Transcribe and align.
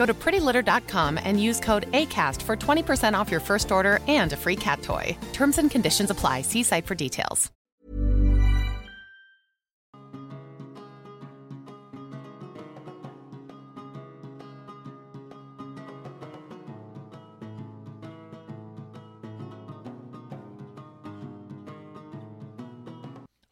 Go 0.00 0.06
to 0.06 0.14
prettylitter.com 0.14 1.18
and 1.22 1.38
use 1.38 1.60
code 1.60 1.86
ACAST 1.92 2.40
for 2.40 2.56
20% 2.56 3.12
off 3.12 3.30
your 3.30 3.38
first 3.38 3.70
order 3.70 3.98
and 4.08 4.32
a 4.32 4.36
free 4.36 4.56
cat 4.56 4.80
toy. 4.80 5.14
Terms 5.34 5.58
and 5.58 5.70
conditions 5.70 6.08
apply. 6.08 6.40
See 6.40 6.62
site 6.62 6.86
for 6.86 6.94
details. 6.94 7.50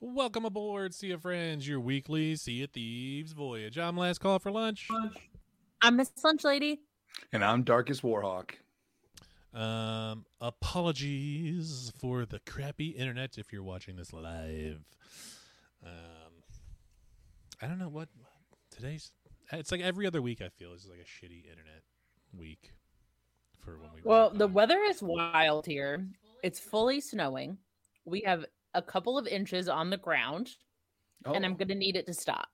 Welcome 0.01 0.47
aboard, 0.47 0.95
Sea 0.95 1.13
of 1.13 1.23
Friends, 1.23 1.69
your 1.69 1.81
weekly 1.81 2.37
Sea 2.37 2.65
of 2.65 2.71
Thieves 2.71 3.33
voyage. 3.33 3.79
I'm 3.79 3.99
Last 3.99 4.21
Call 4.21 4.39
for 4.39 4.51
Lunch. 4.51 4.89
I'm 5.83 5.97
Miss 5.97 6.11
Lunch 6.25 6.45
Lady. 6.45 6.81
And 7.33 7.45
I'm 7.45 7.63
Darkest 7.63 8.03
Warhawk. 8.03 8.51
Um, 9.55 10.25
apologies 10.41 11.93
for 11.99 12.27
the 12.27 12.41
crappy 12.41 12.89
internet 12.89 13.39
if 13.39 13.53
you're 13.53 13.63
watching 13.63 13.97
this 13.97 14.13
live. 14.13 14.81
Um, 15.85 16.43
I 17.63 17.67
don't 17.67 17.79
know 17.79 17.89
what 17.89 18.09
today's. 18.71 19.13
It's 19.53 19.73
like 19.73 19.81
every 19.81 20.07
other 20.07 20.21
week. 20.21 20.41
I 20.43 20.49
feel 20.49 20.73
is 20.75 20.87
like 20.89 21.01
a 21.01 21.05
shitty 21.05 21.45
internet 21.45 21.83
week 22.37 22.73
for 23.59 23.79
when 23.79 23.91
we. 23.95 24.01
Well, 24.05 24.31
the 24.31 24.47
weather 24.49 24.79
is 24.89 25.03
wild 25.03 25.65
here. 25.67 26.07
It's 26.43 26.61
fully 26.61 27.01
snowing. 27.01 27.57
We 28.05 28.21
have 28.27 28.45
a 28.75 28.83
couple 28.83 29.17
of 29.19 29.27
inches 29.27 29.69
on 29.69 29.91
the 29.91 29.97
ground, 29.97 30.51
and 31.25 31.45
I'm 31.45 31.53
Oh. 31.53 31.57
going 31.57 31.69
to 31.69 31.75
need 31.75 31.97
it 31.97 32.07
to 32.07 32.15
stop. 32.15 32.49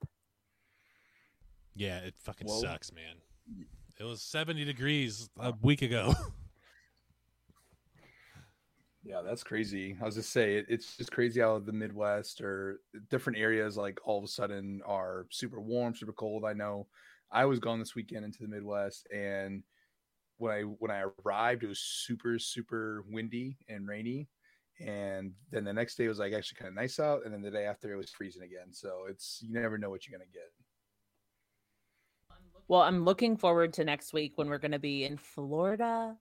Yeah, 1.74 1.98
it 1.98 2.14
fucking 2.16 2.46
Whoa. 2.46 2.60
sucks, 2.60 2.92
man. 2.92 3.16
It 3.98 4.04
was 4.04 4.22
70 4.22 4.64
degrees 4.64 5.28
a 5.38 5.52
week 5.62 5.82
ago. 5.82 6.14
Yeah, 9.04 9.20
that's 9.20 9.42
crazy. 9.42 9.96
I 10.00 10.04
was 10.06 10.14
just 10.14 10.32
say 10.32 10.56
it, 10.56 10.66
it's 10.66 10.96
just 10.96 11.12
crazy 11.12 11.40
how 11.40 11.58
the 11.58 11.72
Midwest 11.72 12.40
or 12.40 12.80
different 13.10 13.38
areas 13.38 13.76
like 13.76 13.98
all 14.04 14.16
of 14.16 14.24
a 14.24 14.28
sudden 14.28 14.80
are 14.86 15.26
super 15.30 15.60
warm, 15.60 15.94
super 15.94 16.14
cold. 16.14 16.44
I 16.46 16.54
know 16.54 16.86
I 17.30 17.44
was 17.44 17.58
gone 17.58 17.78
this 17.78 17.94
weekend 17.94 18.24
into 18.24 18.38
the 18.40 18.48
Midwest 18.48 19.06
and 19.14 19.62
when 20.38 20.52
I 20.52 20.62
when 20.62 20.90
I 20.90 21.04
arrived 21.26 21.64
it 21.64 21.68
was 21.68 21.80
super 21.80 22.38
super 22.38 23.04
windy 23.10 23.58
and 23.68 23.86
rainy 23.86 24.28
and 24.80 25.32
then 25.50 25.64
the 25.64 25.72
next 25.72 25.96
day 25.96 26.06
it 26.06 26.08
was 26.08 26.18
like 26.18 26.32
actually 26.32 26.56
kind 26.56 26.68
of 26.70 26.74
nice 26.74 26.98
out 26.98 27.26
and 27.26 27.34
then 27.34 27.42
the 27.42 27.50
day 27.50 27.66
after 27.66 27.92
it 27.92 27.96
was 27.96 28.10
freezing 28.10 28.42
again. 28.42 28.72
So 28.72 29.04
it's 29.06 29.40
you 29.42 29.52
never 29.52 29.76
know 29.76 29.90
what 29.90 30.08
you're 30.08 30.18
going 30.18 30.26
to 30.26 30.32
get. 30.32 30.50
Well, 32.66 32.80
I'm 32.80 33.04
looking 33.04 33.36
forward 33.36 33.74
to 33.74 33.84
next 33.84 34.12
week 34.12 34.32
when 34.36 34.48
we're 34.48 34.58
going 34.58 34.72
to 34.72 34.78
be 34.78 35.04
in 35.04 35.18
Florida 35.18 36.16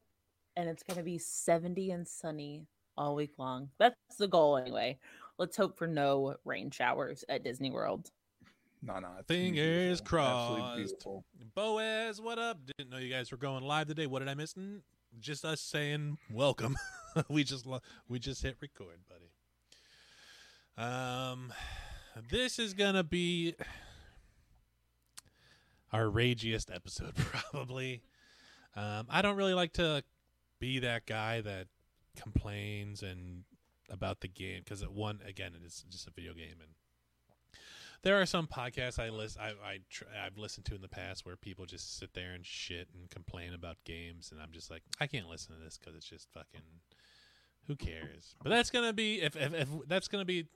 and 0.55 0.69
it's 0.69 0.83
going 0.83 0.97
to 0.97 1.03
be 1.03 1.17
70 1.17 1.91
and 1.91 2.07
sunny 2.07 2.67
all 2.97 3.15
week 3.15 3.31
long. 3.37 3.69
That's 3.79 3.95
the 4.19 4.27
goal 4.27 4.57
anyway. 4.57 4.97
Let's 5.37 5.55
hope 5.55 5.77
for 5.77 5.87
no 5.87 6.35
rain 6.45 6.69
showers 6.69 7.23
at 7.29 7.43
Disney 7.43 7.71
World. 7.71 8.11
No, 8.81 8.99
no. 8.99 9.07
it's 9.17 9.27
gonna 9.27 9.39
Fingers 9.39 10.01
beautiful. 10.01 11.23
Crossed. 11.37 11.55
Boaz, 11.55 12.21
what 12.21 12.37
up? 12.37 12.59
Didn't 12.77 12.91
know 12.91 12.97
you 12.97 13.09
guys 13.09 13.31
were 13.31 13.37
going 13.37 13.63
live 13.63 13.87
today. 13.87 14.05
What 14.07 14.19
did 14.19 14.27
I 14.27 14.33
miss? 14.33 14.53
Just 15.19 15.45
us 15.45 15.61
saying 15.61 16.17
welcome. 16.29 16.75
we 17.29 17.45
just 17.45 17.65
lo- 17.65 17.79
we 18.09 18.19
just 18.19 18.43
hit 18.43 18.57
record, 18.59 18.99
buddy. 19.07 19.31
Um, 20.77 21.53
this 22.29 22.59
is 22.59 22.73
gonna 22.73 23.03
be 23.03 23.55
our 25.93 26.05
ragiest 26.05 26.73
episode, 26.73 27.15
probably. 27.51 28.01
Um, 28.75 29.05
I 29.09 29.21
don't 29.21 29.37
really 29.37 29.53
like 29.53 29.73
to 29.73 30.03
be 30.59 30.79
that 30.79 31.05
guy 31.05 31.41
that 31.41 31.67
complains 32.19 33.03
and 33.03 33.43
about 33.89 34.21
the 34.21 34.27
game 34.27 34.61
because 34.63 34.81
it 34.81 34.91
one 34.91 35.19
again 35.27 35.51
it 35.59 35.65
is 35.65 35.83
just 35.89 36.07
a 36.07 36.11
video 36.11 36.33
game 36.33 36.55
and 36.61 36.69
there 38.03 38.19
are 38.19 38.25
some 38.25 38.47
podcasts 38.47 38.99
I 38.99 39.09
list 39.09 39.37
I, 39.39 39.49
I 39.49 39.79
tr- 39.89 40.03
I've 40.23 40.37
listened 40.37 40.65
to 40.65 40.75
in 40.75 40.81
the 40.81 40.89
past 40.89 41.25
where 41.25 41.35
people 41.35 41.65
just 41.65 41.97
sit 41.97 42.13
there 42.13 42.33
and 42.33 42.45
shit 42.45 42.89
and 42.93 43.09
complain 43.09 43.53
about 43.53 43.77
games, 43.85 44.31
and 44.31 44.41
I'm 44.41 44.51
just 44.51 44.69
like, 44.69 44.83
I 44.99 45.07
can't 45.07 45.29
listen 45.29 45.55
to 45.55 45.63
this 45.63 45.77
because 45.77 45.95
it's 45.95 46.07
just 46.07 46.29
fucking. 46.33 46.61
Who 47.67 47.77
cares? 47.77 48.35
But 48.43 48.49
that's 48.49 48.69
gonna 48.69 48.91
be 48.91 49.21
if, 49.21 49.37
if 49.37 49.53
if 49.53 49.69
that's 49.87 50.09
gonna 50.09 50.25
be 50.25 50.47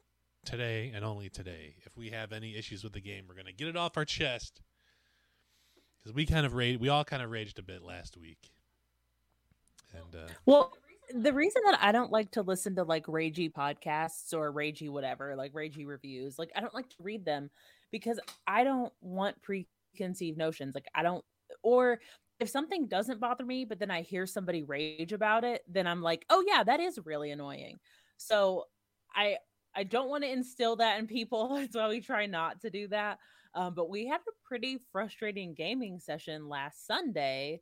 today 0.44 0.92
and 0.94 1.06
only 1.06 1.30
today. 1.30 1.75
If 1.86 1.96
we 1.96 2.09
have 2.09 2.34
any 2.34 2.58
issues 2.58 2.84
with 2.84 2.92
the 2.92 3.00
game, 3.00 3.24
we're 3.30 3.36
gonna 3.36 3.54
get 3.54 3.69
it 3.69 3.78
off 3.78 3.96
our 3.96 4.04
chest 4.04 4.62
because 6.07 6.16
we 6.16 6.25
kind 6.25 6.45
of 6.45 6.53
raged. 6.53 6.79
We 6.79 6.88
all 6.90 7.03
kind 7.03 7.22
of 7.22 7.31
raged 7.31 7.59
a 7.59 7.63
bit 7.63 7.84
last 7.84 8.16
week, 8.16 8.50
and 9.94 10.16
uh, 10.16 10.28
Well, 10.45 10.73
the 11.13 11.34
reason 11.34 11.62
that 11.66 11.78
I 11.81 11.91
don't 11.91 12.12
like 12.12 12.31
to 12.31 12.41
listen 12.41 12.75
to 12.75 12.84
like 12.84 13.06
ragey 13.07 13.51
podcasts 13.51 14.34
or 14.34 14.53
ragey 14.53 14.90
whatever, 14.90 15.35
like 15.35 15.53
ragey 15.53 15.85
reviews, 15.85 16.40
like 16.40 16.51
I 16.56 16.62
don't 16.62 16.73
like 16.73 16.90
to 16.90 17.03
read 17.03 17.25
them 17.25 17.50
because 17.91 18.19
I 18.47 18.63
don't 18.63 18.94
want 19.01 19.41
preconceived 19.41 20.38
notions. 20.38 20.75
Like 20.75 20.88
I 20.95 21.03
don't 21.03 21.25
or 21.62 22.00
if 22.39 22.50
something 22.50 22.88
doesn't 22.88 23.19
bother 23.19 23.45
me, 23.45 23.66
but 23.66 23.79
then 23.79 23.91
I 23.91 24.01
hear 24.01 24.25
somebody 24.25 24.63
rage 24.63 25.12
about 25.12 25.44
it, 25.44 25.63
then 25.68 25.88
I'm 25.88 26.01
like, 26.01 26.25
"Oh 26.29 26.44
yeah, 26.47 26.63
that 26.63 26.79
is 26.79 27.00
really 27.03 27.31
annoying." 27.31 27.79
So, 28.18 28.66
I 29.13 29.38
I 29.75 29.84
don't 29.84 30.09
want 30.09 30.24
to 30.24 30.31
instill 30.31 30.78
that 30.78 31.00
in 31.00 31.07
people. 31.07 31.50
That's 31.56 31.75
why 31.75 31.89
we 31.89 32.00
try 32.00 32.28
not 32.28 32.62
to 32.62 32.69
do 32.69 32.88
that. 32.89 33.19
Um, 33.57 33.73
but 33.73 33.90
we 33.90 34.07
had 34.07 34.19
a 34.19 34.47
pretty 34.47 34.79
frustrating 34.91 35.53
gaming 35.53 36.00
session 36.00 36.47
last 36.47 36.88
Sunday 36.88 37.59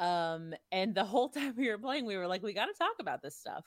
um, 0.00 0.54
and 0.72 0.94
the 0.94 1.04
whole 1.04 1.28
time 1.28 1.54
we 1.56 1.68
were 1.68 1.78
playing, 1.78 2.06
we 2.06 2.16
were 2.16 2.26
like, 2.26 2.42
we 2.42 2.52
got 2.52 2.66
to 2.66 2.74
talk 2.76 2.94
about 2.98 3.22
this 3.22 3.36
stuff. 3.36 3.64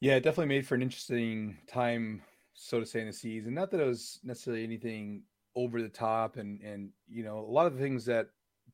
Yeah, 0.00 0.16
it 0.16 0.22
definitely 0.22 0.54
made 0.54 0.66
for 0.66 0.74
an 0.74 0.82
interesting 0.82 1.56
time, 1.66 2.22
so 2.54 2.80
to 2.80 2.86
say, 2.86 3.00
in 3.00 3.06
the 3.06 3.12
season. 3.12 3.54
Not 3.54 3.70
that 3.70 3.80
it 3.80 3.86
was 3.86 4.18
necessarily 4.24 4.64
anything 4.64 5.22
over 5.54 5.82
the 5.82 5.90
top, 5.90 6.36
and 6.36 6.60
and 6.62 6.90
you 7.06 7.22
know, 7.22 7.38
a 7.38 7.52
lot 7.52 7.66
of 7.66 7.74
the 7.74 7.80
things 7.82 8.06
that 8.06 8.28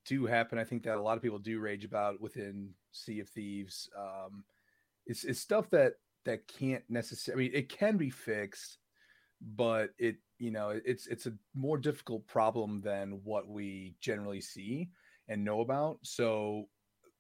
do 0.05 0.25
happen, 0.25 0.57
I 0.57 0.63
think 0.63 0.85
that 0.85 0.99
a 0.99 1.03
lot 1.03 1.17
of 1.17 1.23
people 1.23 1.41
do 1.41 1.59
rage 1.59 1.85
about 1.85 2.21
within 2.21 2.71
Sea 2.93 3.19
of 3.19 3.29
Thieves. 3.29 3.91
Um, 3.99 4.45
it's 5.05 5.25
it's 5.25 5.41
stuff 5.41 5.69
that 5.71 5.95
that 6.27 6.47
can't 6.47 6.85
necessarily. 6.89 7.47
I 7.47 7.49
mean, 7.49 7.59
it 7.59 7.69
can 7.69 7.97
be 7.97 8.11
fixed, 8.11 8.79
but 9.41 9.91
it 9.99 10.17
you 10.39 10.51
know 10.51 10.79
it's 10.85 11.07
it's 11.07 11.27
a 11.27 11.33
more 11.55 11.79
difficult 11.79 12.27
problem 12.27 12.81
than 12.81 13.21
what 13.25 13.49
we 13.49 13.95
generally 14.01 14.41
see 14.41 14.89
and 15.29 15.45
know 15.45 15.61
about. 15.61 15.99
So 16.03 16.69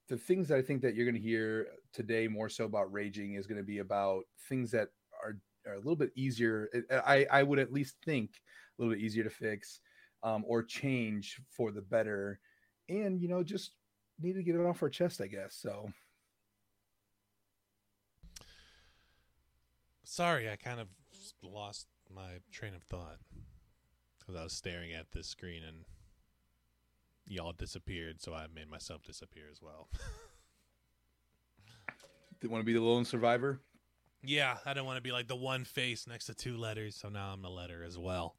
the 0.08 0.16
things 0.16 0.48
that 0.48 0.58
I 0.58 0.62
think 0.62 0.82
that 0.82 0.94
you're 0.94 1.06
going 1.06 1.20
to 1.20 1.28
hear 1.28 1.66
today 1.92 2.28
more 2.28 2.48
so 2.48 2.64
about 2.64 2.92
raging 2.92 3.34
is 3.34 3.46
going 3.46 3.58
to 3.58 3.66
be 3.66 3.78
about 3.78 4.24
things 4.48 4.70
that 4.70 4.88
are, 5.22 5.36
are 5.66 5.74
a 5.74 5.78
little 5.78 5.96
bit 5.96 6.12
easier. 6.14 6.68
I, 7.04 7.26
I 7.30 7.42
would 7.42 7.58
at 7.58 7.72
least 7.72 7.96
think 8.04 8.30
a 8.78 8.82
little 8.82 8.94
bit 8.94 9.02
easier 9.02 9.24
to 9.24 9.30
fix 9.30 9.80
um, 10.22 10.44
or 10.46 10.62
change 10.62 11.40
for 11.50 11.72
the 11.72 11.82
better. 11.82 12.38
And, 12.88 13.20
you 13.20 13.28
know, 13.28 13.42
just 13.42 13.72
need 14.20 14.34
to 14.34 14.42
get 14.44 14.54
it 14.54 14.64
off 14.64 14.82
our 14.82 14.88
chest, 14.88 15.20
I 15.20 15.26
guess. 15.26 15.56
So, 15.60 15.90
sorry, 20.04 20.48
I 20.48 20.54
kind 20.54 20.78
of 20.78 20.86
lost 21.42 21.88
my 22.14 22.40
train 22.50 22.74
of 22.74 22.82
thought 22.82 23.18
because 24.18 24.34
I 24.34 24.44
was 24.44 24.52
staring 24.52 24.92
at 24.92 25.12
this 25.12 25.26
screen 25.26 25.62
and 25.66 25.84
y'all 27.26 27.52
disappeared, 27.52 28.20
so 28.20 28.34
I 28.34 28.46
made 28.54 28.70
myself 28.70 29.02
disappear 29.02 29.44
as 29.50 29.60
well. 29.62 29.88
Didn't 32.40 32.52
want 32.52 32.62
to 32.62 32.66
be 32.66 32.72
the 32.72 32.80
lone 32.80 33.04
survivor? 33.04 33.60
Yeah, 34.22 34.56
I 34.66 34.74
don't 34.74 34.86
want 34.86 34.96
to 34.96 35.02
be 35.02 35.12
like 35.12 35.28
the 35.28 35.36
one 35.36 35.64
face 35.64 36.06
next 36.06 36.26
to 36.26 36.34
two 36.34 36.56
letters, 36.56 36.96
so 36.96 37.08
now 37.08 37.32
I'm 37.32 37.44
a 37.44 37.50
letter 37.50 37.84
as 37.84 37.96
well. 37.98 38.36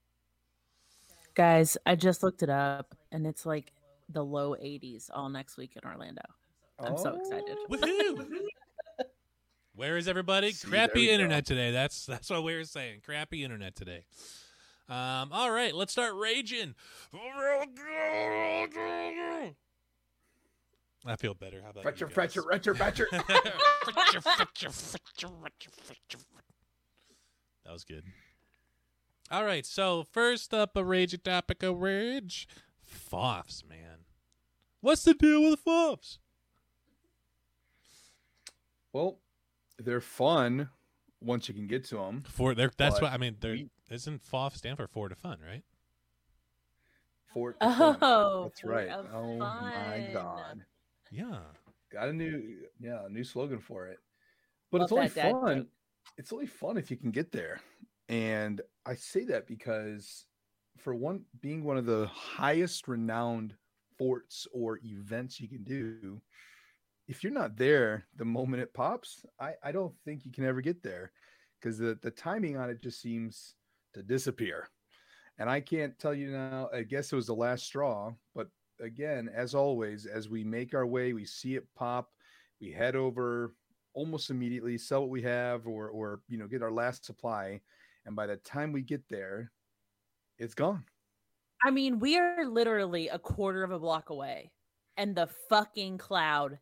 Guys, 1.34 1.78
I 1.86 1.96
just 1.96 2.24
looked 2.24 2.44
it 2.44 2.50
up 2.50 2.96
and 3.12 3.26
it's 3.26 3.46
like 3.46 3.72
the 4.10 4.24
low 4.24 4.56
80s 4.56 5.10
all 5.14 5.30
next 5.30 5.58
week 5.58 5.78
in 5.82 5.88
Orlando. 5.90 6.24
I'm 6.80 6.98
so 6.98 7.16
excited. 7.16 7.58
Oh, 7.58 7.68
Woohoo! 7.70 8.28
Where 9.78 9.96
is 9.96 10.08
everybody? 10.08 10.54
See, 10.54 10.68
Crappy 10.68 11.02
we 11.02 11.06
go. 11.06 11.14
internet 11.14 11.46
today. 11.46 11.70
That's 11.70 12.08
that's 12.08 12.32
what 12.32 12.44
we 12.44 12.56
were 12.56 12.64
saying. 12.64 13.02
Crappy 13.06 13.44
internet 13.44 13.76
today. 13.76 14.06
Um, 14.90 15.30
all 15.32 15.52
right, 15.52 15.72
let's 15.76 15.92
start 15.92 16.16
raging. 16.16 16.74
I 21.06 21.16
feel 21.16 21.36
better. 21.36 21.62
How 21.62 21.70
about 21.70 21.84
you 22.00 22.08
Fretcher, 22.08 22.08
guys? 22.08 22.14
fretcher, 22.16 22.42
retcher, 22.42 22.74
retcher. 22.74 23.08
Fretcher, 23.12 24.22
fretcher, 24.22 24.70
fretcher, 24.72 25.30
fretcher, 25.30 25.70
fretcher. 25.70 26.20
That 27.64 27.72
was 27.74 27.84
good. 27.84 28.04
All 29.30 29.46
right, 29.46 29.66
so 29.66 30.04
first 30.12 30.56
up, 30.56 30.76
a 30.76 30.84
raging 30.84 31.20
topic 31.24 31.62
of 31.62 31.78
rage. 31.82 32.48
Foffs, 32.84 33.62
man. 33.68 34.06
What's 34.82 35.04
the 35.04 35.14
deal 35.14 35.44
with 35.44 35.52
the 35.64 35.70
Foffs? 35.70 36.18
well, 38.92 39.20
they're 39.80 40.02
fun 40.02 40.70
once 41.22 41.48
you 41.48 41.54
can 41.54 41.68
get 41.68 41.84
to 41.86 41.98
them. 41.98 42.24
For 42.28 42.54
they're, 42.56 42.72
that's 42.78 42.96
But 42.96 43.04
what 43.04 43.14
I 43.14 43.18
mean. 43.18 43.38
They're, 43.40 43.58
isn't 43.90 44.22
FOF 44.24 44.56
stand 44.56 44.78
for 44.78 44.88
Four 44.88 45.10
to 45.10 45.16
Fun, 45.16 45.40
right? 45.46 45.64
For 47.34 47.56
Oh, 47.62 48.42
that's 48.44 48.64
right. 48.64 48.90
a 48.90 49.06
Oh 49.14 49.40
my 49.76 50.00
god, 50.14 50.66
Yeah. 51.12 51.40
got 51.92 52.10
a 52.10 52.14
new 52.14 52.66
yeah 52.80 53.06
a 53.06 53.10
new 53.10 53.24
slogan 53.24 53.60
for 53.60 53.88
it. 53.88 54.00
But 54.72 54.82
Love 54.82 54.86
it's 54.86 54.92
only 54.92 55.08
that 55.08 55.16
dad 55.16 55.32
fun. 55.32 55.58
joke. 55.58 55.68
It's 56.18 56.34
only 56.34 56.48
fun 56.48 56.78
if 56.78 56.90
you 56.90 56.98
can 56.98 57.12
get 57.12 57.32
there, 57.32 57.60
and 58.10 58.62
I 58.86 58.96
say 58.96 59.26
that 59.26 59.46
because 59.46 60.26
for 60.78 60.96
one, 60.96 61.26
being 61.42 61.64
one 61.64 61.78
of 61.78 61.86
the 61.86 62.08
highest 62.08 62.88
renowned 62.88 63.56
forts 63.98 64.48
or 64.54 64.80
events 64.84 65.40
you 65.40 65.48
can 65.48 65.64
do, 65.64 66.22
if 67.08 67.24
you're 67.24 67.34
not 67.34 67.58
there 67.58 68.06
the 68.18 68.26
moment 68.26 68.62
it 68.62 68.74
pops, 68.74 69.26
I, 69.40 69.54
I 69.64 69.72
don't 69.72 69.94
think 70.04 70.26
you 70.26 70.32
can 70.32 70.46
ever 70.46 70.62
get 70.62 70.84
there 70.84 71.12
because 71.60 71.78
the, 71.78 71.98
the 72.02 72.12
timing 72.12 72.58
on 72.58 72.70
it 72.70 72.82
just 72.82 73.02
seems 73.02 73.56
to 73.94 74.04
disappear. 74.04 74.70
And 75.40 75.50
I 75.50 75.62
can't 75.62 75.98
tell 76.00 76.14
you 76.14 76.32
now, 76.32 76.70
I 76.74 76.84
guess 76.84 77.12
it 77.12 77.16
was 77.16 77.28
the 77.28 77.36
last 77.36 77.66
straw, 77.66 78.12
but 78.36 78.48
again, 78.82 79.30
as 79.34 79.56
always, 79.56 80.06
as 80.06 80.30
we 80.30 80.44
make 80.44 80.74
our 80.74 80.86
way, 80.86 81.14
we 81.14 81.26
see 81.26 81.56
it 81.56 81.68
pop, 81.76 82.10
we 82.60 82.72
head 82.72 82.96
over 82.96 83.54
almost 83.94 84.30
immediately, 84.30 84.78
sell 84.78 85.02
what 85.02 85.10
we 85.10 85.22
have 85.22 85.66
or 85.68 85.90
or 85.90 86.22
you 86.28 86.38
know, 86.38 86.48
get 86.48 86.64
our 86.64 86.72
last 86.72 87.06
supply. 87.06 87.62
And 88.06 88.16
by 88.16 88.28
the 88.28 88.38
time 88.38 88.72
we 88.72 88.82
get 88.82 89.04
there, 89.10 89.52
it's 90.38 90.54
gone. 90.54 90.84
I 91.64 91.72
mean, 91.72 92.00
we 92.00 92.18
are 92.18 92.46
literally 92.46 93.10
a 93.10 93.20
quarter 93.20 93.64
of 93.64 93.72
a 93.72 93.80
block 93.80 94.10
away 94.10 94.52
and 94.96 95.16
the 95.16 95.28
fucking 95.50 95.98
cloud 95.98 96.60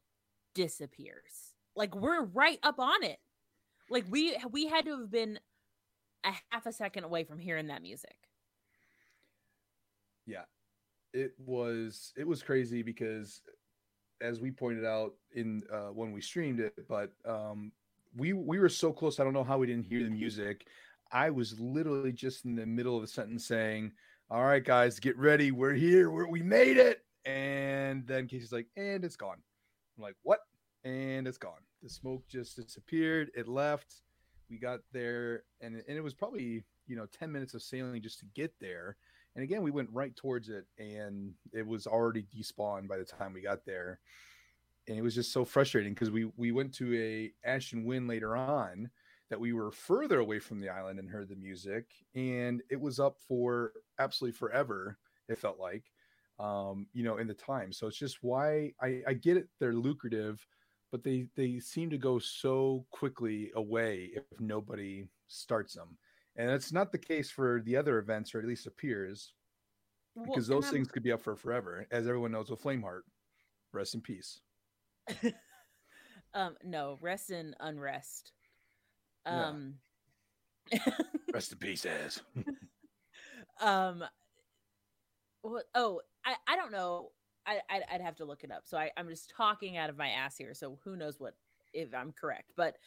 disappears. 0.56 1.54
Like 1.76 1.94
we're 1.96 2.24
right 2.24 2.58
up 2.64 2.80
on 2.80 3.04
it. 3.04 3.20
Like 3.92 4.06
we 4.10 4.36
we 4.52 4.66
had 4.68 4.86
to 4.86 5.00
have 5.00 5.12
been 5.12 5.40
a 6.24 6.32
half 6.50 6.66
a 6.66 6.74
second 6.74 7.04
away 7.04 7.24
from 7.24 7.38
hearing 7.38 7.68
that 7.68 7.84
music. 7.84 8.16
yeah. 10.26 10.46
It 11.14 11.34
was 11.38 12.12
it 12.18 12.28
was 12.28 12.42
crazy 12.44 12.82
because 12.82 13.42
as 14.22 14.40
we 14.40 14.50
pointed 14.52 14.86
out 14.86 15.14
in 15.34 15.64
uh 15.72 15.90
when 15.94 16.12
we 16.14 16.22
streamed 16.22 16.60
it 16.62 16.74
but 16.88 17.12
um 17.26 17.72
we 18.18 18.34
we 18.34 18.60
were 18.60 18.70
so 18.70 18.92
close. 18.92 19.20
I 19.20 19.24
don't 19.24 19.34
know 19.34 19.44
how 19.44 19.58
we 19.60 19.68
didn't 19.68 19.86
hear 19.86 20.04
the 20.04 20.10
music. 20.10 20.68
I 21.12 21.30
was 21.30 21.60
literally 21.60 22.12
just 22.12 22.46
in 22.46 22.56
the 22.56 22.66
middle 22.66 22.98
of 22.98 23.04
a 23.04 23.08
sentence 23.08 23.46
saying 23.46 23.92
all 24.32 24.44
right 24.44 24.64
guys 24.64 25.00
get 25.00 25.18
ready. 25.18 25.52
We're 25.52 25.74
here. 25.74 26.10
We're, 26.10 26.28
we 26.28 26.42
made 26.42 26.78
it. 26.78 27.02
And 27.26 28.06
then 28.08 28.28
casey's 28.28 28.52
like 28.52 28.68
and 28.76 29.04
it's 29.06 29.16
gone 29.16 29.38
i'm 29.98 30.04
like 30.04 30.16
what? 30.24 30.40
And 30.84 31.28
it's 31.28 31.38
gone. 31.38 31.64
The 31.82 31.90
smoke 31.90 32.28
just 32.28 32.56
disappeared. 32.56 33.32
It 33.36 33.48
left. 33.48 34.02
We 34.50 34.60
got 34.60 34.82
there 34.92 35.44
and, 35.62 35.76
and 35.88 35.98
it 35.98 36.04
was 36.04 36.14
probably 36.14 36.64
you 36.88 36.96
know 36.96 37.08
10 37.18 37.32
minutes 37.32 37.54
of 37.54 37.62
sailing 37.62 38.02
just 38.02 38.20
to 38.20 38.26
get 38.36 38.54
there. 38.60 38.98
And 39.36 39.44
again, 39.44 39.64
we 39.64 39.72
went 39.72 39.90
right 39.92 40.16
towards 40.16 40.48
it, 40.48 40.66
and 40.80 41.34
it 41.52 41.68
was 41.68 41.88
already 41.88 42.26
despawned 42.34 42.88
by 42.88 42.98
the 42.98 43.04
time 43.04 43.34
we 43.34 43.42
got 43.42 43.66
there. 43.66 44.00
And 44.88 44.98
it 44.98 45.02
was 45.02 45.16
just 45.16 45.34
so 45.34 45.44
frustrating 45.44 45.94
because 45.94 46.12
we 46.12 46.32
we 46.38 46.52
went 46.52 46.74
to 46.76 46.96
a 46.96 47.34
Ashen 47.48 47.84
Wind 47.84 48.08
later 48.08 48.36
on 48.36 48.90
that 49.30 49.40
we 49.40 49.52
were 49.52 49.72
further 49.72 50.20
away 50.20 50.40
from 50.40 50.60
the 50.60 50.70
island 50.70 51.00
and 51.00 51.10
heard 51.10 51.28
the 51.28 51.36
music, 51.36 51.86
and 52.14 52.62
it 52.70 52.80
was 52.80 53.00
up 53.00 53.18
for 53.28 53.74
absolutely 54.00 54.38
forever. 54.38 54.98
It 55.28 55.40
felt 55.40 55.60
like, 55.60 55.84
um, 56.40 56.88
you 56.94 57.04
know, 57.04 57.18
in 57.18 57.28
the 57.28 57.34
time. 57.34 57.72
So 57.72 57.88
it's 57.88 57.98
just 57.98 58.20
why 58.22 58.74
I, 58.82 59.02
I 59.08 59.14
get 59.14 59.38
it. 59.38 59.48
They're 59.60 59.74
lucrative, 59.74 60.46
but 60.92 61.04
they 61.04 61.28
they 61.36 61.60
seem 61.60 61.90
to 61.90 61.98
go 61.98 62.20
so 62.20 62.86
quickly 62.92 63.52
away 63.56 64.12
if 64.16 64.40
nobody 64.40 65.08
starts 65.28 65.74
them 65.74 65.98
and 66.36 66.50
that's 66.50 66.72
not 66.72 66.92
the 66.92 66.98
case 66.98 67.30
for 67.32 67.62
the 67.66 67.76
other 67.76 67.98
events 68.00 68.36
or 68.36 68.40
at 68.40 68.46
least 68.46 68.68
appears 68.68 69.34
Well, 70.16 70.26
because 70.26 70.48
those 70.48 70.70
things 70.70 70.90
could 70.90 71.04
be 71.04 71.12
up 71.12 71.22
for 71.22 71.36
forever 71.36 71.88
as 71.92 72.08
everyone 72.08 72.32
knows 72.32 72.50
with 72.50 72.62
flameheart 72.62 73.02
rest 73.74 73.96
in 73.96 74.02
peace 74.02 74.42
um 76.34 76.56
no, 76.64 76.98
rest 77.02 77.30
in 77.30 77.56
unrest. 77.60 78.32
Yeah. 79.26 79.50
Um 79.50 79.76
rest 81.34 81.52
in 81.52 81.58
peace 81.58 81.86
as 81.86 82.22
um 83.62 84.04
what 85.52 85.66
oh 85.76 86.02
i 86.26 86.36
i 86.48 86.56
don't 86.56 86.72
know. 86.72 87.12
I 87.48 87.60
I'd, 87.70 87.84
I'd 87.92 88.02
have 88.02 88.16
to 88.18 88.26
look 88.26 88.44
it 88.44 88.52
up. 88.52 88.64
So 88.66 88.78
I, 88.78 88.92
i'm 88.98 89.10
just 89.10 89.32
talking 89.36 89.78
out 89.78 89.90
of 89.90 89.98
my 89.98 90.10
ass 90.10 90.38
here. 90.38 90.54
So 90.54 90.80
who 90.84 90.96
knows 90.96 91.20
what 91.20 91.36
if 91.76 91.94
i'm 91.94 92.12
correct 92.14 92.52
but 92.56 92.78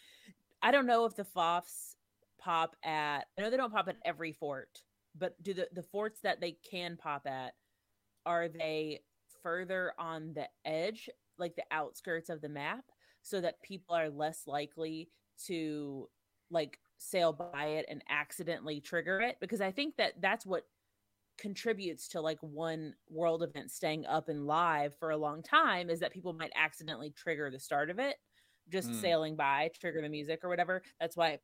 i 0.62 0.70
don't 0.70 0.86
know 0.86 1.04
if 1.04 1.14
the 1.14 1.24
fofs 1.24 1.94
pop 2.38 2.74
at 2.84 3.26
i 3.38 3.42
know 3.42 3.50
they 3.50 3.56
don't 3.56 3.72
pop 3.72 3.88
at 3.88 3.96
every 4.04 4.32
fort 4.32 4.82
but 5.16 5.40
do 5.42 5.52
the 5.54 5.68
the 5.72 5.82
forts 5.82 6.20
that 6.20 6.40
they 6.40 6.56
can 6.68 6.96
pop 6.96 7.26
at 7.26 7.54
are 8.26 8.48
they 8.48 9.00
further 9.42 9.92
on 9.98 10.32
the 10.34 10.48
edge 10.64 11.08
like 11.38 11.54
the 11.54 11.64
outskirts 11.70 12.30
of 12.30 12.40
the 12.40 12.48
map 12.48 12.84
so 13.22 13.40
that 13.40 13.62
people 13.62 13.94
are 13.94 14.10
less 14.10 14.42
likely 14.46 15.08
to 15.46 16.08
like 16.50 16.78
sail 16.96 17.32
by 17.32 17.66
it 17.66 17.86
and 17.88 18.02
accidentally 18.08 18.80
trigger 18.80 19.20
it? 19.20 19.36
Because 19.40 19.60
i 19.60 19.70
think 19.70 19.96
that 19.96 20.14
that's 20.20 20.46
what 20.46 20.64
contributes 21.38 22.08
to 22.08 22.20
like 22.20 22.38
one 22.42 22.94
world 23.08 23.42
event 23.42 23.70
staying 23.70 24.04
up 24.06 24.28
and 24.28 24.46
live 24.46 24.94
for 24.98 25.10
a 25.10 25.16
long 25.16 25.42
time 25.42 25.88
is 25.88 26.00
that 26.00 26.12
people 26.12 26.32
might 26.32 26.52
accidentally 26.56 27.10
trigger 27.10 27.50
the 27.50 27.58
start 27.60 27.90
of 27.90 27.98
it 27.98 28.16
just 28.68 28.90
Mm. 28.90 29.00
sailing 29.00 29.36
by 29.36 29.70
trigger 29.80 30.02
the 30.02 30.08
music 30.08 30.40
or 30.42 30.48
whatever 30.48 30.82
that's 31.00 31.16
why 31.16 31.38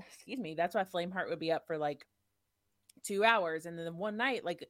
excuse 0.00 0.38
me 0.38 0.54
that's 0.54 0.74
why 0.74 0.84
flameheart 0.84 1.28
would 1.30 1.38
be 1.38 1.52
up 1.52 1.66
for 1.66 1.78
like 1.78 2.04
two 3.02 3.24
hours 3.24 3.66
and 3.66 3.78
then 3.78 3.96
one 3.96 4.16
night 4.16 4.44
like 4.44 4.68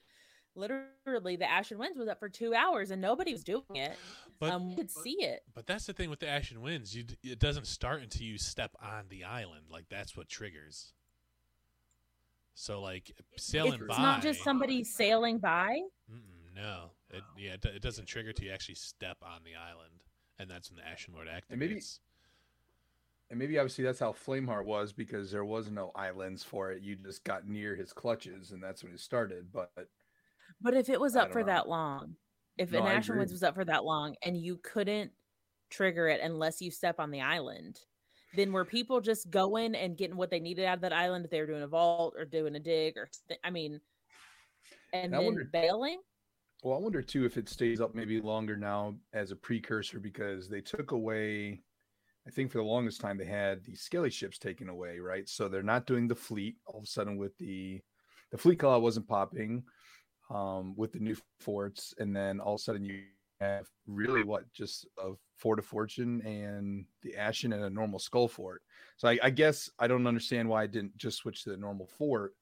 literally 0.55 1.37
the 1.37 1.51
ashen 1.51 1.79
winds 1.79 1.99
was 1.99 2.09
up 2.09 2.19
for 2.19 2.29
two 2.29 2.55
hours 2.55 2.91
and 2.91 3.01
nobody 3.03 3.33
was 3.33 3.45
doing 3.45 3.63
it 3.75 3.97
But 4.39 4.53
um 4.53 4.69
we 4.71 4.77
could 4.77 4.91
see 4.91 5.17
it 5.21 5.41
but 5.55 5.67
that's 5.67 5.87
the 5.87 5.93
thing 5.95 6.11
with 6.11 6.21
the 6.21 6.29
Ashen 6.29 6.61
Winds. 6.61 6.95
You 6.95 7.05
it 7.23 7.39
doesn't 7.39 7.67
start 7.67 8.03
until 8.03 8.23
you 8.27 8.37
step 8.37 8.73
on 8.83 9.07
the 9.09 9.25
island. 9.25 9.67
Like 9.71 9.87
that's 9.89 10.15
what 10.17 10.29
triggers. 10.29 10.93
So 12.59 12.81
like 12.81 13.13
sailing 13.37 13.75
it's 13.75 13.87
by. 13.87 14.03
not 14.03 14.23
just 14.23 14.43
somebody 14.43 14.83
sailing 14.83 15.39
by 15.39 15.79
no, 16.55 16.87
it, 17.11 17.23
yeah, 17.39 17.53
it, 17.53 17.65
it 17.67 17.83
doesn't 17.83 18.07
trigger 18.07 18.33
till 18.33 18.47
you 18.47 18.53
actually 18.53 18.77
step 18.77 19.19
on 19.23 19.43
the 19.45 19.55
island, 19.55 19.93
and 20.39 20.51
that's 20.51 20.71
when 20.71 20.79
the 20.79 20.89
Ashen 20.89 21.13
Lord 21.15 21.29
activates. 21.29 21.51
And 21.51 21.61
maybe- 21.61 21.83
and 23.29 23.39
maybe 23.39 23.59
obviously 23.59 23.85
that's 23.85 23.99
how 23.99 24.13
flameheart 24.13 24.65
was 24.65 24.93
because 24.93 25.31
there 25.33 25.45
was 25.45 25.69
no 25.69 25.91
islands 25.97 26.45
for 26.45 26.71
it 26.71 26.81
you 26.83 26.95
just 26.95 27.25
got 27.25 27.45
near 27.49 27.75
his 27.75 27.93
clutches 27.93 28.53
and 28.53 28.63
that's 28.63 28.85
when 28.85 28.93
it 28.93 29.01
started 29.01 29.51
but 29.53 29.73
But 30.61 30.75
if 30.75 30.89
it 30.89 31.01
was 31.01 31.17
up 31.17 31.33
for 31.33 31.41
know. 31.41 31.47
that 31.47 31.69
long, 31.69 32.15
if 32.57 32.71
No, 32.71 32.83
an 32.83 32.87
Ashen 32.87 33.15
agree. 33.15 33.19
Winds 33.19 33.33
was 33.33 33.43
up 33.43 33.57
for 33.57 33.65
that 33.65 33.85
long 33.85 34.15
and 34.25 34.37
you 34.37 34.59
couldn't 34.63 35.11
trigger 35.71 36.07
it 36.09 36.21
unless 36.23 36.63
you 36.63 36.71
step 36.71 37.01
on 37.01 37.11
the 37.11 37.21
island, 37.21 37.81
then 38.37 38.53
were 38.53 38.65
people 38.65 39.01
just 39.01 39.31
going 39.31 39.75
and 39.75 39.97
getting 39.97 40.17
what 40.17 40.31
they 40.31 40.41
needed 40.41 40.65
out 40.67 40.77
of 40.77 40.81
that 40.83 40.93
island 40.93 41.25
if 41.25 41.31
they 41.31 41.41
were 41.41 41.47
doing 41.47 41.63
a 41.63 41.67
vault 41.67 42.15
or 42.17 42.25
doing 42.25 42.55
a 42.57 42.61
dig 42.61 42.97
or 42.97 43.09
I 43.43 43.51
mean, 43.51 43.81
and 44.93 45.15
I 45.15 45.19
then 45.19 45.27
wonder- 45.27 45.45
bailing? 45.53 46.01
Well, 46.63 46.77
I 46.77 46.81
wonder 46.81 47.03
too 47.03 47.25
if 47.25 47.37
it 47.37 47.49
stays 47.49 47.81
up 47.81 47.95
maybe 47.95 48.21
longer 48.21 48.57
now 48.57 48.97
as 49.13 49.31
a 49.31 49.37
precursor 49.37 50.01
because 50.01 50.49
they 50.49 50.61
took 50.61 50.93
away. 50.93 51.61
I 52.27 52.31
think 52.31 52.51
for 52.51 52.59
the 52.59 52.65
longest 52.65 53.01
time 53.01 53.19
they 53.19 53.25
had 53.27 53.63
the 53.65 53.77
skelly 53.77 54.11
ships 54.11 54.39
taken 54.39 54.69
away, 54.69 54.99
right? 54.99 55.29
So 55.29 55.49
they're 55.49 55.63
not 55.63 55.87
doing 55.87 56.09
the 56.09 56.17
fleet 56.17 56.57
all 56.67 56.79
of 56.79 56.85
a 56.85 56.87
sudden 56.87 57.19
with 57.19 57.37
the 57.39 57.81
the 58.33 58.39
fleet 58.39 58.59
call 58.59 58.81
wasn't 58.81 59.07
popping 59.07 59.63
um, 60.31 60.75
with 60.77 60.93
the 60.93 60.99
new 60.99 61.17
forts, 61.41 61.95
and 61.99 62.17
then 62.17 62.41
all 62.41 62.55
of 62.55 62.61
a 62.61 62.63
sudden 62.63 62.85
you 62.85 63.03
have 63.41 63.67
really 63.87 64.25
what 64.25 64.51
just 64.53 64.87
a 64.99 65.13
fort 65.37 65.59
of 65.59 65.65
fortune 65.65 66.21
and 66.23 66.85
the 67.03 67.17
ashen 67.17 67.53
and 67.53 67.65
a 67.65 67.71
normal 67.71 67.99
skull 67.99 68.29
fort. 68.29 68.63
So 68.97 69.09
I, 69.09 69.19
I 69.23 69.31
guess 69.31 69.71
I 69.79 69.87
don't 69.87 70.07
understand 70.07 70.49
why 70.49 70.63
I 70.63 70.67
didn't 70.67 70.97
just 70.97 71.19
switch 71.19 71.45
to 71.45 71.51
the 71.51 71.57
normal 71.57 71.87
fort. 71.87 72.33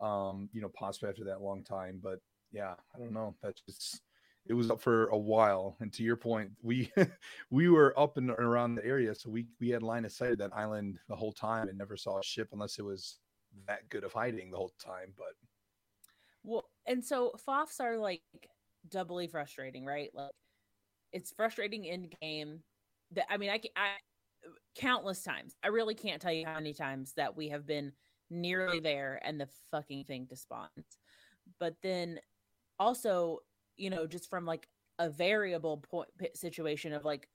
Um, 0.00 0.50
you 0.52 0.60
know, 0.60 0.70
possibly 0.74 1.08
after 1.08 1.24
that 1.24 1.40
long 1.40 1.64
time, 1.64 2.00
but 2.02 2.20
yeah, 2.52 2.74
I 2.94 2.98
don't 2.98 3.14
know. 3.14 3.34
That's 3.42 3.62
just 3.62 4.02
it 4.48 4.54
was 4.54 4.70
up 4.70 4.80
for 4.80 5.06
a 5.06 5.18
while. 5.18 5.76
And 5.80 5.92
to 5.94 6.02
your 6.02 6.16
point, 6.16 6.50
we 6.62 6.92
we 7.50 7.68
were 7.68 7.98
up 7.98 8.16
and 8.16 8.30
around 8.30 8.74
the 8.74 8.84
area, 8.84 9.14
so 9.14 9.30
we 9.30 9.46
we 9.60 9.70
had 9.70 9.82
line 9.82 10.04
of 10.04 10.12
sight 10.12 10.32
of 10.32 10.38
that 10.38 10.54
island 10.54 10.98
the 11.08 11.16
whole 11.16 11.32
time 11.32 11.68
and 11.68 11.78
never 11.78 11.96
saw 11.96 12.18
a 12.18 12.22
ship 12.22 12.48
unless 12.52 12.78
it 12.78 12.84
was 12.84 13.18
that 13.66 13.88
good 13.88 14.04
of 14.04 14.12
hiding 14.12 14.50
the 14.50 14.56
whole 14.56 14.72
time. 14.78 15.12
But 15.16 15.34
well, 16.44 16.68
and 16.86 17.04
so 17.04 17.32
FOFs 17.46 17.80
are 17.80 17.96
like 17.96 18.22
doubly 18.90 19.28
frustrating, 19.28 19.84
right? 19.84 20.10
Like 20.14 20.32
it's 21.12 21.32
frustrating 21.32 21.84
in 21.84 22.10
game. 22.20 22.60
That 23.12 23.26
I 23.30 23.36
mean, 23.36 23.50
I, 23.50 23.60
I 23.76 23.88
countless 24.76 25.22
times. 25.22 25.54
I 25.62 25.68
really 25.68 25.94
can't 25.94 26.20
tell 26.20 26.32
you 26.32 26.46
how 26.46 26.54
many 26.54 26.74
times 26.74 27.12
that 27.16 27.36
we 27.36 27.48
have 27.48 27.66
been 27.66 27.92
nearly 28.30 28.80
there 28.80 29.20
and 29.24 29.40
the 29.40 29.48
fucking 29.70 30.04
thing 30.04 30.26
despawns. 30.26 30.68
But 31.60 31.74
then 31.82 32.18
also 32.78 33.40
you 33.76 33.90
know, 33.90 34.06
just 34.06 34.30
from 34.30 34.46
like 34.46 34.68
a 34.98 35.10
variable 35.10 35.78
point 35.78 36.08
situation 36.34 36.92
of 36.92 37.04
like 37.04 37.28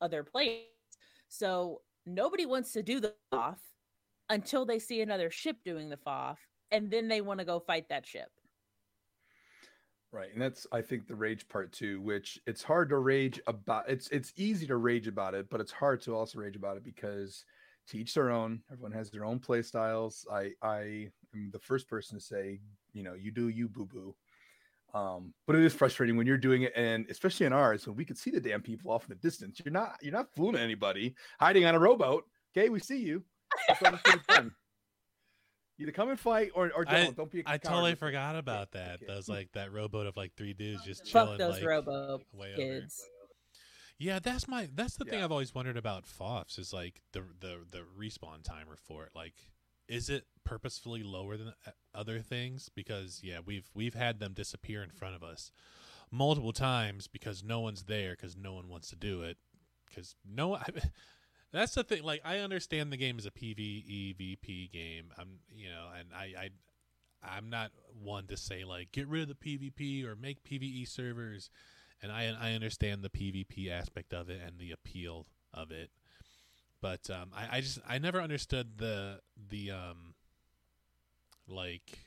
other 0.00 0.24
players. 0.24 0.64
So 1.28 1.82
nobody 2.06 2.46
wants 2.46 2.72
to 2.72 2.82
do 2.82 3.00
the 3.00 3.14
FOF 3.32 3.58
until 4.28 4.64
they 4.64 4.78
see 4.78 5.00
another 5.00 5.30
ship 5.30 5.56
doing 5.64 5.90
the 5.90 5.96
FOF, 5.96 6.38
and 6.70 6.90
then 6.90 7.08
they 7.08 7.20
want 7.20 7.40
to 7.40 7.46
go 7.46 7.60
fight 7.60 7.88
that 7.90 8.06
ship. 8.06 8.28
Right, 10.12 10.28
and 10.30 10.42
that's 10.42 10.66
I 10.70 10.82
think 10.82 11.06
the 11.06 11.14
rage 11.14 11.48
part 11.48 11.72
too, 11.72 11.98
which 12.02 12.38
it's 12.46 12.62
hard 12.62 12.90
to 12.90 12.98
rage 12.98 13.40
about. 13.46 13.88
It's 13.88 14.08
it's 14.08 14.34
easy 14.36 14.66
to 14.66 14.76
rage 14.76 15.06
about 15.06 15.34
it, 15.34 15.48
but 15.48 15.58
it's 15.58 15.72
hard 15.72 16.02
to 16.02 16.14
also 16.14 16.38
rage 16.38 16.54
about 16.54 16.76
it 16.76 16.84
because 16.84 17.46
to 17.88 17.98
each 17.98 18.12
their 18.12 18.30
own. 18.30 18.60
Everyone 18.70 18.92
has 18.92 19.10
their 19.10 19.24
own 19.24 19.38
play 19.38 19.62
styles. 19.62 20.26
I 20.30 20.50
I 20.60 21.08
am 21.34 21.50
the 21.50 21.58
first 21.58 21.88
person 21.88 22.18
to 22.18 22.22
say, 22.22 22.60
you 22.92 23.02
know, 23.02 23.14
you 23.14 23.30
do 23.30 23.48
you 23.48 23.68
boo 23.68 23.86
boo. 23.86 24.14
Um, 24.92 25.32
but 25.46 25.56
it 25.56 25.64
is 25.64 25.72
frustrating 25.72 26.18
when 26.18 26.26
you're 26.26 26.36
doing 26.36 26.62
it, 26.62 26.72
and 26.76 27.06
especially 27.08 27.46
in 27.46 27.54
ours, 27.54 27.86
when 27.86 27.96
we 27.96 28.04
could 28.04 28.18
see 28.18 28.30
the 28.30 28.40
damn 28.40 28.60
people 28.60 28.90
off 28.90 29.04
in 29.04 29.08
the 29.08 29.14
distance. 29.14 29.62
You're 29.64 29.72
not 29.72 29.96
you're 30.02 30.12
not 30.12 30.30
fooling 30.36 30.56
anybody 30.56 31.14
hiding 31.40 31.64
on 31.64 31.74
a 31.74 31.78
rowboat. 31.78 32.24
Okay, 32.54 32.68
we 32.68 32.80
see 32.80 32.98
you. 32.98 33.24
Either 35.82 35.92
come 35.92 36.08
and 36.08 36.18
fight 36.18 36.50
or, 36.54 36.70
or 36.74 36.84
don't. 36.84 36.94
I, 36.94 37.10
don't 37.10 37.30
be. 37.30 37.42
I 37.44 37.58
totally 37.58 37.94
forgot 37.94 38.36
about 38.36 38.70
that. 38.72 38.96
Okay. 39.02 39.06
Those 39.06 39.28
like 39.28 39.52
that 39.52 39.72
rowboat 39.72 40.06
of 40.06 40.16
like 40.16 40.34
three 40.34 40.52
dudes 40.54 40.84
just 40.84 41.06
chilling. 41.06 41.30
Fuck 41.30 41.38
those 41.38 41.54
like, 41.56 41.64
rowboat 41.64 42.22
kids. 42.56 43.02
Over. 43.02 43.08
Yeah, 43.98 44.18
that's 44.18 44.48
my 44.48 44.68
that's 44.74 44.96
the 44.96 45.04
yeah. 45.04 45.12
thing 45.12 45.22
I've 45.22 45.32
always 45.32 45.54
wondered 45.54 45.76
about 45.76 46.04
FOFs 46.06 46.58
is 46.58 46.72
like 46.72 47.02
the 47.12 47.22
the 47.40 47.58
the 47.70 47.82
respawn 47.98 48.42
timer 48.42 48.76
for 48.76 49.04
it. 49.04 49.10
Like 49.14 49.34
is 49.88 50.08
it 50.08 50.24
purposefully 50.44 51.02
lower 51.02 51.36
than 51.36 51.48
uh, 51.66 51.70
other 51.94 52.20
things 52.20 52.70
because 52.74 53.20
yeah 53.22 53.38
we've 53.44 53.68
we've 53.74 53.94
had 53.94 54.20
them 54.20 54.32
disappear 54.32 54.82
in 54.82 54.90
front 54.90 55.14
of 55.14 55.22
us 55.22 55.52
multiple 56.10 56.52
times 56.52 57.08
because 57.08 57.42
no 57.42 57.60
one's 57.60 57.84
there 57.84 58.12
because 58.12 58.36
no 58.36 58.54
one 58.54 58.68
wants 58.68 58.90
to 58.90 58.96
do 58.96 59.22
it 59.22 59.36
because 59.86 60.14
no 60.24 60.54
I, 60.54 60.64
that's 61.52 61.74
the 61.74 61.84
thing 61.84 62.02
like 62.02 62.20
i 62.24 62.38
understand 62.38 62.92
the 62.92 62.96
game 62.96 63.18
is 63.18 63.26
a 63.26 63.30
pve 63.30 64.16
vp 64.16 64.70
game. 64.72 65.06
I'm 65.18 65.38
you 65.54 65.68
know 65.68 65.86
and 65.98 66.08
i 66.14 66.34
i 66.44 66.50
i'm 67.36 67.50
not 67.50 67.70
one 68.02 68.26
to 68.26 68.36
say 68.36 68.64
like 68.64 68.92
get 68.92 69.06
rid 69.06 69.22
of 69.22 69.28
the 69.28 69.34
pvp 69.34 70.04
or 70.04 70.16
make 70.16 70.42
pve 70.44 70.88
servers. 70.88 71.50
And 72.02 72.10
i 72.10 72.34
i 72.40 72.52
understand 72.52 73.02
the 73.02 73.10
pvp 73.10 73.70
aspect 73.70 74.12
of 74.12 74.28
it 74.30 74.40
and 74.44 74.58
the 74.58 74.72
appeal 74.72 75.26
of 75.54 75.70
it. 75.70 75.90
But 76.80 77.08
um, 77.10 77.30
I, 77.34 77.58
I 77.58 77.60
just 77.60 77.78
I 77.88 77.98
never 77.98 78.20
understood 78.20 78.78
the 78.78 79.20
the 79.48 79.70
um 79.70 80.14
like 81.46 81.98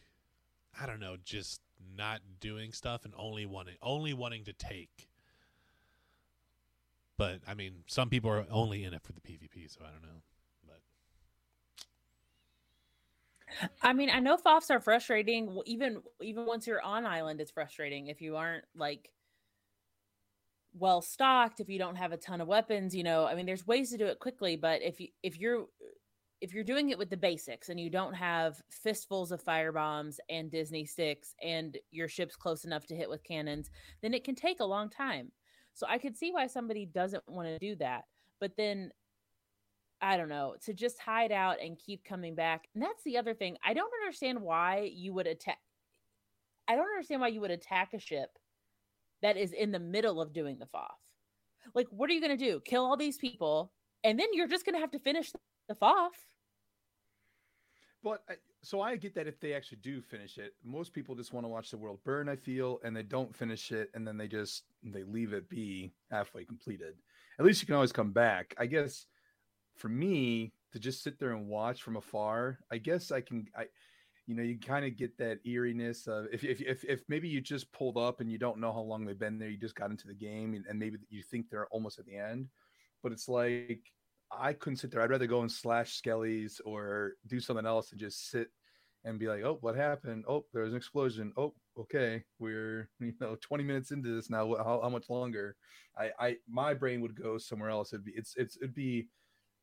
I 0.79 0.85
don't 0.85 0.99
know 0.99 1.15
just 1.23 1.61
not 1.95 2.19
doing 2.39 2.73
stuff 2.73 3.05
and 3.05 3.13
only 3.17 3.45
wanting 3.45 3.75
only 3.81 4.13
wanting 4.13 4.43
to 4.45 4.53
take. 4.53 5.07
But 7.17 7.39
I 7.47 7.53
mean, 7.53 7.83
some 7.87 8.09
people 8.09 8.29
are 8.29 8.45
only 8.51 8.83
in 8.83 8.93
it 8.93 9.01
for 9.03 9.13
the 9.13 9.21
PvP, 9.21 9.69
so 9.69 9.81
I 9.81 9.91
don't 9.91 10.03
know. 10.03 10.21
But 10.67 10.81
I 13.81 13.93
mean, 13.93 14.09
I 14.09 14.19
know 14.19 14.37
FOFs 14.37 14.69
are 14.69 14.79
frustrating. 14.79 15.57
Even 15.65 16.01
even 16.21 16.45
once 16.45 16.67
you're 16.67 16.81
on 16.81 17.05
island, 17.05 17.39
it's 17.39 17.51
frustrating 17.51 18.07
if 18.07 18.21
you 18.21 18.35
aren't 18.35 18.65
like 18.75 19.09
well 20.77 21.01
stocked 21.01 21.59
if 21.59 21.69
you 21.69 21.79
don't 21.79 21.95
have 21.95 22.11
a 22.11 22.17
ton 22.17 22.41
of 22.41 22.47
weapons 22.47 22.93
you 22.93 23.03
know 23.03 23.25
i 23.25 23.33
mean 23.33 23.45
there's 23.45 23.65
ways 23.65 23.89
to 23.91 23.97
do 23.97 24.05
it 24.05 24.19
quickly 24.19 24.57
but 24.57 24.81
if 24.81 24.99
you 24.99 25.07
if 25.23 25.39
you're 25.39 25.67
if 26.41 26.53
you're 26.53 26.65
doing 26.65 26.89
it 26.89 26.97
with 26.97 27.09
the 27.09 27.15
basics 27.15 27.69
and 27.69 27.79
you 27.79 27.89
don't 27.89 28.13
have 28.13 28.61
fistfuls 28.69 29.31
of 29.31 29.41
fire 29.41 29.71
bombs 29.71 30.19
and 30.29 30.51
disney 30.51 30.85
sticks 30.85 31.33
and 31.41 31.77
your 31.91 32.09
ship's 32.09 32.35
close 32.35 32.65
enough 32.65 32.85
to 32.85 32.95
hit 32.95 33.09
with 33.09 33.23
cannons 33.23 33.69
then 34.01 34.13
it 34.13 34.25
can 34.25 34.35
take 34.35 34.59
a 34.59 34.65
long 34.65 34.89
time 34.89 35.31
so 35.75 35.85
i 35.87 35.99
could 35.99 36.17
see 36.17 36.31
why 36.31 36.47
somebody 36.47 36.85
doesn't 36.85 37.23
want 37.27 37.47
to 37.47 37.59
do 37.59 37.75
that 37.75 38.05
but 38.39 38.51
then 38.57 38.89
i 40.01 40.17
don't 40.17 40.29
know 40.29 40.55
to 40.63 40.73
just 40.73 40.99
hide 40.99 41.31
out 41.31 41.57
and 41.61 41.77
keep 41.77 42.03
coming 42.03 42.33
back 42.33 42.67
and 42.73 42.83
that's 42.83 43.03
the 43.03 43.17
other 43.17 43.35
thing 43.35 43.55
i 43.63 43.73
don't 43.73 43.93
understand 44.01 44.41
why 44.41 44.89
you 44.91 45.13
would 45.13 45.27
attack 45.27 45.59
i 46.67 46.75
don't 46.75 46.89
understand 46.89 47.21
why 47.21 47.27
you 47.27 47.41
would 47.41 47.51
attack 47.51 47.93
a 47.93 47.99
ship 47.99 48.29
that 49.21 49.37
is 49.37 49.53
in 49.53 49.71
the 49.71 49.79
middle 49.79 50.21
of 50.21 50.33
doing 50.33 50.57
the 50.59 50.67
FOF. 50.67 50.99
Like, 51.73 51.87
what 51.89 52.09
are 52.09 52.13
you 52.13 52.21
going 52.21 52.37
to 52.37 52.45
do? 52.45 52.59
Kill 52.63 52.85
all 52.85 52.95
these 52.95 53.17
people, 53.17 53.71
and 54.03 54.19
then 54.19 54.27
you're 54.33 54.47
just 54.47 54.65
going 54.65 54.75
to 54.75 54.79
have 54.79 54.91
to 54.91 54.99
finish 54.99 55.31
the 55.67 55.73
FOF. 55.73 56.11
But 58.05 58.21
so 58.61 58.81
I 58.81 58.97
get 58.97 59.15
that 59.15 59.25
if 59.25 59.39
they 59.39 59.55
actually 59.55 59.79
do 59.81 59.99
finish 59.99 60.37
it, 60.37 60.53
most 60.63 60.93
people 60.93 61.15
just 61.15 61.33
want 61.33 61.43
to 61.43 61.47
watch 61.47 61.71
the 61.71 61.77
world 61.77 61.97
burn. 62.03 62.29
I 62.29 62.35
feel, 62.35 62.79
and 62.83 62.95
they 62.95 63.01
don't 63.01 63.35
finish 63.35 63.71
it, 63.71 63.89
and 63.95 64.07
then 64.07 64.15
they 64.15 64.27
just 64.27 64.65
they 64.83 65.01
leave 65.01 65.33
it 65.33 65.49
be 65.49 65.91
halfway 66.11 66.45
completed. 66.45 66.93
At 67.39 67.45
least 67.45 67.63
you 67.63 67.65
can 67.65 67.73
always 67.73 67.91
come 67.91 68.11
back. 68.11 68.53
I 68.59 68.67
guess 68.67 69.07
for 69.75 69.89
me 69.89 70.53
to 70.71 70.77
just 70.77 71.01
sit 71.01 71.17
there 71.17 71.31
and 71.31 71.47
watch 71.47 71.81
from 71.81 71.97
afar, 71.97 72.59
I 72.71 72.77
guess 72.77 73.11
I 73.11 73.21
can. 73.21 73.47
I 73.57 73.65
you 74.27 74.35
know, 74.35 74.43
you 74.43 74.59
kind 74.59 74.85
of 74.85 74.97
get 74.97 75.17
that 75.17 75.39
eeriness 75.45 76.07
of 76.07 76.25
if, 76.31 76.43
if, 76.43 76.59
if, 76.59 76.83
if, 76.83 77.03
maybe 77.07 77.27
you 77.27 77.41
just 77.41 77.71
pulled 77.71 77.95
up 77.95 78.21
and 78.21 78.31
you 78.31 78.39
don't 78.39 78.59
know 78.59 78.73
how 78.73 78.79
long 78.79 79.05
they've 79.05 79.19
been 79.19 79.37
there, 79.37 79.49
you 79.49 79.57
just 79.57 79.75
got 79.75 79.91
into 79.91 80.07
the 80.07 80.15
game 80.15 80.55
and, 80.55 80.65
and 80.67 80.79
maybe 80.79 80.97
you 81.11 81.21
think 81.21 81.47
they're 81.47 81.67
almost 81.67 81.99
at 81.99 82.07
the 82.07 82.17
end, 82.17 82.47
but 83.03 83.11
it's 83.11 83.29
like, 83.29 83.83
I 84.31 84.53
couldn't 84.53 84.77
sit 84.77 84.91
there. 84.91 85.01
I'd 85.01 85.09
rather 85.09 85.27
go 85.27 85.41
and 85.41 85.51
slash 85.51 86.01
skellies 86.01 86.59
or 86.65 87.13
do 87.27 87.39
something 87.39 87.65
else 87.65 87.91
and 87.91 87.99
just 87.99 88.29
sit 88.29 88.49
and 89.03 89.19
be 89.19 89.27
like, 89.27 89.43
oh, 89.43 89.57
what 89.61 89.75
happened? 89.75 90.25
Oh, 90.27 90.45
there 90.51 90.63
was 90.63 90.73
an 90.73 90.77
explosion. 90.77 91.31
Oh, 91.37 91.53
okay. 91.79 92.23
We're, 92.39 92.89
you 92.99 93.13
know, 93.21 93.37
20 93.39 93.63
minutes 93.63 93.91
into 93.91 94.15
this 94.15 94.29
now. 94.29 94.55
How, 94.55 94.79
how 94.81 94.89
much 94.89 95.09
longer? 95.09 95.55
I, 95.97 96.11
I, 96.19 96.35
my 96.49 96.73
brain 96.73 97.01
would 97.01 97.15
go 97.15 97.37
somewhere 97.37 97.69
else. 97.69 97.93
It'd 97.93 98.05
be, 98.05 98.13
it's, 98.15 98.33
it's, 98.35 98.57
it'd 98.57 98.73
be, 98.73 99.07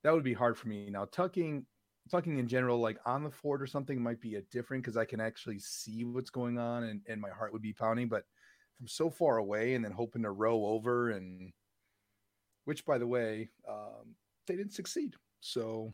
that 0.05 0.13
would 0.13 0.25
be 0.25 0.35
hard 0.35 0.57
for 0.57 0.69
me. 0.69 0.89
Now, 0.91 1.07
tucking 1.07 1.67
tucking 2.11 2.39
in 2.39 2.49
general, 2.49 2.79
like 2.79 2.99
on 3.07 3.23
the 3.23 3.31
fort 3.31 3.63
or 3.63 3.67
something 3.67 4.03
might 4.03 4.21
be 4.21 4.35
a 4.37 4.43
different 4.51 4.83
because 4.83 4.97
I 4.97 5.05
can 5.05 5.21
actually 5.21 5.59
see 5.59 6.05
what's 6.05 6.31
going 6.31 6.59
on 6.59 6.85
and, 6.85 7.01
and 7.09 7.21
my 7.21 7.31
heart 7.31 7.53
would 7.53 7.63
be 7.63 7.73
pounding. 7.73 8.09
But 8.09 8.25
from 8.79 8.89
so 8.89 9.11
far 9.11 9.37
away 9.39 9.75
and 9.75 9.85
then 9.85 9.93
hoping 9.93 10.23
to 10.23 10.31
row 10.31 10.65
over 10.67 11.11
and 11.11 11.53
which 12.65 12.85
by 12.85 12.99
the 12.99 13.07
way, 13.07 13.51
um, 13.69 14.15
they 14.47 14.57
didn't 14.57 14.73
succeed. 14.73 15.15
So 15.41 15.93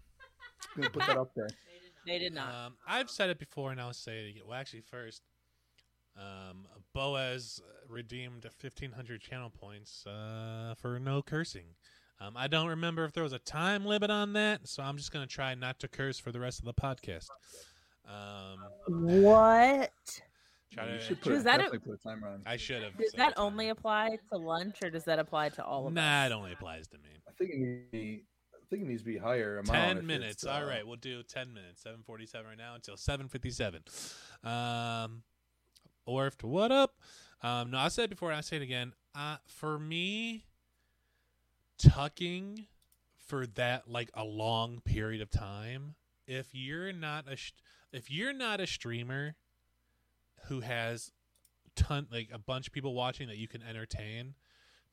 I'm 0.76 0.82
gonna 0.82 0.90
put 0.90 1.06
that 1.06 1.16
up 1.16 1.32
there. 1.34 1.48
They 2.06 2.18
did 2.18 2.32
not. 2.32 2.54
Um, 2.54 2.76
I've 2.86 3.10
said 3.10 3.28
it 3.28 3.38
before 3.38 3.70
and 3.70 3.78
I'll 3.78 3.92
say 3.92 4.24
it 4.24 4.30
again. 4.30 4.42
Well 4.46 4.58
actually 4.58 4.80
first 4.80 5.20
um, 6.18 6.66
Boaz 6.94 7.60
redeemed 7.88 8.44
1500 8.44 9.20
channel 9.20 9.50
points 9.50 10.06
uh, 10.06 10.74
for 10.80 10.98
no 10.98 11.22
cursing. 11.22 11.74
Um, 12.20 12.36
I 12.36 12.48
don't 12.48 12.66
remember 12.66 13.04
if 13.04 13.12
there 13.12 13.22
was 13.22 13.32
a 13.32 13.38
time 13.38 13.84
limit 13.84 14.10
on 14.10 14.32
that, 14.32 14.66
so 14.66 14.82
I'm 14.82 14.96
just 14.96 15.12
going 15.12 15.26
to 15.26 15.32
try 15.32 15.54
not 15.54 15.78
to 15.80 15.88
curse 15.88 16.18
for 16.18 16.32
the 16.32 16.40
rest 16.40 16.58
of 16.58 16.64
the 16.64 16.74
podcast. 16.74 17.28
Um, 18.08 19.22
what? 19.22 19.92
Try 20.72 20.86
to, 20.86 21.00
should 21.00 21.20
put, 21.20 21.44
that 21.44 21.60
a, 21.60 21.70
put 21.78 21.94
a 21.94 21.96
timer 21.96 22.28
on. 22.28 22.42
I 22.44 22.56
should 22.56 22.82
have. 22.82 22.96
Does 22.96 23.12
that 23.12 23.34
only 23.36 23.68
apply 23.68 24.18
to 24.32 24.38
lunch, 24.38 24.76
or 24.82 24.90
does 24.90 25.04
that 25.04 25.18
apply 25.18 25.50
to 25.50 25.64
all 25.64 25.86
of 25.86 25.92
nah, 25.92 26.00
us? 26.00 26.30
Nah, 26.30 26.34
it 26.34 26.38
only 26.38 26.52
applies 26.52 26.88
to 26.88 26.98
me. 26.98 27.10
I 27.28 27.30
think 27.38 27.50
it 27.92 28.22
needs 28.70 28.80
to 28.80 28.80
be, 28.80 28.80
I 28.80 28.80
think 28.80 28.82
it 28.82 28.88
needs 28.88 29.02
to 29.02 29.06
be 29.06 29.18
higher. 29.18 29.62
Ten 29.62 30.06
minutes. 30.06 30.46
Uh, 30.46 30.50
all 30.50 30.64
right, 30.64 30.86
we'll 30.86 30.96
do 30.96 31.22
ten 31.22 31.52
minutes. 31.52 31.82
Seven 31.82 32.02
forty-seven 32.04 32.46
right 32.46 32.58
now 32.58 32.74
until 32.74 32.96
seven 32.96 33.28
fifty-seven. 33.28 33.82
Um, 34.44 35.22
Orft, 36.06 36.42
what 36.42 36.72
up? 36.72 36.94
Um, 37.42 37.70
no, 37.70 37.78
I 37.78 37.88
said 37.88 38.10
before, 38.10 38.32
I 38.32 38.40
say 38.40 38.56
it 38.56 38.62
again. 38.62 38.92
Uh, 39.14 39.36
for 39.46 39.78
me, 39.78 40.44
tucking 41.78 42.66
for 43.16 43.46
that 43.46 43.88
like 43.88 44.10
a 44.14 44.24
long 44.24 44.80
period 44.80 45.20
of 45.20 45.30
time 45.30 45.94
if 46.26 46.48
you're 46.52 46.92
not 46.92 47.26
a 47.30 47.36
if 47.92 48.10
you're 48.10 48.32
not 48.32 48.60
a 48.60 48.66
streamer 48.66 49.36
who 50.46 50.60
has 50.60 51.12
ton 51.76 52.06
like 52.10 52.28
a 52.32 52.38
bunch 52.38 52.66
of 52.66 52.72
people 52.72 52.94
watching 52.94 53.28
that 53.28 53.36
you 53.36 53.46
can 53.46 53.62
entertain 53.62 54.34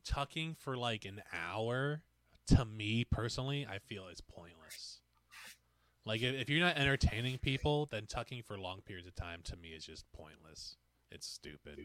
tucking 0.04 0.56
for 0.60 0.78
like 0.78 1.06
an 1.06 1.22
hour 1.34 2.02
to 2.48 2.66
me 2.66 3.06
personally, 3.10 3.68
I 3.70 3.80
feel 3.80 4.08
is 4.08 4.22
pointless. 4.22 5.00
Like 6.06 6.22
if, 6.22 6.36
if 6.36 6.50
you're 6.50 6.60
not 6.60 6.78
entertaining 6.78 7.38
people, 7.40 7.88
then 7.92 8.06
tucking 8.06 8.44
for 8.44 8.60
long 8.60 8.82
periods 8.82 9.08
of 9.08 9.16
time 9.16 9.42
to 9.46 9.56
me 9.58 9.70
is 9.70 9.86
just 9.86 10.06
pointless. 10.14 10.78
It's 11.12 11.28
stupid. 11.28 11.80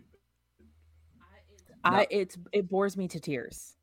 I 1.84 2.06
it's 2.10 2.36
it 2.52 2.68
bores 2.68 2.96
me 2.96 3.08
to 3.08 3.20
tears. 3.20 3.76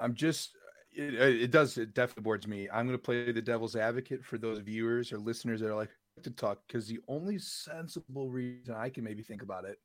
I'm 0.00 0.14
just 0.14 0.56
it, 0.92 1.20
uh, 1.20 1.24
it 1.24 1.50
does 1.50 1.78
it 1.78 1.94
definitely 1.94 2.24
boards 2.24 2.46
me. 2.48 2.68
I'm 2.72 2.86
going 2.86 2.98
to 2.98 3.02
play 3.02 3.30
the 3.30 3.42
devil's 3.42 3.76
advocate 3.76 4.24
for 4.24 4.38
those 4.38 4.58
viewers 4.58 5.12
or 5.12 5.18
listeners 5.18 5.60
that 5.60 5.70
are 5.70 5.76
like 5.76 5.90
to 6.22 6.30
talk 6.30 6.60
because 6.66 6.88
the 6.88 6.98
only 7.08 7.38
sensible 7.38 8.28
reason 8.28 8.74
I 8.74 8.90
can 8.90 9.04
maybe 9.04 9.22
think 9.22 9.42
about 9.42 9.64
it 9.64 9.78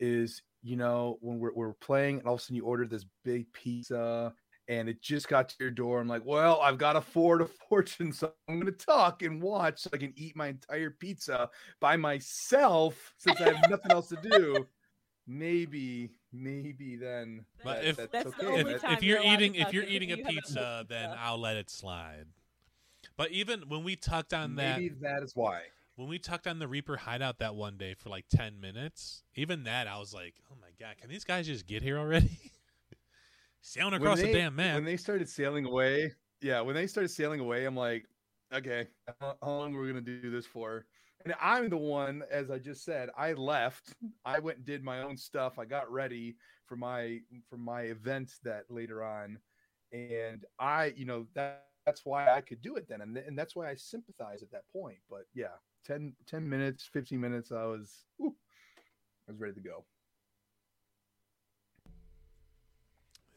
is 0.00 0.42
you 0.62 0.76
know 0.76 1.18
when 1.20 1.38
we're, 1.38 1.52
we're 1.54 1.74
playing 1.74 2.18
and 2.18 2.26
all 2.26 2.34
of 2.34 2.40
a 2.40 2.42
sudden 2.42 2.56
you 2.56 2.64
order 2.64 2.86
this 2.86 3.04
big 3.24 3.52
pizza 3.52 4.32
and 4.68 4.88
it 4.88 5.02
just 5.02 5.28
got 5.28 5.48
to 5.50 5.54
your 5.60 5.70
door. 5.70 6.00
I'm 6.00 6.08
like, 6.08 6.24
well, 6.24 6.60
I've 6.60 6.78
got 6.78 6.92
to 6.94 7.00
afford 7.00 7.42
a 7.42 7.46
fortune, 7.68 8.12
so 8.12 8.32
I'm 8.48 8.60
going 8.60 8.66
to 8.66 8.84
talk 8.86 9.22
and 9.22 9.42
watch 9.42 9.80
so 9.80 9.90
I 9.92 9.96
can 9.96 10.12
eat 10.16 10.36
my 10.36 10.48
entire 10.48 10.90
pizza 10.90 11.50
by 11.80 11.96
myself 11.96 13.14
since 13.18 13.40
I 13.40 13.52
have 13.52 13.70
nothing 13.70 13.90
else 13.92 14.08
to 14.08 14.16
do. 14.22 14.66
Maybe, 15.26 16.10
maybe 16.32 16.96
then. 16.96 17.44
But 17.62 17.76
that- 17.82 17.84
if- 17.86 17.96
that's, 17.96 18.12
That's 18.12 18.26
okay. 18.28 18.46
if, 18.46 18.48
only 18.60 18.72
That- 18.72 18.80
time 18.82 18.92
if 18.94 19.02
you're 19.02 19.20
you're 19.22 19.34
eating 19.34 19.54
if 19.54 19.72
you're 19.72 19.84
eating 19.84 20.12
a 20.12 20.16
you 20.16 20.24
have 20.24 20.32
a 20.32 20.34
pizza, 20.34 20.86
then. 20.88 21.10
I'll 21.18 21.38
let 21.38 21.56
it 21.56 21.70
slide. 21.70 22.26
But 23.16 23.30
even 23.30 23.62
when 23.68 23.84
we 23.84 23.96
tucked 23.96 24.32
on 24.34 24.56
that 24.56 24.78
maybe 24.80 24.94
that 25.02 25.22
is 25.22 25.32
why. 25.36 25.62
when 25.96 26.08
we 26.08 26.18
tucked 26.18 26.46
on 26.46 26.58
the 26.58 26.66
Reaper 26.68 26.96
hideout 26.96 27.38
that 27.40 27.54
one 27.54 27.76
day 27.76 27.94
for 27.94 28.08
like 28.08 28.24
ten 28.30 28.60
minutes, 28.60 29.22
even 29.34 29.64
that 29.64 29.86
I 29.86 29.98
was 29.98 30.12
like, 30.14 30.34
oh 30.50 30.56
my 30.60 30.68
god, 30.80 30.96
can 31.00 31.08
these 31.10 31.24
guys 31.24 31.46
just 31.46 31.66
get 31.66 31.82
here 31.82 31.98
already? 31.98 32.30
Sailing 33.62 33.94
across 33.94 34.20
they- 34.20 34.32
the 34.32 34.38
damn 34.38 34.56
map. 34.56 34.74
When 34.74 34.84
they 34.84 34.96
started 34.96 35.28
sailing 35.28 35.64
away, 35.64 36.12
yeah, 36.40 36.60
when 36.60 36.74
they 36.74 36.86
started 36.86 37.08
sailing 37.08 37.40
away, 37.40 37.64
I'm 37.64 37.76
like, 37.76 38.06
okay, 38.52 38.88
how 39.20 39.36
long 39.40 39.74
are 39.74 39.80
we 39.80 39.88
gonna 39.88 40.00
do 40.00 40.30
this 40.30 40.46
for? 40.46 40.84
And 41.24 41.34
I'm 41.40 41.68
the 41.68 41.76
one, 41.76 42.24
as 42.30 42.50
I 42.50 42.58
just 42.58 42.84
said, 42.84 43.08
I 43.16 43.32
left. 43.34 43.94
I 44.24 44.40
went 44.40 44.58
and 44.58 44.66
did 44.66 44.82
my 44.82 45.02
own 45.02 45.16
stuff. 45.16 45.58
I 45.58 45.64
got 45.64 45.90
ready 45.90 46.36
for 46.66 46.76
my 46.76 47.20
for 47.48 47.56
my 47.56 47.82
event 47.82 48.32
that 48.42 48.64
later 48.68 49.04
on, 49.04 49.38
and 49.92 50.44
I, 50.58 50.86
you 50.96 51.04
know, 51.04 51.28
that 51.34 51.68
that's 51.86 52.04
why 52.04 52.28
I 52.34 52.40
could 52.40 52.60
do 52.60 52.74
it 52.76 52.88
then, 52.88 53.00
and 53.02 53.16
and 53.16 53.38
that's 53.38 53.54
why 53.54 53.70
I 53.70 53.76
sympathize 53.76 54.42
at 54.42 54.50
that 54.50 54.64
point. 54.72 54.98
But 55.08 55.26
yeah, 55.34 55.54
10, 55.84 56.16
10 56.26 56.48
minutes, 56.48 56.84
fifteen 56.84 57.20
minutes, 57.20 57.52
I 57.52 57.64
was, 57.64 58.04
whew, 58.16 58.34
I 59.28 59.32
was 59.32 59.40
ready 59.40 59.54
to 59.54 59.60
go. 59.60 59.84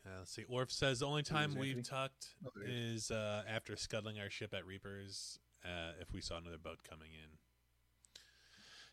Uh, 0.05 0.19
let's 0.19 0.31
see. 0.31 0.43
Orf 0.47 0.71
says 0.71 0.99
the 0.99 1.07
only 1.07 1.23
time 1.23 1.51
Anthony? 1.51 1.73
we've 1.73 1.83
tucked 1.87 2.27
Oh, 2.45 2.49
is 2.65 3.09
uh, 3.09 3.43
after 3.49 3.75
scuttling 3.75 4.19
our 4.19 4.29
ship 4.29 4.53
at 4.53 4.65
Reapers. 4.65 5.39
Uh, 5.63 5.93
if 5.99 6.13
we 6.13 6.21
saw 6.21 6.37
another 6.37 6.59
boat 6.59 6.79
coming 6.87 7.09
in. 7.13 7.29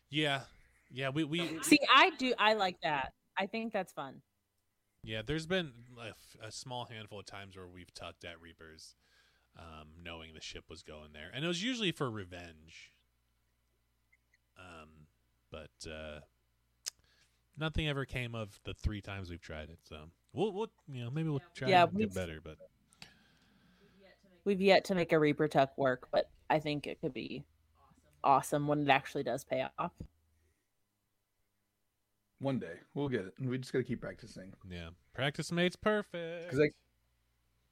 Yeah, 0.09 0.41
yeah. 0.91 1.09
We 1.09 1.23
we 1.23 1.59
See, 1.61 1.79
I 1.93 2.09
do 2.17 2.33
I 2.39 2.53
like 2.55 2.77
that. 2.81 3.13
I 3.37 3.45
think 3.45 3.73
that's 3.73 3.93
fun. 3.93 4.21
yeah. 5.03 5.21
There's 5.25 5.45
been 5.45 5.71
a, 6.01 6.09
f- 6.09 6.35
a 6.47 6.51
small 6.51 6.85
handful 6.85 7.19
of 7.19 7.25
times 7.27 7.55
where 7.55 7.67
we've 7.67 7.93
tucked 7.93 8.25
at 8.25 8.41
Reapers, 8.41 8.95
um, 9.57 9.89
knowing 10.03 10.33
the 10.33 10.41
ship 10.41 10.63
was 10.67 10.81
going 10.81 11.09
there, 11.13 11.29
and 11.33 11.45
it 11.45 11.47
was 11.47 11.63
usually 11.63 11.91
for 11.91 12.09
revenge. 12.09 12.91
Um, 14.57 14.89
but 15.51 15.71
uh, 15.87 16.21
nothing 17.57 17.87
ever 17.87 18.05
came 18.05 18.35
of 18.35 18.59
the 18.63 18.73
three 18.73 19.01
times 19.01 19.29
we've 19.29 19.41
tried 19.41 19.69
it. 19.69 19.79
So 19.83 19.97
we'll, 20.33 20.51
we'll 20.51 20.71
you 20.91 21.03
know, 21.03 21.11
maybe 21.11 21.29
we'll 21.29 21.41
try 21.55 21.69
Yeah, 21.69 21.85
to 21.85 21.97
get 21.97 22.13
better. 22.13 22.39
But 22.43 22.57
We've 24.45 24.61
yet 24.61 24.83
to 24.85 24.95
make 24.95 25.13
a 25.13 25.19
Reaper 25.19 25.47
Tuck 25.47 25.77
work, 25.77 26.07
but 26.11 26.29
I 26.49 26.59
think 26.59 26.85
it 26.85 26.99
could 26.99 27.13
be 27.13 27.45
awesome 28.23 28.67
when 28.67 28.81
it 28.81 28.89
actually 28.89 29.23
does 29.23 29.43
pay 29.43 29.65
off. 29.79 29.91
One 32.39 32.59
day 32.59 32.73
we'll 32.93 33.07
get 33.07 33.21
it. 33.21 33.33
We 33.39 33.57
just 33.57 33.71
got 33.71 33.79
to 33.79 33.85
keep 33.85 34.01
practicing. 34.01 34.51
yeah, 34.69 34.89
practice 35.13 35.51
makes 35.51 35.77
perfect. 35.77 36.51
because 36.51 36.69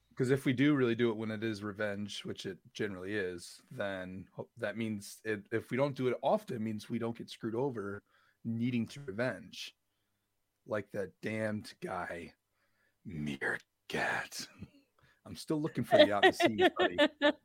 because 0.09 0.29
if 0.29 0.45
we 0.45 0.53
do 0.53 0.75
really 0.75 0.95
do 0.95 1.09
it 1.09 1.17
when 1.17 1.31
it 1.31 1.43
is 1.43 1.63
revenge 1.63 2.23
which 2.25 2.45
it 2.45 2.57
generally 2.73 3.15
is 3.15 3.61
then 3.71 4.25
that 4.57 4.77
means 4.77 5.19
it, 5.25 5.41
if 5.51 5.71
we 5.71 5.77
don't 5.77 5.95
do 5.95 6.07
it 6.09 6.17
often 6.21 6.57
it 6.57 6.61
means 6.61 6.89
we 6.89 6.99
don't 6.99 7.17
get 7.17 7.29
screwed 7.29 7.55
over 7.55 8.03
needing 8.45 8.85
to 8.85 8.99
revenge 9.05 9.73
like 10.67 10.87
that 10.91 11.11
damned 11.21 11.73
guy 11.81 12.31
meerkat 13.05 14.47
i'm 15.25 15.35
still 15.35 15.61
looking 15.61 15.83
for 15.83 15.99
you 15.99 16.13
out 16.13 16.23
in 16.23 16.31
the 16.31 16.37
sea 16.37 16.69
buddy 16.77 16.97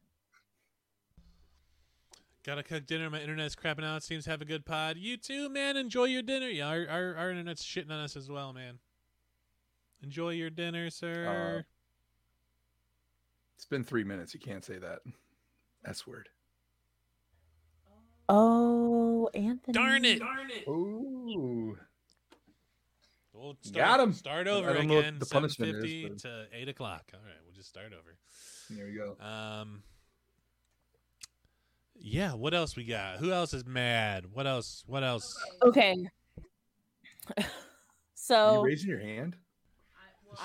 Gotta 2.46 2.62
cook 2.62 2.86
dinner. 2.86 3.10
My 3.10 3.20
internet's 3.20 3.56
crapping 3.56 3.82
out. 3.82 4.04
Seems 4.04 4.22
to 4.22 4.30
have 4.30 4.40
a 4.40 4.44
good 4.44 4.64
pod. 4.64 4.96
You 4.96 5.16
too, 5.16 5.48
man. 5.48 5.76
Enjoy 5.76 6.04
your 6.04 6.22
dinner. 6.22 6.46
Yeah, 6.46 6.68
our, 6.68 6.86
our, 6.88 7.16
our 7.16 7.30
internet's 7.32 7.64
shitting 7.64 7.90
on 7.90 7.98
us 7.98 8.14
as 8.14 8.30
well, 8.30 8.52
man. 8.52 8.78
Enjoy 10.00 10.30
your 10.30 10.48
dinner, 10.48 10.88
sir. 10.88 11.26
Uh, 11.58 11.62
it's 13.56 13.64
been 13.64 13.82
three 13.82 14.04
minutes 14.04 14.32
you 14.32 14.38
can't 14.38 14.64
say 14.64 14.78
that 14.78 15.00
s 15.84 16.06
word 16.06 16.28
Oh, 18.28 19.28
Anthony. 19.34 19.72
Darn 19.72 20.04
it. 20.04 20.20
Darn 20.20 20.50
it! 20.50 20.68
Ooh. 20.68 21.76
We'll 23.36 23.56
start, 23.60 23.74
Got 23.86 24.00
'em. 24.00 24.12
Start 24.12 24.48
I 24.48 24.50
over 24.52 24.72
don't 24.72 24.86
know 24.88 24.94
what 24.94 25.00
again. 25.04 25.18
the 25.18 25.26
Seven 25.26 25.42
punishment 25.42 25.76
is, 25.76 25.82
fifty 25.82 26.08
but- 26.08 26.18
to 26.20 26.46
eight 26.52 26.68
o'clock. 26.68 27.10
All 27.12 27.20
right, 27.20 27.36
we'll 27.44 27.54
just 27.54 27.68
start 27.68 27.92
over. 27.92 28.16
there 28.70 28.86
we 28.86 28.94
go 28.94 29.16
Um. 29.24 29.82
Yeah. 31.94 32.34
What 32.34 32.54
else 32.54 32.76
we 32.76 32.84
got? 32.84 33.18
Who 33.18 33.32
else 33.32 33.54
is 33.54 33.64
mad? 33.64 34.26
What 34.32 34.46
else? 34.46 34.84
What 34.86 35.02
else? 35.04 35.36
Okay. 35.62 36.08
Are 37.38 37.44
so 38.14 38.60
you 38.60 38.64
raising 38.64 38.90
your 38.90 39.00
hand 39.00 39.36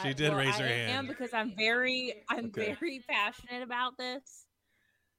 She 0.01 0.13
did 0.13 0.30
well, 0.30 0.39
raise 0.39 0.56
her 0.58 0.65
I 0.65 0.69
hand. 0.69 0.91
am 0.91 1.08
because 1.08 1.34
I'm 1.34 1.56
very, 1.56 2.23
I'm 2.30 2.45
Okay. 2.45 2.73
very 2.80 3.04
passionate 3.08 3.62
about 3.63 3.97
this. 3.97 4.45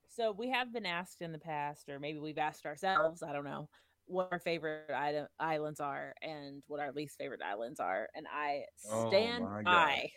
So 0.09 0.33
we 0.33 0.51
have 0.51 0.73
been 0.73 0.87
asked 0.87 1.23
in 1.23 1.33
the 1.33 1.39
past, 1.39 1.89
or 1.89 1.99
maybe 1.99 2.19
we've 2.19 2.39
asked 2.39 2.67
ourselves. 2.67 3.23
I 3.23 3.33
don't 3.33 3.45
know 3.45 3.69
what 4.13 4.31
our 4.33 4.39
favorite 4.39 4.91
item, 4.95 5.27
islands 5.41 5.81
are 5.81 6.15
and 6.23 6.63
what 6.67 6.81
our 6.81 6.93
least 6.93 7.17
favorite 7.19 7.43
islands 7.43 7.81
are, 7.81 8.09
and 8.15 8.27
I 8.31 8.67
Oh 8.85 9.09
stand 9.09 9.45
God. 9.65 9.65
by. 9.65 10.11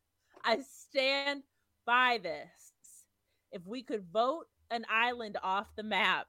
I 0.44 0.62
stand 0.62 1.42
by 1.84 2.18
this. 2.18 2.72
If 3.52 3.66
we 3.66 3.82
could 3.82 4.04
vote 4.12 4.46
an 4.70 4.84
island 4.88 5.38
off 5.42 5.74
the 5.76 5.82
map, 5.82 6.26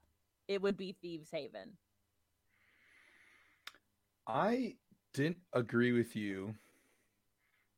it 0.48 0.62
would 0.62 0.78
be 0.78 0.94
Thieves 0.94 1.30
Haven. 1.32 1.78
I 4.28 4.78
didn't 5.14 5.42
agree 5.54 5.92
with 5.92 6.16
you 6.16 6.56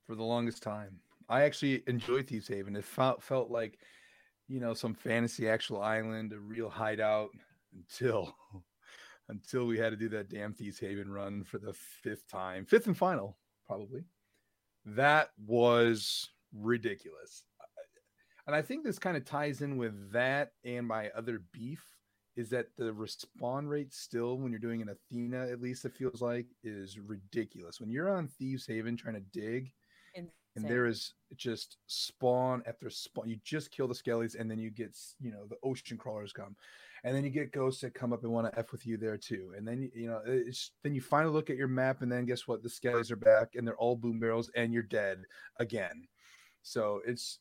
for 0.06 0.16
the 0.16 0.24
longest 0.24 0.64
time. 0.64 1.02
I 1.28 1.44
actually 1.44 1.84
enjoyed 1.88 2.28
Thieves 2.28 2.48
Haven. 2.48 2.76
It 2.76 2.84
felt 2.84 3.22
felt 3.22 3.52
like, 3.52 3.80
you 4.48 4.60
know, 4.60 4.74
some 4.74 4.94
fantasy 4.94 5.48
actual 5.50 5.82
island, 5.82 6.34
a 6.34 6.40
real 6.40 6.70
hideout 6.70 7.32
until 7.74 8.36
until 9.30 9.66
we 9.66 9.78
had 9.78 9.92
to 9.92 9.96
do 9.96 10.10
that 10.10 10.30
damn 10.30 10.54
Thieves 10.54 10.80
Haven 10.80 11.12
run 11.12 11.44
for 11.44 11.60
the 11.60 11.74
fifth 11.74 12.28
time, 12.28 12.66
fifth 12.66 12.88
and 12.88 12.98
final, 12.98 13.38
probably. 13.68 14.04
That 14.86 15.30
was 15.38 16.30
ridiculous. 16.54 17.44
And 18.48 18.56
I 18.56 18.64
think 18.64 18.84
this 18.84 18.98
kind 18.98 19.16
of 19.16 19.26
ties 19.26 19.62
in 19.62 19.78
with 19.78 20.12
that 20.12 20.54
and 20.66 20.88
my 20.88 21.10
other 21.10 21.44
beef 21.52 21.84
is 22.36 22.50
that 22.50 22.68
the 22.78 22.92
respawn 22.92 23.68
rate 23.68 23.94
still 23.94 24.38
when 24.38 24.52
you're 24.52 24.60
doing 24.60 24.82
an 24.82 24.90
Athena, 24.90 25.48
at 25.50 25.62
least 25.62 25.86
it 25.86 25.94
feels 25.94 26.22
like, 26.22 26.48
is 26.64 26.98
ridiculous. 26.98 27.80
When 27.80 27.92
you're 27.92 28.10
on 28.10 28.28
Thieves 28.28 28.66
Haven 28.66 28.98
trying 28.98 29.16
to 29.16 29.40
dig, 29.40 29.72
and 30.56 30.66
there 30.68 30.86
is 30.86 31.14
just 31.36 31.78
spawn 31.88 32.64
after 32.66 32.90
spawn, 32.90 33.30
you 33.30 33.38
just 33.44 33.72
kill 33.72 33.88
the 33.88 33.94
skellies, 33.94 34.40
and 34.40 34.50
then 34.50 34.58
you 34.58 34.72
get 34.72 34.98
you 35.20 35.32
know 35.32 35.46
the 35.48 35.58
ocean 35.64 35.98
crawlers 35.98 36.32
come, 36.32 36.56
and 37.04 37.16
then 37.16 37.24
you 37.24 37.30
get 37.30 37.52
ghosts 37.52 37.82
that 37.82 37.94
come 37.94 38.14
up 38.14 38.24
and 38.24 38.32
want 38.32 38.52
to 38.52 38.60
f 38.60 38.72
with 38.72 38.86
you 38.86 38.98
there 38.98 39.18
too, 39.18 39.54
and 39.58 39.68
then 39.68 39.90
you 39.94 40.08
know 40.08 40.22
then 40.84 40.96
you 40.96 41.02
finally 41.02 41.34
look 41.34 41.50
at 41.50 41.58
your 41.58 41.68
map, 41.68 42.02
and 42.02 42.12
then 42.12 42.26
guess 42.26 42.48
what? 42.48 42.64
The 42.64 42.70
skellies 42.70 43.12
are 43.12 43.16
back, 43.16 43.56
and 43.56 43.68
they're 43.68 43.78
all 43.78 43.96
boom 43.96 44.20
barrels, 44.20 44.50
and 44.56 44.74
you're 44.74 44.84
dead 44.84 45.24
again. 45.58 46.08
So 46.62 47.02
it's 47.06 47.40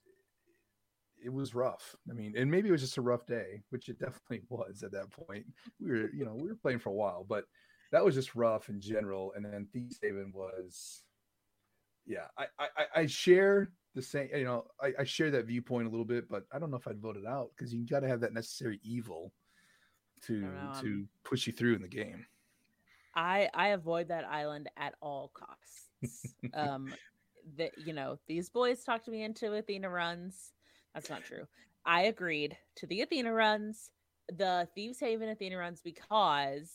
it 1.24 1.30
was 1.32 1.54
rough. 1.54 1.96
I 2.08 2.14
mean, 2.14 2.36
and 2.36 2.50
maybe 2.50 2.68
it 2.68 2.72
was 2.72 2.80
just 2.80 2.96
a 2.96 3.02
rough 3.02 3.26
day, 3.26 3.62
which 3.70 3.88
it 3.88 3.98
definitely 3.98 4.42
was 4.48 4.82
at 4.82 4.92
that 4.92 5.10
point. 5.10 5.46
We 5.80 5.90
were, 5.90 6.10
you 6.12 6.24
know, 6.24 6.34
we 6.34 6.48
were 6.48 6.56
playing 6.56 6.78
for 6.78 6.90
a 6.90 6.94
while, 6.94 7.24
but 7.24 7.44
that 7.90 8.04
was 8.04 8.14
just 8.14 8.34
rough 8.34 8.68
in 8.68 8.80
general. 8.80 9.32
And 9.34 9.44
then 9.44 9.66
Thieves 9.72 9.98
Haven 10.02 10.32
was, 10.32 11.02
yeah, 12.06 12.26
I, 12.36 12.46
I, 12.58 12.68
I- 12.76 13.00
I 13.00 13.06
share 13.06 13.72
the 13.94 14.02
same, 14.02 14.28
you 14.34 14.44
know, 14.44 14.66
I, 14.80 14.92
I 15.00 15.04
share 15.04 15.30
that 15.32 15.46
viewpoint 15.46 15.86
a 15.88 15.90
little 15.90 16.04
bit, 16.04 16.28
but 16.28 16.44
I 16.52 16.58
don't 16.58 16.70
know 16.70 16.76
if 16.76 16.86
I'd 16.86 17.00
vote 17.00 17.16
it 17.16 17.26
out 17.26 17.50
because 17.56 17.74
you 17.74 17.86
got 17.86 18.00
to 18.00 18.08
have 18.08 18.20
that 18.20 18.32
necessary 18.32 18.78
evil 18.82 19.32
to 20.22 20.32
know, 20.40 20.72
to 20.80 20.86
I'm- 20.86 21.08
push 21.24 21.46
you 21.46 21.52
through 21.52 21.76
in 21.76 21.82
the 21.82 21.88
game. 21.88 22.26
I 23.14 23.48
I 23.54 23.68
avoid 23.68 24.08
that 24.08 24.24
island 24.24 24.68
at 24.76 24.94
all 25.00 25.32
costs. 25.34 26.34
um, 26.54 26.94
that 27.56 27.72
you 27.84 27.92
know 27.92 28.18
these 28.28 28.50
boys 28.50 28.84
talked 28.84 29.08
me 29.08 29.22
into 29.22 29.52
Athena 29.54 29.88
runs. 29.88 30.52
That's 30.94 31.10
not 31.10 31.24
true. 31.24 31.46
I 31.84 32.02
agreed 32.02 32.56
to 32.76 32.86
the 32.86 33.00
Athena 33.00 33.32
runs, 33.32 33.90
the 34.28 34.68
Thieves 34.74 35.00
Haven 35.00 35.28
Athena 35.30 35.56
runs 35.56 35.80
because 35.80 36.70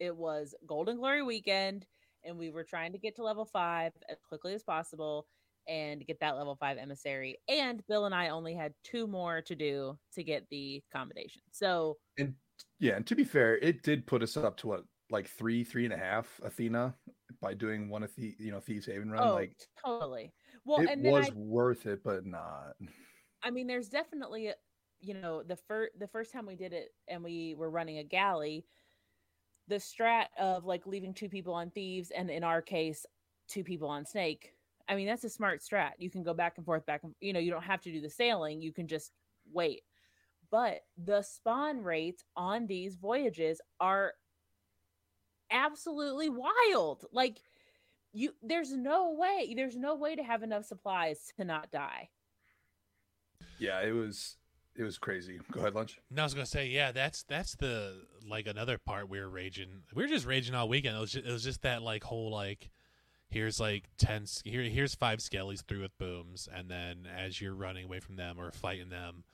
it 0.00 0.14
was 0.14 0.54
Golden 0.66 0.96
Glory 0.96 1.22
weekend 1.22 1.86
and 2.24 2.36
we 2.36 2.50
were 2.50 2.64
trying 2.64 2.92
to 2.92 2.98
get 2.98 3.16
to 3.16 3.22
level 3.22 3.44
five 3.44 3.92
as 4.10 4.18
quickly 4.28 4.54
as 4.54 4.62
possible 4.62 5.26
and 5.68 6.06
get 6.06 6.20
that 6.20 6.36
level 6.36 6.56
five 6.56 6.78
emissary. 6.78 7.38
And 7.48 7.86
Bill 7.86 8.04
and 8.06 8.14
I 8.14 8.28
only 8.28 8.54
had 8.54 8.74
two 8.84 9.06
more 9.06 9.40
to 9.42 9.54
do 9.54 9.98
to 10.14 10.24
get 10.24 10.48
the 10.50 10.82
combination. 10.92 11.42
So 11.52 11.96
and 12.18 12.34
yeah, 12.78 12.96
and 12.96 13.06
to 13.06 13.14
be 13.14 13.24
fair, 13.24 13.56
it 13.58 13.82
did 13.82 14.06
put 14.06 14.22
us 14.22 14.36
up 14.36 14.56
to 14.58 14.68
what 14.68 14.84
like 15.10 15.28
three, 15.28 15.64
three 15.64 15.84
and 15.84 15.94
a 15.94 15.98
half 15.98 16.40
Athena 16.42 16.94
by 17.40 17.54
doing 17.54 17.88
one 17.88 18.02
of 18.02 18.14
the 18.16 18.34
you 18.38 18.50
know 18.50 18.60
Thieves 18.60 18.86
Haven 18.86 19.10
run. 19.10 19.22
oh, 19.22 19.34
like 19.34 19.52
totally. 19.84 20.32
Well, 20.64 20.80
it 20.80 20.90
and 20.90 21.02
was 21.04 21.28
I, 21.28 21.32
worth 21.34 21.86
it, 21.86 22.02
but 22.02 22.26
not. 22.26 22.74
I 23.42 23.50
mean, 23.50 23.66
there's 23.68 23.88
definitely, 23.88 24.50
you 25.00 25.14
know, 25.14 25.42
the 25.42 25.56
first 25.56 25.92
the 25.98 26.08
first 26.08 26.32
time 26.32 26.46
we 26.46 26.56
did 26.56 26.72
it 26.72 26.88
and 27.08 27.22
we 27.22 27.54
were 27.56 27.70
running 27.70 27.98
a 27.98 28.04
galley, 28.04 28.66
the 29.68 29.76
strat 29.76 30.26
of 30.38 30.64
like 30.64 30.86
leaving 30.86 31.14
two 31.14 31.28
people 31.28 31.54
on 31.54 31.70
thieves 31.70 32.10
and 32.10 32.30
in 32.30 32.42
our 32.42 32.60
case, 32.60 33.06
two 33.48 33.64
people 33.64 33.88
on 33.88 34.04
snake. 34.04 34.52
I 34.88 34.94
mean, 34.96 35.06
that's 35.06 35.24
a 35.24 35.30
smart 35.30 35.60
strat. 35.60 35.92
You 35.98 36.10
can 36.10 36.22
go 36.22 36.34
back 36.34 36.54
and 36.56 36.66
forth, 36.66 36.84
back 36.86 37.02
and 37.04 37.14
you 37.20 37.32
know, 37.32 37.40
you 37.40 37.50
don't 37.50 37.62
have 37.62 37.80
to 37.82 37.92
do 37.92 38.00
the 38.00 38.10
sailing. 38.10 38.60
You 38.60 38.72
can 38.72 38.88
just 38.88 39.12
wait. 39.52 39.82
But 40.50 40.80
the 40.96 41.22
spawn 41.22 41.82
rates 41.82 42.24
on 42.36 42.66
these 42.66 42.96
voyages 42.96 43.60
are 43.80 44.14
absolutely 45.50 46.28
wild. 46.28 47.04
Like 47.12 47.38
you 48.12 48.32
there's 48.42 48.72
no 48.72 49.12
way, 49.12 49.54
there's 49.56 49.76
no 49.76 49.94
way 49.94 50.16
to 50.16 50.22
have 50.22 50.42
enough 50.42 50.64
supplies 50.64 51.32
to 51.36 51.44
not 51.44 51.70
die. 51.70 52.10
Yeah, 53.58 53.80
it 53.80 53.92
was 53.92 54.36
it 54.74 54.82
was 54.82 54.98
crazy. 54.98 55.40
Go 55.50 55.60
ahead, 55.60 55.74
lunch. 55.74 55.98
No, 56.10 56.22
I 56.22 56.24
was 56.26 56.34
gonna 56.34 56.46
say, 56.46 56.66
yeah, 56.68 56.92
that's 56.92 57.22
that's 57.24 57.56
the 57.56 58.02
like 58.28 58.46
another 58.46 58.78
part 58.78 59.08
we 59.08 59.20
were 59.20 59.28
raging. 59.28 59.82
We 59.94 60.02
were 60.02 60.08
just 60.08 60.26
raging 60.26 60.54
all 60.54 60.68
weekend. 60.68 60.96
It 60.96 61.00
was 61.00 61.12
just, 61.12 61.26
it 61.26 61.32
was 61.32 61.44
just 61.44 61.62
that 61.62 61.82
like 61.82 62.04
whole 62.04 62.30
like 62.30 62.70
here's 63.28 63.58
like 63.58 63.84
ten 63.98 64.24
here 64.44 64.62
here's 64.62 64.94
five 64.94 65.18
skellies 65.20 65.64
through 65.64 65.82
with 65.82 65.96
booms, 65.98 66.48
and 66.52 66.70
then 66.70 67.06
as 67.16 67.40
you're 67.40 67.54
running 67.54 67.84
away 67.84 68.00
from 68.00 68.16
them 68.16 68.38
or 68.38 68.50
fighting 68.50 68.90
them, 68.90 69.24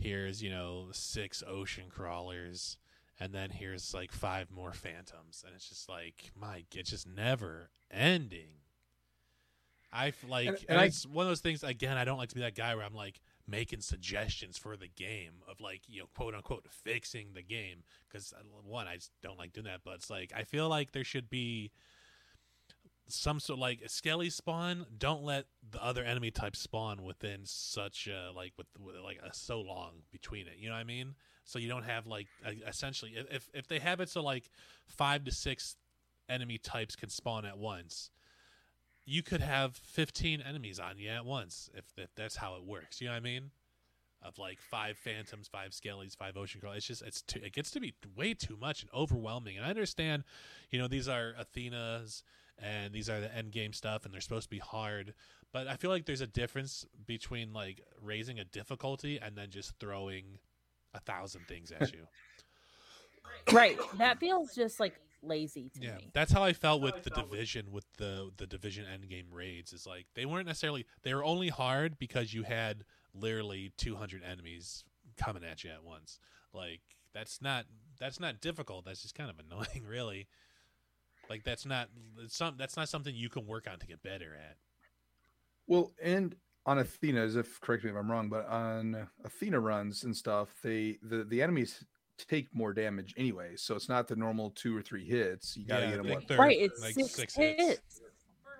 here's 0.00 0.42
you 0.42 0.50
know 0.50 0.88
six 0.92 1.42
ocean 1.46 1.84
crawlers, 1.88 2.76
and 3.18 3.32
then 3.32 3.50
here's 3.50 3.92
like 3.94 4.12
five 4.12 4.50
more 4.50 4.72
phantoms, 4.72 5.44
and 5.46 5.54
it's 5.54 5.68
just 5.68 5.88
like 5.88 6.32
my, 6.34 6.64
it's 6.74 6.90
just 6.90 7.06
never 7.06 7.70
ending. 7.90 8.48
I 9.92 10.12
like, 10.28 10.46
And- 10.46 10.56
and, 10.56 10.64
and 10.68 10.78
I- 10.80 10.84
it's 10.84 11.04
one 11.04 11.26
of 11.26 11.30
those 11.30 11.40
things. 11.40 11.64
Again, 11.64 11.96
I 11.96 12.04
don't 12.04 12.18
like 12.18 12.28
to 12.28 12.34
be 12.36 12.42
that 12.42 12.54
guy 12.54 12.74
where 12.76 12.84
I'm 12.84 12.94
like 12.94 13.20
making 13.48 13.80
suggestions 13.80 14.56
for 14.56 14.76
the 14.76 14.86
game 14.86 15.42
of 15.48 15.60
like 15.60 15.82
you 15.88 16.00
know 16.00 16.06
quote 16.14 16.34
unquote 16.34 16.64
fixing 16.70 17.32
the 17.34 17.42
game 17.42 17.82
because 18.08 18.32
uh, 18.32 18.42
one 18.64 18.86
I 18.86 18.94
just 18.96 19.10
don't 19.22 19.38
like 19.38 19.52
doing 19.52 19.64
that, 19.66 19.80
but 19.84 19.94
it's 19.94 20.08
like 20.10 20.32
I 20.34 20.44
feel 20.44 20.68
like 20.68 20.92
there 20.92 21.02
should 21.04 21.28
be 21.28 21.72
some 23.10 23.40
sort 23.40 23.58
like 23.58 23.80
skelly 23.88 24.30
spawn. 24.30 24.86
Don't 24.96 25.22
let 25.22 25.46
the 25.70 25.82
other 25.82 26.02
enemy 26.02 26.30
type 26.30 26.56
spawn 26.56 27.02
within 27.02 27.40
such 27.44 28.08
a 28.08 28.30
like 28.34 28.52
with, 28.56 28.66
with 28.78 28.96
like 28.96 29.20
a, 29.22 29.34
so 29.34 29.60
long 29.60 30.02
between 30.10 30.46
it. 30.46 30.54
You 30.58 30.68
know 30.68 30.74
what 30.74 30.80
I 30.80 30.84
mean? 30.84 31.14
So 31.44 31.58
you 31.58 31.68
don't 31.68 31.84
have 31.84 32.06
like 32.06 32.28
a, 32.44 32.68
essentially 32.68 33.14
if 33.16 33.48
if 33.54 33.66
they 33.68 33.78
have 33.78 34.00
it 34.00 34.08
so 34.08 34.22
like 34.22 34.50
five 34.86 35.24
to 35.24 35.32
six 35.32 35.76
enemy 36.28 36.58
types 36.58 36.94
can 36.96 37.08
spawn 37.08 37.44
at 37.44 37.58
once 37.58 38.10
you 39.10 39.22
could 39.22 39.40
have 39.40 39.76
15 39.76 40.40
enemies 40.40 40.78
on 40.78 40.98
you 40.98 41.08
at 41.08 41.24
once 41.24 41.68
if, 41.74 41.84
if 41.96 42.14
that's 42.14 42.36
how 42.36 42.54
it 42.54 42.64
works. 42.64 43.00
You 43.00 43.08
know 43.08 43.14
what 43.14 43.18
I 43.18 43.20
mean? 43.20 43.50
Of 44.22 44.38
like 44.38 44.60
five 44.60 44.98
phantoms, 44.98 45.48
five 45.48 45.70
skellies, 45.70 46.16
five 46.16 46.36
ocean 46.36 46.60
crawlers. 46.60 46.78
It's 46.78 46.86
just 46.86 47.02
it's 47.02 47.22
too, 47.22 47.40
it 47.42 47.52
gets 47.52 47.70
to 47.72 47.80
be 47.80 47.94
way 48.14 48.34
too 48.34 48.56
much 48.60 48.82
and 48.82 48.90
overwhelming. 48.94 49.56
And 49.56 49.66
I 49.66 49.70
understand, 49.70 50.24
you 50.70 50.78
know, 50.78 50.86
these 50.86 51.08
are 51.08 51.34
Athenas 51.38 52.22
and 52.62 52.92
these 52.92 53.08
are 53.08 53.20
the 53.20 53.34
end 53.34 53.52
game 53.52 53.72
stuff, 53.72 54.04
and 54.04 54.14
they're 54.14 54.20
supposed 54.20 54.44
to 54.44 54.50
be 54.50 54.58
hard. 54.58 55.14
But 55.52 55.66
I 55.66 55.76
feel 55.76 55.90
like 55.90 56.06
there's 56.06 56.20
a 56.20 56.26
difference 56.26 56.86
between 57.06 57.52
like 57.52 57.80
raising 58.02 58.38
a 58.38 58.44
difficulty 58.44 59.18
and 59.20 59.36
then 59.36 59.50
just 59.50 59.74
throwing 59.80 60.38
a 60.94 61.00
thousand 61.00 61.46
things 61.46 61.72
at 61.72 61.92
you. 61.92 62.06
Right. 63.52 63.78
That 63.96 64.18
feels 64.18 64.54
just 64.54 64.80
like 64.80 64.94
lazy 65.22 65.70
to 65.70 65.80
yeah, 65.80 65.96
me. 65.96 66.10
that's 66.12 66.32
how 66.32 66.42
I 66.42 66.52
felt 66.52 66.82
with 66.82 67.02
the 67.04 67.10
division 67.10 67.70
with 67.70 67.84
the 67.96 68.30
the 68.36 68.46
division 68.46 68.84
endgame 68.84 69.32
raids. 69.32 69.72
Is 69.72 69.86
like 69.86 70.06
they 70.14 70.26
weren't 70.26 70.46
necessarily 70.46 70.84
they 71.02 71.14
were 71.14 71.24
only 71.24 71.48
hard 71.48 71.98
because 71.98 72.34
you 72.34 72.42
had 72.42 72.84
literally 73.14 73.72
200 73.76 74.22
enemies 74.24 74.84
coming 75.16 75.44
at 75.44 75.64
you 75.64 75.70
at 75.70 75.84
once. 75.84 76.18
Like 76.52 76.80
that's 77.14 77.40
not 77.40 77.66
that's 77.98 78.20
not 78.20 78.40
difficult. 78.40 78.84
That's 78.84 79.02
just 79.02 79.14
kind 79.14 79.30
of 79.30 79.36
annoying, 79.38 79.84
really. 79.88 80.26
Like 81.30 81.44
that's 81.44 81.64
not 81.64 81.88
some 82.26 82.56
that's 82.58 82.76
not 82.76 82.88
something 82.88 83.14
you 83.14 83.30
can 83.30 83.46
work 83.46 83.70
on 83.70 83.78
to 83.78 83.86
get 83.86 84.02
better 84.02 84.34
at. 84.34 84.56
Well, 85.68 85.92
and 86.02 86.34
on 86.66 86.78
Athena, 86.78 87.20
as 87.20 87.36
if 87.36 87.60
correct 87.60 87.84
me 87.84 87.90
if 87.90 87.96
I'm 87.96 88.10
wrong, 88.10 88.28
but 88.28 88.46
on 88.46 89.08
Athena 89.24 89.60
runs 89.60 90.02
and 90.02 90.14
stuff, 90.14 90.48
they 90.62 90.98
the 91.02 91.22
the 91.24 91.40
enemies 91.40 91.84
take 92.18 92.52
more 92.52 92.72
damage 92.74 93.14
anyway. 93.16 93.54
So 93.56 93.76
it's 93.76 93.88
not 93.88 94.08
the 94.08 94.16
normal 94.16 94.50
two 94.50 94.76
or 94.76 94.82
three 94.82 95.06
hits. 95.06 95.56
You 95.56 95.66
gotta 95.66 95.86
Yeah, 95.86 95.90
get 95.92 95.96
them 95.98 96.08
I 96.08 96.10
what 96.14 96.28
Right, 96.38 96.58
it's 96.58 96.82
like 96.82 96.94
six, 96.94 97.12
six 97.14 97.36
hits. 97.36 97.62
hits. 97.62 98.02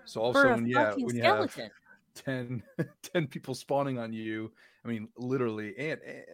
So 0.05 0.21
also, 0.21 0.39
of 0.39 0.41
for 0.41 0.47
a 0.47 0.53
a 0.53 0.55
sudden, 0.55 0.67
yeah, 0.67 0.93
when 1.03 1.15
you 1.15 1.23
have 1.23 1.49
skeleton. 1.49 1.71
10, 2.15 2.63
10 3.03 3.27
people 3.27 3.53
spawning 3.53 3.99
on 3.99 4.13
you, 4.13 4.51
I 4.83 4.87
mean, 4.87 5.09
literally, 5.17 5.77
and, 5.77 6.01
and 6.01 6.25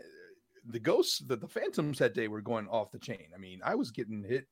the 0.65 0.80
ghosts, 0.80 1.19
the, 1.19 1.36
the 1.36 1.47
phantoms 1.47 2.00
that 2.00 2.13
day 2.13 2.28
were 2.28 2.41
going 2.41 2.67
off 2.67 2.91
the 2.91 3.00
chain. 3.00 3.30
I 3.34 3.38
mean, 3.38 3.62
I 3.63 3.76
was 3.76 3.91
getting 3.91 4.23
hit 4.23 4.47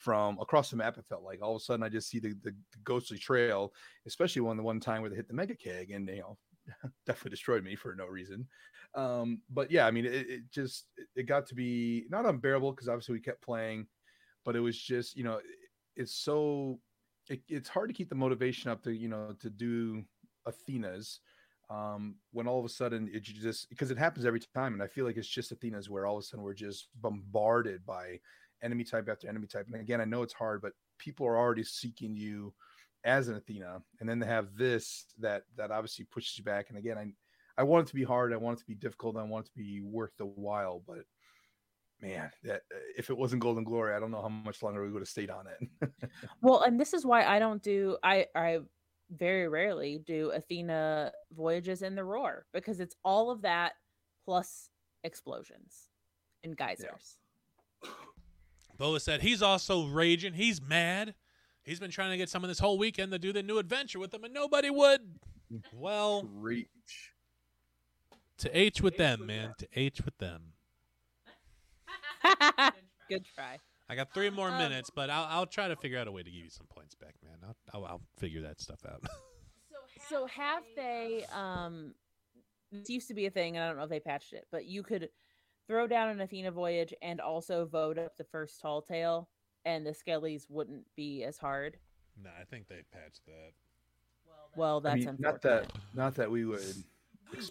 from 0.00 0.38
across 0.40 0.70
the 0.70 0.76
map. 0.76 0.98
It 0.98 1.06
felt 1.06 1.22
like 1.22 1.42
all 1.42 1.56
of 1.56 1.60
a 1.60 1.64
sudden 1.64 1.84
I 1.84 1.88
just 1.88 2.08
see 2.08 2.18
the, 2.18 2.30
the, 2.42 2.52
the 2.72 2.78
ghostly 2.84 3.18
trail, 3.18 3.72
especially 4.06 4.42
when 4.42 4.56
the 4.56 4.62
one 4.62 4.80
time 4.80 5.02
where 5.02 5.10
they 5.10 5.16
hit 5.16 5.28
the 5.28 5.34
mega 5.34 5.54
keg 5.54 5.90
and 5.90 6.08
you 6.08 6.20
know 6.20 6.38
definitely 7.06 7.30
destroyed 7.30 7.64
me 7.64 7.76
for 7.76 7.94
no 7.94 8.06
reason. 8.06 8.48
Um, 8.94 9.42
but 9.50 9.70
yeah, 9.70 9.86
I 9.86 9.90
mean, 9.90 10.06
it, 10.06 10.14
it 10.30 10.50
just 10.50 10.86
it- 10.96 11.08
it 11.14 11.22
got 11.24 11.46
to 11.46 11.54
be 11.54 12.06
not 12.10 12.26
unbearable 12.26 12.72
because 12.72 12.88
obviously 12.88 13.14
we 13.14 13.20
kept 13.20 13.42
playing, 13.42 13.86
but 14.44 14.56
it 14.56 14.60
was 14.60 14.80
just 14.80 15.16
you 15.16 15.24
know 15.24 15.40
it's 15.96 16.14
so 16.14 16.80
it, 17.28 17.42
it's 17.48 17.68
hard 17.68 17.88
to 17.88 17.94
keep 17.94 18.08
the 18.08 18.14
motivation 18.14 18.70
up 18.70 18.82
to 18.84 18.92
you 18.92 19.08
know 19.08 19.34
to 19.40 19.50
do 19.50 20.04
Athena's 20.46 21.20
um, 21.68 22.16
when 22.32 22.48
all 22.48 22.58
of 22.58 22.64
a 22.64 22.68
sudden 22.68 23.08
it 23.12 23.22
just 23.22 23.68
because 23.68 23.90
it 23.90 23.98
happens 23.98 24.26
every 24.26 24.40
time, 24.40 24.72
and 24.72 24.82
I 24.82 24.88
feel 24.88 25.04
like 25.04 25.16
it's 25.16 25.28
just 25.28 25.52
Athena's 25.52 25.88
where 25.88 26.06
all 26.06 26.16
of 26.16 26.20
a 26.20 26.22
sudden 26.26 26.44
we're 26.44 26.54
just 26.54 26.88
bombarded 26.96 27.86
by 27.86 28.20
enemy 28.62 28.84
type 28.84 29.08
after 29.08 29.28
enemy 29.28 29.46
type. 29.46 29.66
And 29.72 29.80
again, 29.80 30.00
I 30.00 30.04
know 30.04 30.22
it's 30.22 30.32
hard, 30.32 30.62
but 30.62 30.72
people 30.98 31.26
are 31.26 31.38
already 31.38 31.64
seeking 31.64 32.16
you 32.16 32.52
as 33.04 33.28
an 33.28 33.36
Athena, 33.36 33.80
and 34.00 34.08
then 34.08 34.18
they 34.18 34.26
have 34.26 34.54
this 34.56 35.06
that 35.18 35.44
that 35.56 35.70
obviously 35.70 36.04
pushes 36.04 36.36
you 36.38 36.44
back. 36.44 36.66
And 36.68 36.78
again, 36.78 36.98
I 36.98 37.12
I 37.60 37.62
want 37.62 37.86
it 37.86 37.90
to 37.90 37.94
be 37.94 38.04
hard, 38.04 38.32
I 38.32 38.36
want 38.36 38.58
it 38.58 38.60
to 38.60 38.66
be 38.66 38.74
difficult, 38.74 39.16
I 39.16 39.22
want 39.22 39.46
it 39.46 39.48
to 39.50 39.58
be 39.58 39.80
worth 39.80 40.12
the 40.18 40.26
while, 40.26 40.82
but 40.86 41.04
man, 42.00 42.30
that 42.44 42.62
if 42.96 43.10
it 43.10 43.16
wasn't 43.16 43.42
Golden 43.42 43.64
Glory, 43.64 43.94
I 43.94 44.00
don't 44.00 44.10
know 44.10 44.22
how 44.22 44.28
much 44.28 44.62
longer 44.62 44.82
we 44.82 44.92
would 44.92 45.02
have 45.02 45.08
stayed 45.08 45.30
on 45.30 45.46
it. 45.46 45.90
Well, 46.42 46.62
and 46.62 46.80
this 46.80 46.94
is 46.94 47.04
why 47.04 47.24
I 47.24 47.38
don't 47.38 47.62
do 47.62 47.96
I 48.02 48.26
I 48.34 48.60
very 49.10 49.48
rarely 49.48 50.00
do 50.06 50.30
Athena 50.30 51.12
voyages 51.32 51.82
in 51.82 51.94
the 51.94 52.04
roar 52.04 52.46
because 52.52 52.80
it's 52.80 52.94
all 53.04 53.30
of 53.30 53.42
that 53.42 53.72
plus 54.24 54.70
explosions 55.04 55.88
and 56.44 56.56
geysers. 56.56 57.18
Boa 58.80 58.98
said 58.98 59.20
he's 59.20 59.42
also 59.42 59.86
raging. 59.88 60.32
He's 60.32 60.60
mad. 60.62 61.14
He's 61.62 61.78
been 61.78 61.90
trying 61.90 62.12
to 62.12 62.16
get 62.16 62.30
someone 62.30 62.48
this 62.48 62.58
whole 62.58 62.78
weekend 62.78 63.12
to 63.12 63.18
do 63.18 63.30
the 63.30 63.42
new 63.42 63.58
adventure 63.58 63.98
with 63.98 64.12
him, 64.14 64.24
and 64.24 64.32
nobody 64.32 64.70
would. 64.70 65.02
Well, 65.74 66.26
Reach. 66.32 67.12
to 68.38 68.58
H 68.58 68.80
with 68.80 68.96
them, 68.96 69.26
man. 69.26 69.52
To 69.58 69.68
H 69.76 70.00
with 70.02 70.16
them. 70.16 70.54
Good 73.10 73.26
try. 73.34 73.58
I 73.90 73.96
got 73.96 74.14
three 74.14 74.30
more 74.30 74.48
Um, 74.48 74.56
minutes, 74.56 74.88
but 74.88 75.10
I'll, 75.10 75.26
I'll 75.28 75.46
try 75.46 75.68
to 75.68 75.76
figure 75.76 75.98
out 75.98 76.08
a 76.08 76.12
way 76.12 76.22
to 76.22 76.30
give 76.30 76.42
you 76.44 76.48
some 76.50 76.66
points 76.66 76.94
back, 76.94 77.16
man. 77.22 77.36
I'll, 77.44 77.56
I'll, 77.74 77.84
I'll 77.84 78.02
figure 78.16 78.40
that 78.42 78.60
stuff 78.60 78.80
out. 78.86 79.02
So 80.08 80.26
have 80.26 80.64
they 80.74 81.24
um 81.32 81.94
this 82.72 82.88
used 82.88 83.06
to 83.08 83.14
be 83.14 83.26
a 83.26 83.30
thing 83.30 83.56
and 83.56 83.62
I 83.64 83.68
don't 83.68 83.76
know 83.76 83.84
if 83.84 83.90
they 83.90 84.00
patched 84.00 84.32
it, 84.32 84.46
but 84.50 84.64
you 84.64 84.82
could 84.82 85.08
throw 85.66 85.86
down 85.86 86.08
an 86.10 86.20
Athena 86.20 86.50
voyage 86.50 86.92
and 87.02 87.20
also 87.20 87.66
vote 87.66 87.98
up 87.98 88.16
the 88.16 88.24
first 88.24 88.60
tall 88.60 88.82
tale 88.82 89.28
and 89.64 89.86
the 89.86 89.90
skellies 89.94 90.44
wouldn't 90.48 90.84
be 90.96 91.22
as 91.24 91.36
hard. 91.38 91.76
nah, 92.22 92.30
I 92.40 92.44
think 92.44 92.68
they 92.68 92.82
patched 92.92 93.24
that. 93.26 93.52
Well, 94.56 94.80
that's 94.80 94.94
I 94.94 94.96
mean, 94.98 95.08
unfortunate. 95.08 95.32
not 95.32 95.42
that 95.42 95.72
not 95.94 96.14
that 96.16 96.30
we 96.30 96.44
would 96.44 96.60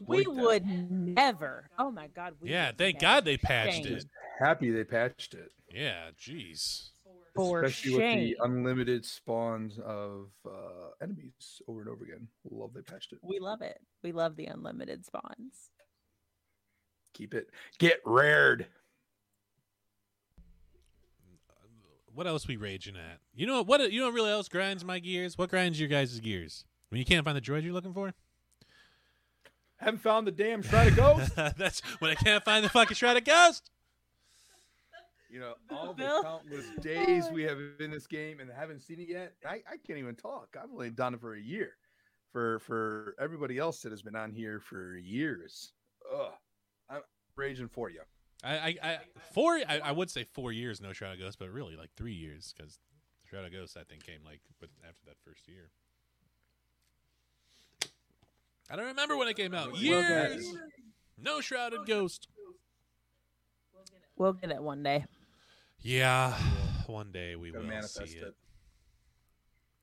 we 0.06 0.24
that. 0.26 0.32
would 0.34 0.66
never. 0.66 1.70
Oh 1.80 1.92
my 1.92 2.08
god, 2.08 2.34
we 2.42 2.50
Yeah, 2.50 2.72
thank 2.78 2.96
never. 2.96 3.02
God 3.16 3.26
they 3.26 3.38
patched 3.38 3.86
Shame. 3.86 3.98
it. 3.98 4.06
happy 4.40 4.70
they 4.72 4.84
patched 4.84 5.34
it. 5.34 5.52
Yeah, 5.74 6.10
jeez. 6.20 6.90
For 7.36 7.64
especially 7.64 8.00
shame. 8.00 8.20
with 8.20 8.38
the 8.38 8.44
unlimited 8.44 9.06
spawns 9.06 9.80
of 9.80 10.28
uh, 10.46 10.90
enemies 11.02 11.62
over 11.70 11.80
and 11.82 11.90
over 11.90 12.04
again. 12.04 12.28
Love 12.52 12.74
they 12.74 12.82
patched 12.82 13.14
it. 13.14 13.20
We 13.24 13.40
love 13.40 13.62
it. 13.62 13.80
We 14.04 14.12
love 14.12 14.36
the 14.36 14.48
unlimited 14.48 15.06
spawns. 15.06 15.70
Keep 17.14 17.34
it. 17.34 17.50
Get 17.78 18.00
rared. 18.06 18.68
What 22.14 22.28
else 22.28 22.48
we 22.48 22.58
raging 22.58 22.96
at? 22.96 23.20
You 23.34 23.48
know 23.48 23.64
what? 23.64 23.92
You 23.92 24.02
know 24.02 24.08
what 24.08 24.14
really 24.14 24.32
else 24.32 24.50
grinds 24.50 24.84
my 24.84 25.00
gears? 25.00 25.38
What 25.38 25.50
grinds 25.50 25.80
your 25.80 25.90
guys' 25.90 26.20
gears? 26.20 26.66
When 26.90 27.00
you 27.00 27.06
can't 27.06 27.24
find 27.24 27.38
the 27.38 27.42
droid 27.42 27.64
you're 27.64 27.74
looking 27.74 27.94
for? 27.94 28.14
Haven't 29.78 30.00
found 30.00 30.28
the 30.28 30.32
damn 30.32 30.62
Shrouded 30.62 30.96
Ghost. 30.96 31.36
That's 31.58 31.80
when 32.00 32.12
I 32.12 32.16
can't 32.16 32.44
find 32.44 32.66
the 32.66 32.70
fucking 32.70 32.96
shrouded 32.96 33.24
ghost. 33.24 33.72
you 35.30 35.40
know, 35.40 35.54
all 35.72 35.94
the 35.94 36.04
countless 36.22 36.66
days 36.82 37.30
we 37.32 37.46
oh. 37.46 37.50
have 37.50 37.60
in 37.80 37.92
this 37.92 38.06
game 38.06 38.42
and 38.42 38.52
haven't 38.52 38.82
seen 38.82 39.00
it 39.00 39.08
yet. 39.08 39.36
I, 39.48 39.62
I 39.72 39.78
can't 39.86 40.00
even 40.00 40.16
talk. 40.16 40.58
I've 40.62 40.70
only 40.72 40.90
done 40.90 41.14
it 41.14 41.22
for 41.22 41.36
a 41.36 41.42
year. 41.42 41.78
For 42.34 42.60
for 42.60 43.16
everybody 43.20 43.58
else 43.58 43.82
that 43.82 43.92
has 43.92 44.02
been 44.02 44.16
on 44.16 44.32
here 44.32 44.60
for 44.60 44.98
years. 44.98 45.72
Ugh. 46.14 46.34
I'm 47.40 47.48
raging 47.48 47.68
for 47.70 47.90
you. 47.90 48.02
I, 48.44 48.54
I, 48.54 48.76
I 48.84 48.98
four. 49.34 49.60
I, 49.68 49.80
I 49.84 49.92
would 49.92 50.10
say 50.10 50.24
four 50.24 50.52
years 50.52 50.82
no 50.82 50.94
shrouded 50.94 51.20
ghost, 51.20 51.40
but 51.40 51.50
really 51.50 51.76
like 51.76 51.90
three 51.96 52.14
years 52.14 52.54
because 52.56 52.80
shrouded 53.30 53.52
ghost 53.54 53.78
I 53.78 53.84
think 53.84 54.06
came 54.06 54.20
like 54.26 54.42
with, 54.62 54.70
after 54.88 55.06
that 55.08 55.16
first 55.24 55.48
year. 55.48 55.70
I 58.72 58.76
don't 58.76 58.86
remember 58.86 59.18
when 59.18 59.28
it 59.28 59.36
came 59.36 59.54
out. 59.54 59.76
Years. 59.78 60.54
No 61.18 61.42
shrouded 61.42 61.86
ghost. 61.86 62.28
We'll 64.18 64.34
get 64.34 64.52
it 64.52 64.62
one 64.62 64.84
day. 64.84 65.06
Yeah, 65.82 66.34
one 66.88 67.12
day 67.12 67.36
we 67.36 67.52
will 67.52 67.64
manifest 67.64 68.12
see 68.12 68.18
it. 68.18 68.24
it. 68.24 68.36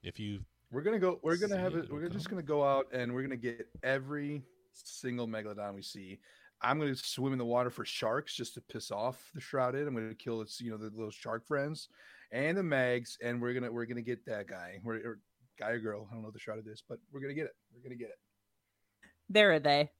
If 0.03 0.21
you 0.21 0.41
We're 0.71 0.83
gonna 0.83 0.99
go. 0.99 1.21
We're 1.23 1.37
gonna 1.37 1.59
have 1.59 1.75
it, 1.75 1.85
it. 1.85 1.93
We're 1.93 2.05
it'll 2.05 2.15
just 2.15 2.29
gonna 2.29 2.43
go 2.43 2.63
out 2.65 2.87
and 2.93 3.13
we're 3.15 3.23
gonna 3.23 3.37
get 3.37 3.67
every 3.83 4.43
single 4.73 5.27
megalodon 5.27 5.75
we 5.75 5.83
see. 5.83 6.19
I'm 6.63 6.79
gonna 6.79 6.95
swim 6.97 7.33
in 7.33 7.39
the 7.39 7.45
water 7.45 7.71
for 7.71 7.85
sharks 7.85 8.35
just 8.35 8.55
to 8.55 8.61
piss 8.63 8.91
off 8.91 9.31
the 9.35 9.41
shrouded. 9.41 9.87
I'm 9.87 9.95
gonna 9.95 10.15
kill 10.15 10.41
its, 10.41 10.61
you 10.61 10.71
know, 10.71 10.77
the 10.79 10.91
little 10.95 11.11
shark 11.11 11.47
friends 11.47 11.89
and 12.33 12.57
the 12.57 12.63
mags, 12.63 13.19
and 13.23 13.41
we're 13.41 13.53
gonna 13.55 13.71
we're 13.71 13.87
gonna 13.87 14.03
get 14.03 14.25
that 14.27 14.47
guy. 14.49 14.79
We're 14.83 14.97
or 14.97 15.19
guy 15.59 15.71
or 15.71 15.79
girl. 15.79 16.07
I 16.11 16.15
don't 16.15 16.23
know 16.23 16.29
what 16.29 16.35
the 16.35 16.41
shrouded 16.41 16.67
is, 16.69 16.83
but 16.89 16.99
we're 17.13 17.21
gonna 17.21 17.35
get 17.35 17.45
it. 17.47 17.55
We're 17.75 17.83
gonna 17.83 17.97
get 17.97 18.09
it. 18.09 18.19
There 19.29 19.53
are 19.53 19.59
they. 19.61 19.91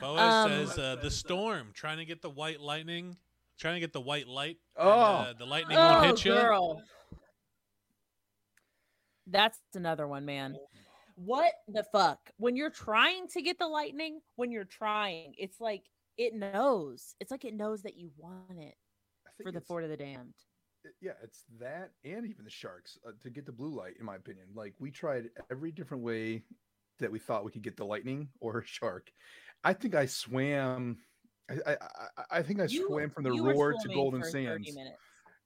Boa 0.00 0.18
Um, 0.18 0.50
says 0.50 0.78
uh, 0.78 0.96
the 0.96 1.10
storm 1.10 1.68
trying 1.72 1.98
to 1.98 2.04
get 2.04 2.20
the 2.20 2.28
white 2.30 2.60
lightning, 2.60 3.16
trying 3.58 3.74
to 3.74 3.80
get 3.80 3.92
the 3.92 4.00
white 4.00 4.26
light. 4.28 4.58
and, 4.76 4.86
Oh. 4.88 4.90
uh, 4.90 5.32
the 5.32 5.46
lightning 5.46 5.76
won't 5.78 6.04
Oh, 6.04 6.08
hit 6.08 6.24
you. 6.24 6.32
girl. 6.34 6.82
That's 9.26 9.58
another 9.74 10.06
one, 10.06 10.24
man. 10.24 10.56
What 11.16 11.52
the 11.68 11.82
fuck? 11.82 12.18
When 12.36 12.56
you're 12.56 12.70
trying 12.70 13.26
to 13.28 13.42
get 13.42 13.58
the 13.58 13.66
lightning, 13.66 14.20
when 14.36 14.50
you're 14.52 14.64
trying, 14.64 15.34
it's 15.38 15.60
like 15.60 15.84
it 16.18 16.34
knows. 16.34 17.14
It's 17.20 17.30
like 17.30 17.44
it 17.44 17.54
knows 17.54 17.82
that 17.82 17.96
you 17.96 18.10
want 18.18 18.58
it 18.58 18.74
for 19.42 19.50
the 19.50 19.60
Fort 19.60 19.84
of 19.84 19.90
the 19.90 19.96
Damned. 19.96 20.34
it- 20.84 20.94
yeah, 21.00 21.12
it's 21.22 21.42
that 21.58 21.90
and 22.04 22.26
even 22.26 22.44
the 22.44 22.50
sharks 22.50 22.98
uh, 23.06 23.10
to 23.22 23.30
get 23.30 23.44
the 23.46 23.52
blue 23.52 23.74
light. 23.74 23.94
In 23.98 24.04
my 24.06 24.16
opinion, 24.16 24.46
like 24.54 24.74
we 24.78 24.90
tried 24.90 25.30
every 25.50 25.72
different 25.72 26.02
way 26.04 26.42
that 27.00 27.10
we 27.10 27.18
thought 27.18 27.44
we 27.44 27.50
could 27.50 27.62
get 27.62 27.76
the 27.76 27.84
lightning 27.84 28.28
or 28.40 28.58
a 28.60 28.64
shark. 28.66 29.10
I 29.64 29.72
think 29.72 29.94
I 29.94 30.06
swam. 30.06 30.98
I 31.50 31.72
I, 31.72 31.76
I, 32.38 32.42
think 32.42 32.60
I 32.60 32.64
You- 32.66 32.86
swam 32.88 33.10
from 33.10 33.24
the 33.24 33.32
roar 33.32 33.72
to 33.72 33.88
Golden 33.88 34.20
for 34.20 34.30
30 34.30 34.44
Sands. 34.46 34.76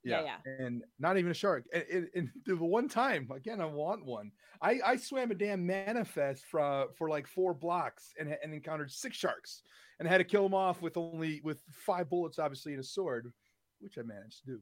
Yeah, 0.02 0.22
Yeah, 0.22 0.64
and 0.64 0.82
not 0.98 1.18
even 1.18 1.30
a 1.30 1.34
shark. 1.34 1.64
And, 1.72 1.84
and, 1.92 2.08
and 2.14 2.30
the 2.46 2.56
one 2.56 2.88
time, 2.88 3.28
again, 3.34 3.60
I 3.60 3.66
want 3.66 4.04
one. 4.04 4.30
I, 4.62 4.80
I 4.84 4.96
swam 4.96 5.30
a 5.30 5.34
damn 5.34 5.66
manifest 5.66 6.44
for 6.46 6.86
for 6.96 7.08
like 7.08 7.26
four 7.26 7.54
blocks 7.54 8.12
and 8.18 8.36
and 8.42 8.54
encountered 8.54 8.90
six 8.90 9.16
sharks 9.16 9.62
and 9.98 10.08
had 10.08 10.18
to 10.18 10.24
kill 10.24 10.42
them 10.42 10.54
off 10.54 10.80
with 10.80 10.96
only 10.96 11.40
with 11.44 11.62
five 11.70 12.08
bullets, 12.08 12.38
obviously, 12.38 12.72
and 12.72 12.80
a 12.80 12.86
sword, 12.86 13.32
which 13.80 13.98
I 13.98 14.02
managed 14.02 14.40
to 14.40 14.52
do. 14.52 14.60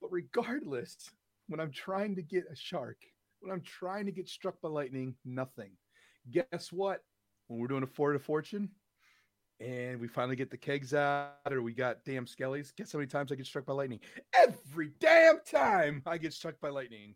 But 0.00 0.12
regardless, 0.12 1.10
when 1.48 1.60
I'm 1.60 1.72
trying 1.72 2.14
to 2.16 2.22
get 2.22 2.44
a 2.50 2.56
shark, 2.56 2.98
when 3.40 3.52
I'm 3.52 3.62
trying 3.62 4.06
to 4.06 4.12
get 4.12 4.28
struck 4.28 4.60
by 4.60 4.68
lightning, 4.68 5.16
nothing. 5.24 5.70
Guess 6.30 6.72
what? 6.72 7.00
When 7.46 7.60
we're 7.60 7.68
doing 7.68 7.82
a 7.84 7.88
Fort 7.88 8.16
of 8.16 8.22
Fortune, 8.22 8.70
and 9.60 10.00
we 10.00 10.08
finally 10.08 10.36
get 10.36 10.50
the 10.50 10.56
kegs 10.56 10.94
out, 10.94 11.34
or 11.50 11.62
we 11.62 11.72
got 11.72 12.04
damn 12.04 12.26
skellies. 12.26 12.74
Guess 12.76 12.92
how 12.92 12.98
many 12.98 13.08
times 13.08 13.32
I 13.32 13.36
get 13.36 13.46
struck 13.46 13.64
by 13.64 13.72
lightning? 13.72 14.00
Every 14.34 14.92
damn 15.00 15.40
time 15.50 16.02
I 16.06 16.18
get 16.18 16.32
struck 16.32 16.60
by 16.60 16.68
lightning. 16.68 17.14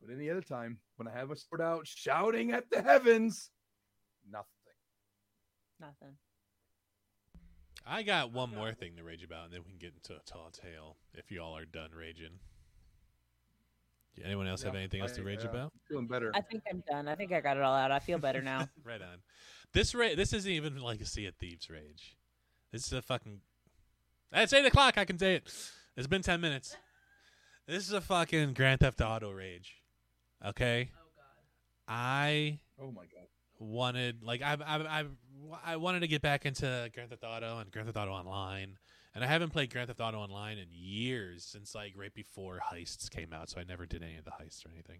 But 0.00 0.12
any 0.12 0.28
other 0.30 0.42
time, 0.42 0.78
when 0.96 1.08
I 1.08 1.12
have 1.12 1.30
a 1.30 1.36
sword 1.36 1.60
out 1.60 1.86
shouting 1.86 2.52
at 2.52 2.70
the 2.70 2.82
heavens, 2.82 3.50
nothing. 4.30 4.46
Nothing. 5.80 6.16
I 7.86 8.02
got 8.02 8.32
one 8.32 8.52
more 8.52 8.72
thing 8.72 8.96
to 8.96 9.04
rage 9.04 9.22
about, 9.22 9.44
and 9.44 9.54
then 9.54 9.60
we 9.64 9.70
can 9.70 9.78
get 9.78 9.94
into 9.94 10.14
a 10.14 10.24
tall 10.24 10.50
tale 10.50 10.96
if 11.14 11.30
you 11.30 11.40
all 11.40 11.56
are 11.56 11.64
done 11.64 11.90
raging. 11.96 12.40
Do 14.16 14.22
anyone 14.24 14.46
else 14.48 14.62
have 14.62 14.72
Yeah, 14.74 14.80
anything 14.80 15.02
else 15.02 15.12
to 15.12 15.22
rage 15.22 15.44
uh, 15.44 15.48
about? 15.50 15.72
Feeling 15.88 16.06
better. 16.06 16.32
I 16.34 16.40
think 16.40 16.62
I'm 16.70 16.82
done. 16.90 17.06
I 17.06 17.14
think 17.14 17.32
I 17.32 17.40
got 17.40 17.56
it 17.56 17.62
all 17.62 17.74
out. 17.74 17.90
I 17.90 17.98
feel 17.98 18.18
better 18.18 18.40
now. 18.40 18.68
right 18.84 19.00
on. 19.02 19.18
This 19.72 19.94
ra- 19.94 20.14
this 20.16 20.32
isn't 20.32 20.50
even 20.50 20.78
like 20.78 21.00
a 21.00 21.06
Sea 21.06 21.26
of 21.26 21.34
Thieves 21.36 21.68
rage. 21.68 22.16
This 22.72 22.86
is 22.86 22.92
a 22.92 23.02
fucking. 23.02 23.40
It's 24.32 24.52
eight 24.52 24.64
o'clock. 24.64 24.96
I 24.98 25.04
can 25.04 25.18
say 25.18 25.34
it. 25.36 25.52
It's 25.96 26.06
been 26.06 26.22
ten 26.22 26.40
minutes. 26.40 26.76
This 27.66 27.86
is 27.86 27.92
a 27.92 28.00
fucking 28.00 28.54
Grand 28.54 28.80
Theft 28.80 29.00
Auto 29.00 29.30
rage. 29.32 29.74
Okay. 30.44 30.90
Oh 30.94 31.08
god. 31.16 31.92
I 31.94 32.58
oh 32.80 32.90
my 32.90 33.02
god. 33.02 33.26
wanted 33.58 34.22
like 34.22 34.40
I 34.42 34.56
I 34.64 35.00
I 35.00 35.04
I 35.64 35.76
wanted 35.76 36.00
to 36.00 36.08
get 36.08 36.22
back 36.22 36.46
into 36.46 36.90
Grand 36.94 37.10
Theft 37.10 37.24
Auto 37.24 37.58
and 37.58 37.70
Grand 37.70 37.86
Theft 37.86 37.98
Auto 37.98 38.12
Online, 38.12 38.76
and 39.16 39.24
I 39.24 39.28
haven't 39.28 39.48
played 39.48 39.72
Grand 39.72 39.88
Theft 39.88 39.98
Auto 39.98 40.18
Online 40.18 40.58
in 40.58 40.66
years 40.70 41.42
since 41.42 41.74
like 41.74 41.94
right 41.96 42.12
before 42.12 42.60
heists 42.70 43.10
came 43.10 43.32
out. 43.32 43.48
So 43.48 43.58
I 43.58 43.64
never 43.64 43.86
did 43.86 44.02
any 44.02 44.18
of 44.18 44.26
the 44.26 44.30
heists 44.30 44.66
or 44.66 44.68
anything. 44.68 44.98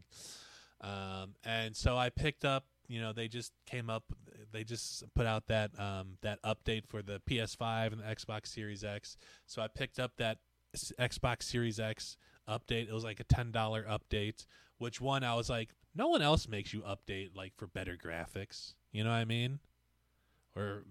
Um, 0.80 1.34
and 1.44 1.76
so 1.76 1.98
I 1.98 2.08
picked 2.08 2.44
up. 2.46 2.64
You 2.88 3.02
know, 3.02 3.12
they 3.12 3.28
just 3.28 3.52
came 3.66 3.90
up. 3.90 4.04
They 4.52 4.64
just 4.64 5.04
put 5.14 5.26
out 5.26 5.48
that 5.48 5.78
um, 5.78 6.16
that 6.22 6.42
update 6.44 6.86
for 6.86 7.02
the 7.02 7.20
PS5 7.28 7.92
and 7.92 8.00
the 8.00 8.04
Xbox 8.04 8.46
Series 8.46 8.84
X. 8.84 9.18
So 9.44 9.60
I 9.60 9.68
picked 9.68 9.98
up 9.98 10.12
that 10.16 10.38
Xbox 10.98 11.42
Series 11.42 11.78
X 11.78 12.16
update. 12.48 12.88
It 12.88 12.94
was 12.94 13.04
like 13.04 13.20
a 13.20 13.24
ten 13.24 13.50
dollar 13.50 13.84
update. 13.84 14.46
Which 14.78 14.98
one 14.98 15.24
I 15.24 15.34
was 15.34 15.50
like, 15.50 15.74
no 15.94 16.08
one 16.08 16.22
else 16.22 16.48
makes 16.48 16.72
you 16.72 16.80
update 16.80 17.36
like 17.36 17.52
for 17.54 17.66
better 17.66 17.98
graphics. 18.02 18.72
You 18.92 19.04
know 19.04 19.10
what 19.10 19.16
I 19.16 19.26
mean? 19.26 19.58
Or 20.56 20.84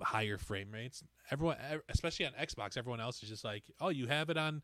higher 0.00 0.38
frame 0.38 0.70
rates. 0.72 1.02
Everyone, 1.30 1.56
especially 1.88 2.26
on 2.26 2.32
Xbox, 2.32 2.76
everyone 2.76 3.00
else 3.00 3.22
is 3.22 3.28
just 3.28 3.44
like, 3.44 3.64
oh, 3.80 3.90
you 3.90 4.06
have 4.06 4.30
it 4.30 4.38
on 4.38 4.62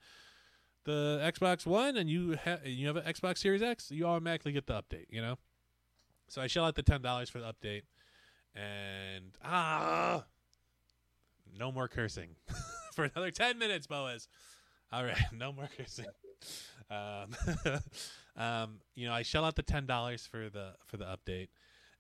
the 0.85 1.21
Xbox 1.23 1.67
One, 1.67 1.97
and 1.97 2.09
you 2.09 2.37
have 2.45 2.67
you 2.67 2.87
have 2.87 2.97
an 2.97 3.05
Xbox 3.05 3.39
Series 3.39 3.63
X, 3.63 3.91
you 3.91 4.07
automatically 4.07 4.53
get 4.53 4.67
the 4.67 4.75
update. 4.75 5.07
You 5.11 5.23
know. 5.23 5.39
So 6.29 6.41
I 6.41 6.47
shell 6.47 6.65
out 6.65 6.75
the 6.75 6.83
ten 6.83 7.03
dollars 7.03 7.29
for 7.29 7.41
the 7.41 7.53
update, 7.53 7.83
and 8.55 9.37
ah, 9.45 10.25
no 11.59 11.73
more 11.73 11.89
cursing 11.89 12.37
for 12.95 13.05
another 13.05 13.31
ten 13.31 13.59
minutes, 13.59 13.87
Boaz. 13.87 14.29
All 14.93 15.05
right, 15.05 15.19
no 15.33 15.53
more 15.53 15.69
cursing. 15.77 16.07
Um, 16.91 17.81
um, 18.43 18.81
you 18.95 19.07
know, 19.07 19.13
I 19.13 19.23
shell 19.23 19.45
out 19.45 19.57
the 19.57 19.63
ten 19.63 19.87
dollars 19.87 20.27
for 20.27 20.49
the 20.49 20.75
for 20.87 20.97
the 20.97 21.05
update, 21.05 21.49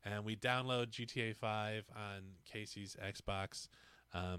and 0.05 0.25
we 0.25 0.37
download 0.37 0.91
GTA 0.91 1.37
Five 1.37 1.85
on 1.95 2.23
Casey's 2.45 2.97
Xbox 3.03 3.69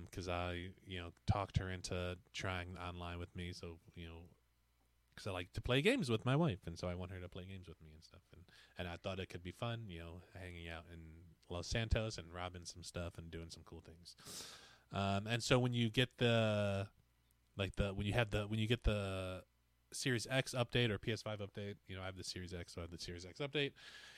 because 0.09 0.27
I 0.27 0.69
you 0.87 0.99
know 0.99 1.09
talked 1.27 1.57
her 1.57 1.69
into 1.69 2.17
trying 2.33 2.77
online 2.77 3.19
with 3.19 3.35
me. 3.35 3.51
So 3.53 3.77
you 3.95 4.07
know, 4.07 4.21
because 5.13 5.27
I 5.27 5.31
like 5.31 5.51
to 5.53 5.61
play 5.61 5.81
games 5.81 6.09
with 6.09 6.25
my 6.25 6.35
wife, 6.35 6.59
and 6.65 6.77
so 6.77 6.87
I 6.87 6.95
want 6.95 7.11
her 7.11 7.19
to 7.19 7.29
play 7.29 7.45
games 7.45 7.67
with 7.67 7.81
me 7.81 7.89
and 7.93 8.03
stuff. 8.03 8.21
And 8.33 8.43
and 8.77 8.87
I 8.87 8.97
thought 8.97 9.19
it 9.19 9.29
could 9.29 9.43
be 9.43 9.51
fun, 9.51 9.83
you 9.87 9.99
know, 9.99 10.21
hanging 10.39 10.69
out 10.69 10.83
in 10.91 10.99
Los 11.49 11.67
Santos 11.67 12.17
and 12.17 12.33
robbing 12.33 12.65
some 12.65 12.83
stuff 12.83 13.13
and 13.17 13.29
doing 13.29 13.49
some 13.49 13.63
cool 13.65 13.81
things. 13.85 14.15
Um, 14.91 15.27
and 15.27 15.43
so 15.43 15.59
when 15.59 15.73
you 15.73 15.89
get 15.89 16.09
the 16.17 16.87
like 17.57 17.75
the 17.75 17.93
when 17.93 18.05
you 18.05 18.13
have 18.13 18.31
the 18.31 18.43
when 18.47 18.59
you 18.59 18.67
get 18.67 18.83
the 18.83 19.43
Series 19.93 20.27
X 20.29 20.53
update 20.57 20.89
or 20.89 20.97
PS5 20.97 21.39
update, 21.39 21.75
you 21.87 21.95
know, 21.95 22.01
I 22.01 22.05
have 22.05 22.17
the 22.17 22.23
Series 22.23 22.53
X, 22.53 22.73
so 22.73 22.81
I 22.81 22.83
have 22.83 22.91
the 22.91 22.97
Series 22.97 23.25
X 23.25 23.39
update. 23.39 23.71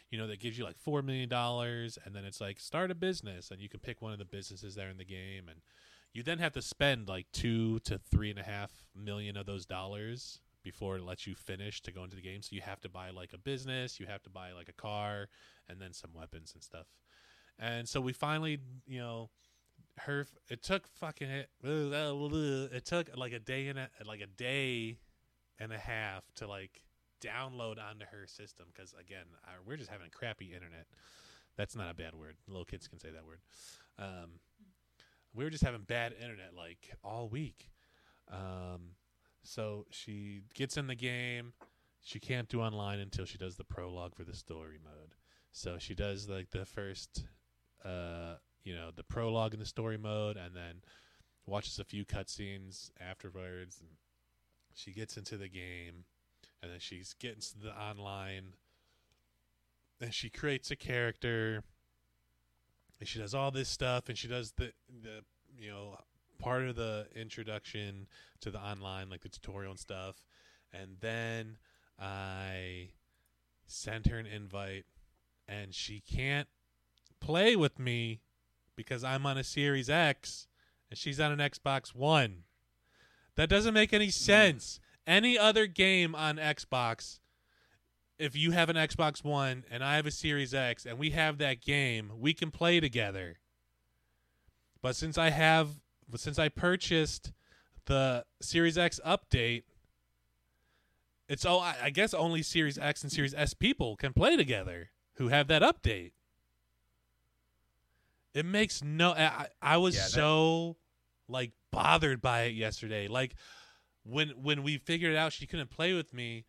You 0.10 0.18
know, 0.18 0.28
that 0.28 0.40
gives 0.40 0.58
you 0.58 0.64
like 0.64 0.78
four 0.78 1.02
million 1.02 1.30
dollars, 1.30 1.98
and 2.06 2.16
then 2.16 2.24
it's 2.24 2.40
like 2.40 2.60
start 2.60 2.92
a 2.92 2.96
business, 2.96 3.52
and 3.52 3.60
you 3.60 3.70
can 3.70 3.80
pick 3.80 4.02
one 4.02 4.14
of 4.14 4.20
the 4.20 4.26
businesses 4.26 4.76
there 4.76 4.90
in 4.90 4.98
the 4.98 5.06
game, 5.06 5.50
and 5.50 5.60
you 6.14 6.24
then 6.24 6.40
have 6.40 6.54
to 6.54 6.62
spend 6.62 7.08
like 7.08 7.28
two 7.34 7.80
to 7.80 7.98
three 7.98 8.30
and 8.30 8.40
a 8.40 8.44
half 8.44 8.72
million 8.96 9.36
of 9.36 9.46
those 9.46 9.66
dollars 9.66 10.40
before 10.64 10.98
it 10.98 11.04
lets 11.04 11.28
you 11.28 11.36
finish 11.36 11.82
to 11.82 11.92
go 11.92 12.04
into 12.04 12.16
the 12.16 12.22
game. 12.22 12.42
So 12.42 12.56
you 12.56 12.62
have 12.62 12.82
to 12.82 12.90
buy 12.90 13.10
like 13.10 13.34
a 13.34 13.38
business, 13.38 14.00
you 14.00 14.06
have 14.06 14.24
to 14.24 14.30
buy 14.30 14.52
like 14.54 14.70
a 14.70 14.74
car, 14.74 15.28
and 15.70 15.80
then 15.82 15.94
some 15.94 16.12
weapons 16.14 16.54
and 16.54 16.64
stuff. 16.64 16.88
And 17.60 17.88
so 17.88 18.00
we 18.02 18.14
finally, 18.14 18.60
you 18.86 19.00
know, 19.00 19.30
her. 20.00 20.28
It 20.50 20.64
took 20.64 20.88
fucking 20.88 21.30
it. 21.30 21.50
Took 22.86 23.10
like 23.16 23.34
a 23.34 23.40
day 23.40 23.68
and 23.68 23.80
a, 23.80 23.90
like 24.06 24.22
a 24.22 24.28
day 24.28 25.00
and 25.60 25.74
a 25.74 25.78
half 25.78 26.24
to 26.36 26.48
like 26.48 26.84
download 27.22 27.78
onto 27.80 28.06
her 28.12 28.26
system 28.28 28.66
because 28.74 28.94
again 29.00 29.26
we're 29.66 29.78
just 29.78 29.90
having 29.90 30.10
crappy 30.10 30.54
internet. 30.54 30.88
That's 31.58 31.76
not 31.76 31.90
a 31.90 31.94
bad 31.94 32.14
word. 32.14 32.36
Little 32.48 32.66
kids 32.66 32.88
can 32.88 33.00
say 33.00 33.10
that 33.10 33.26
word. 33.26 33.40
Um, 33.98 34.40
we 35.34 35.44
were 35.44 35.50
just 35.50 35.64
having 35.64 35.82
bad 35.82 36.14
internet 36.14 36.54
like 36.56 36.92
all 37.04 37.30
week. 37.30 37.70
Um, 38.32 38.92
so 39.44 39.86
she 39.90 40.42
gets 40.54 40.78
in 40.78 40.88
the 40.88 40.96
game. 40.96 41.54
She 42.04 42.20
can't 42.20 42.48
do 42.48 42.62
online 42.62 43.00
until 43.00 43.26
she 43.26 43.38
does 43.38 43.56
the 43.58 43.64
prologue 43.64 44.16
for 44.16 44.24
the 44.24 44.36
story 44.36 44.78
mode. 44.84 45.16
So 45.52 45.78
she 45.80 45.96
does 45.96 46.30
like 46.30 46.52
the 46.52 46.66
first 46.66 47.26
uh, 47.84 48.36
you 48.64 48.76
know 48.76 48.92
the 48.96 49.04
prologue 49.04 49.54
in 49.54 49.60
the 49.60 49.66
story 49.66 49.98
mode 49.98 50.38
and 50.38 50.56
then 50.56 50.82
watches 51.46 51.80
a 51.80 51.86
few 51.86 52.06
cutscenes 52.06 52.92
afterwards 53.00 53.80
and 53.80 53.90
she 54.74 54.92
gets 54.92 55.16
into 55.16 55.38
the 55.38 55.48
game 55.48 56.04
and 56.62 56.72
then 56.72 56.80
she's 56.80 57.14
getting 57.20 57.42
to 57.42 57.60
the 57.60 57.72
online 57.72 58.54
and 60.02 60.14
she 60.14 60.30
creates 60.30 60.72
a 60.72 60.76
character 60.76 61.64
and 63.00 63.08
she 63.08 63.20
does 63.20 63.34
all 63.34 63.52
this 63.52 63.70
stuff 63.70 64.10
and 64.10 64.18
she 64.18 64.28
does 64.28 64.54
the 64.54 64.72
the 65.04 65.24
you 65.58 65.70
know 65.70 65.98
part 66.40 66.64
of 66.64 66.76
the 66.76 67.08
introduction 67.16 68.08
to 68.40 68.52
the 68.52 68.60
online 68.60 69.10
like 69.10 69.22
the 69.22 69.30
tutorial 69.30 69.72
and 69.72 69.80
stuff. 69.80 70.26
And 70.74 70.98
then 71.00 71.58
i 72.00 72.90
send 73.66 74.06
her 74.06 74.20
an 74.20 74.28
invite 74.28 74.86
and 75.48 75.74
she 75.74 76.00
can't 76.00 76.48
play 77.20 77.56
with 77.56 77.80
me 77.80 78.22
because 78.76 79.04
i'm 79.04 79.26
on 79.26 79.38
a 79.38 79.44
series 79.44 79.90
x 79.90 80.48
and 80.90 80.98
she's 80.98 81.20
on 81.20 81.32
an 81.32 81.40
xbox 81.40 81.96
one. 81.96 82.44
That 83.36 83.50
doesn't 83.50 83.74
make 83.74 83.94
any 83.94 84.10
sense 84.10 84.80
any 85.08 85.38
other 85.40 85.66
game 85.66 86.14
on 86.14 86.36
Xbox, 86.38 87.20
if 88.20 88.36
you 88.36 88.52
have 88.52 88.70
an 88.70 88.76
Xbox 88.76 89.24
One 89.24 89.64
and 89.72 89.84
I 89.84 89.96
have 89.96 90.06
a 90.06 90.12
Series 90.12 90.54
X 90.54 90.86
and 90.86 91.00
we 91.00 91.12
have 91.12 91.38
that 91.40 91.62
game, 91.62 92.12
we 92.20 92.34
can 92.34 92.52
play 92.52 92.80
together. 92.80 93.38
But 94.82 94.96
since 94.96 95.18
I 95.18 95.30
have, 95.32 95.70
since 96.16 96.38
I 96.38 96.50
purchased 96.50 97.32
the 97.86 98.26
Series 98.42 98.78
X 98.78 99.00
update, 99.06 99.64
it's 101.30 101.46
all 101.46 101.60
I 101.62 101.90
guess 101.90 102.14
only 102.14 102.42
Series 102.44 102.78
X 102.78 103.04
and 103.04 103.12
Series 103.12 103.34
S 103.34 103.54
people 103.54 103.96
can 103.96 104.14
play 104.14 104.36
together 104.38 104.90
who 105.16 105.30
have 105.30 105.48
that 105.48 105.62
update. 105.62 106.12
It 108.34 108.46
makes 108.46 108.84
no. 108.84 109.12
I, 109.12 109.48
I 109.62 109.78
was 109.78 109.96
Yeah, 109.96 110.04
that- 110.04 110.10
so 110.12 110.78
like 111.28 111.52
bothered 111.72 112.22
by 112.22 112.44
it 112.44 112.54
yesterday. 112.56 113.08
Like 113.08 113.36
when 114.10 114.30
when 114.42 114.64
we 114.64 114.78
figured 114.78 115.16
out 115.16 115.34
she 115.34 115.46
couldn't 115.46 115.70
play 115.70 115.94
with 115.94 116.14
me, 116.14 116.46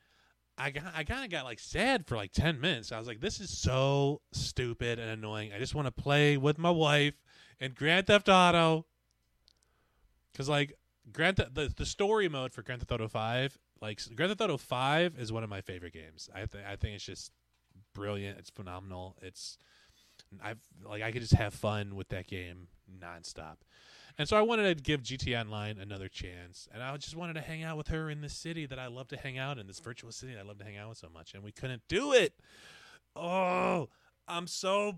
I 0.57 0.71
got 0.71 0.85
I 0.95 1.05
kind 1.05 1.25
of 1.25 1.31
got 1.31 1.45
like 1.45 1.59
sad 1.59 2.07
for 2.07 2.17
like 2.17 2.33
ten 2.33 2.61
minutes. 2.61 2.93
I 2.93 2.99
was 2.99 3.09
like, 3.09 3.21
this 3.21 3.41
is 3.41 3.57
so 3.57 4.21
stupid 4.33 4.99
and 4.99 5.11
annoying. 5.11 5.53
I 5.53 5.59
just 5.59 5.75
want 5.75 5.87
to 5.87 5.93
play 5.93 6.37
with 6.37 6.59
my 6.59 6.71
wife 6.71 7.15
in 7.61 7.73
Grand 7.73 8.07
Theft 8.07 8.29
Auto. 8.29 8.87
Cause 10.37 10.49
like 10.49 10.75
Grand 11.13 11.37
the 11.37 11.73
the 11.75 11.87
story 11.87 12.29
mode 12.29 12.53
for 12.53 12.63
Grand 12.63 12.81
Theft 12.81 12.93
Auto 12.93 13.09
Five, 13.09 13.59
like 13.81 14.01
Grand 14.15 14.31
Theft 14.31 14.41
Auto 14.41 14.57
Five 14.57 15.19
is 15.19 15.33
one 15.33 15.43
of 15.43 15.51
my 15.51 15.61
favorite 15.61 15.93
games. 15.93 16.29
I 16.35 16.47
think 16.47 16.65
I 16.67 16.77
think 16.77 16.95
it's 16.95 17.05
just 17.05 17.33
brilliant. 17.95 18.39
It's 18.39 18.51
phenomenal. 18.51 19.17
It's 19.23 19.59
I've 20.43 20.61
like 20.85 21.03
I 21.03 21.13
could 21.13 21.23
just 21.23 21.35
have 21.35 21.55
fun 21.55 21.97
with 21.97 22.09
that 22.09 22.27
game 22.27 22.69
nonstop. 23.01 23.57
And 24.19 24.29
so 24.29 24.37
I 24.37 24.43
wanted 24.43 24.77
to 24.77 24.83
give 24.83 25.03
GT 25.03 25.39
Online 25.41 25.79
another 25.79 26.09
chance, 26.09 26.69
and 26.75 26.83
I 26.83 26.97
just 26.97 27.17
wanted 27.17 27.35
to 27.35 27.41
hang 27.41 27.63
out 27.63 27.77
with 27.77 27.89
her 27.89 28.11
in 28.11 28.21
this 28.21 28.35
city 28.35 28.67
that 28.67 28.79
I 28.79 28.89
love 28.89 29.07
to 29.09 29.17
hang 29.17 29.39
out 29.39 29.59
in, 29.59 29.69
this 29.69 29.79
virtual 29.79 30.11
city 30.11 30.35
that 30.35 30.41
I 30.41 30.43
love 30.43 30.59
to 30.59 30.65
hang 30.65 30.77
out 30.77 30.89
with 30.89 30.99
so 30.99 31.09
much, 31.09 31.35
and 31.35 31.45
we 31.45 31.53
couldn't 31.53 31.83
do 31.89 32.13
it. 32.13 32.35
Oh, 33.15 33.89
I'm 34.27 34.49
so 34.49 34.97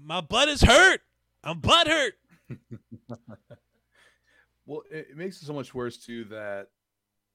my 0.00 0.20
butt 0.20 0.48
is 0.48 0.62
hurt. 0.62 1.00
I'm 1.42 1.58
butt 1.58 1.88
hurt. 1.88 2.14
Well, 4.66 4.82
it, 4.88 5.08
it 5.10 5.16
makes 5.16 5.42
it 5.42 5.46
so 5.46 5.52
much 5.52 5.74
worse 5.74 5.96
too 5.96 6.22
that 6.26 6.68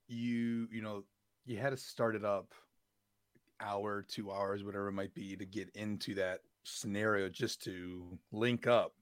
you 0.08 0.69
you 0.71 0.81
know 0.81 1.03
you 1.45 1.58
had 1.58 1.71
to 1.71 1.77
start 1.77 2.15
it 2.15 2.23
up 2.23 2.53
hour, 3.60 4.05
two 4.08 4.31
hours, 4.31 4.63
whatever 4.63 4.88
it 4.88 4.93
might 4.93 5.13
be, 5.13 5.36
to 5.36 5.45
get 5.45 5.69
into 5.75 6.15
that 6.15 6.43
scenario 6.63 7.27
just 7.27 7.62
to 7.63 8.17
link 8.31 8.67
up, 8.67 8.93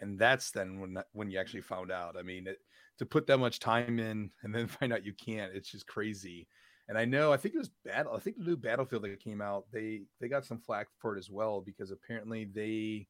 and 0.00 0.18
that's 0.18 0.50
then 0.50 0.80
when 0.80 0.98
when 1.12 1.30
you 1.30 1.38
actually 1.38 1.62
found 1.62 1.90
out. 1.90 2.16
I 2.18 2.22
mean, 2.22 2.46
it, 2.46 2.58
to 2.98 3.06
put 3.06 3.26
that 3.26 3.38
much 3.38 3.60
time 3.60 3.98
in 3.98 4.30
and 4.42 4.54
then 4.54 4.66
find 4.66 4.92
out 4.92 5.04
you 5.04 5.12
can't, 5.14 5.52
it's 5.54 5.70
just 5.70 5.86
crazy. 5.86 6.48
And 6.88 6.96
I 6.96 7.04
know, 7.04 7.32
I 7.32 7.36
think 7.36 7.54
it 7.54 7.58
was 7.58 7.70
battle. 7.84 8.14
I 8.14 8.20
think 8.20 8.38
the 8.38 8.44
new 8.44 8.56
Battlefield 8.56 9.02
that 9.02 9.22
came 9.22 9.40
out, 9.40 9.64
they 9.72 10.02
they 10.20 10.28
got 10.28 10.44
some 10.44 10.58
flack 10.58 10.86
for 10.98 11.16
it 11.16 11.18
as 11.18 11.30
well 11.30 11.60
because 11.60 11.90
apparently 11.90 12.44
they 12.44 13.08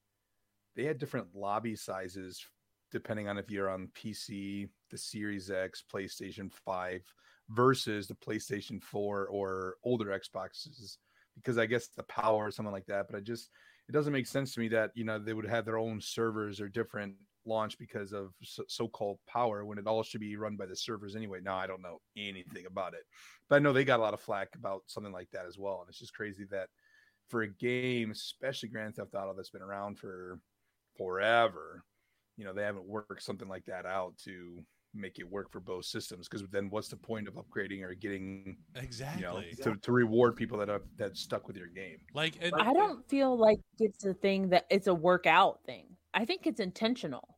they 0.74 0.84
had 0.84 0.98
different 0.98 1.28
lobby 1.34 1.76
sizes 1.76 2.44
depending 2.92 3.28
on 3.28 3.36
if 3.36 3.50
you're 3.50 3.68
on 3.68 3.88
PC, 3.94 4.68
the 4.90 4.98
Series 4.98 5.50
X, 5.50 5.82
PlayStation 5.92 6.50
5 6.64 7.02
versus 7.50 8.06
the 8.06 8.14
PlayStation 8.14 8.82
4 8.82 9.26
or 9.26 9.74
older 9.84 10.06
Xboxes 10.06 10.96
because 11.34 11.58
I 11.58 11.66
guess 11.66 11.88
the 11.88 12.04
power 12.04 12.46
or 12.46 12.50
something 12.50 12.72
like 12.72 12.86
that. 12.86 13.06
But 13.08 13.16
I 13.16 13.20
just 13.20 13.50
it 13.88 13.92
doesn't 13.92 14.12
make 14.12 14.26
sense 14.26 14.54
to 14.54 14.60
me 14.60 14.68
that 14.68 14.90
you 14.94 15.04
know 15.04 15.18
they 15.18 15.32
would 15.34 15.46
have 15.46 15.64
their 15.64 15.78
own 15.78 16.00
servers 16.00 16.60
or 16.60 16.68
different 16.68 17.14
launch 17.44 17.78
because 17.78 18.12
of 18.12 18.32
so- 18.42 18.64
so-called 18.68 19.18
power 19.28 19.64
when 19.64 19.78
it 19.78 19.86
all 19.86 20.02
should 20.02 20.20
be 20.20 20.36
run 20.36 20.56
by 20.56 20.66
the 20.66 20.74
servers 20.74 21.14
anyway. 21.14 21.38
Now 21.40 21.56
I 21.56 21.66
don't 21.66 21.82
know 21.82 22.00
anything 22.16 22.66
about 22.66 22.94
it, 22.94 23.04
but 23.48 23.56
I 23.56 23.58
know 23.60 23.72
they 23.72 23.84
got 23.84 24.00
a 24.00 24.02
lot 24.02 24.14
of 24.14 24.20
flack 24.20 24.48
about 24.56 24.82
something 24.86 25.12
like 25.12 25.30
that 25.30 25.46
as 25.46 25.56
well. 25.56 25.80
And 25.80 25.88
it's 25.88 26.00
just 26.00 26.14
crazy 26.14 26.44
that 26.50 26.68
for 27.28 27.42
a 27.42 27.48
game, 27.48 28.10
especially 28.10 28.68
Grand 28.68 28.96
Theft 28.96 29.14
Auto, 29.14 29.34
that's 29.34 29.50
been 29.50 29.62
around 29.62 29.98
for 29.98 30.40
forever, 30.96 31.84
you 32.36 32.44
know, 32.44 32.52
they 32.52 32.62
haven't 32.62 32.86
worked 32.86 33.22
something 33.22 33.48
like 33.48 33.64
that 33.66 33.86
out 33.86 34.16
to 34.24 34.64
make 34.96 35.18
it 35.18 35.30
work 35.30 35.50
for 35.50 35.60
both 35.60 35.84
systems. 35.84 36.28
Because 36.28 36.46
then, 36.50 36.70
what's 36.70 36.88
the 36.88 36.96
point 36.96 37.28
of 37.28 37.34
upgrading 37.34 37.82
or 37.82 37.94
getting, 37.94 38.56
Exactly. 38.74 39.20
you 39.20 39.26
know, 39.64 39.74
to, 39.74 39.78
to 39.80 39.92
reward 39.92 40.36
people 40.36 40.58
that 40.58 40.68
have 40.68 40.82
that 40.96 41.16
stuck 41.16 41.46
with 41.46 41.56
your 41.56 41.68
game? 41.68 41.98
like 42.14 42.36
and, 42.40 42.52
I 42.58 42.72
don't 42.72 43.06
feel 43.08 43.36
like 43.36 43.58
it's 43.78 44.04
a 44.04 44.14
thing 44.14 44.48
that 44.50 44.66
it's 44.70 44.86
a 44.86 44.94
workout 44.94 45.60
thing. 45.66 45.86
I 46.14 46.24
think 46.24 46.46
it's 46.46 46.60
intentional. 46.60 47.36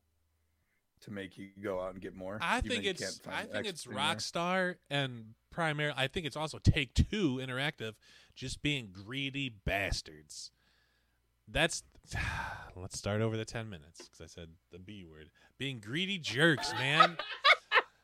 to 1.03 1.11
make 1.11 1.39
you 1.39 1.49
go 1.63 1.81
out 1.81 1.93
and 1.93 2.03
get 2.03 2.15
more. 2.15 2.39
I 2.41 2.61
think 2.61 2.85
it's 2.85 3.21
I 3.29 3.45
think 3.45 3.67
it's? 3.67 3.87
Rockstar 3.87 4.77
and 4.91 5.35
primarily 5.51 5.95
I 5.97 6.07
think 6.09 6.27
it's 6.27 6.37
also 6.37 6.59
Take 6.59 6.95
Two 6.95 7.37
Interactive 7.37 7.95
just 8.35 8.63
being 8.63 8.91
greedy 8.93 9.49
bastards. 9.65 10.51
That's 11.49 11.83
let's 12.77 12.99
start 12.99 13.21
over 13.21 13.37
the 13.37 13.45
ten 13.45 13.69
minutes 13.69 14.09
because 14.09 14.21
I 14.21 14.27
said 14.27 14.51
the 14.73 14.79
B 14.79 15.05
word. 15.05 15.31
Being 15.59 15.81
greedy 15.81 16.19
jerks, 16.19 16.73
man. 16.75 17.17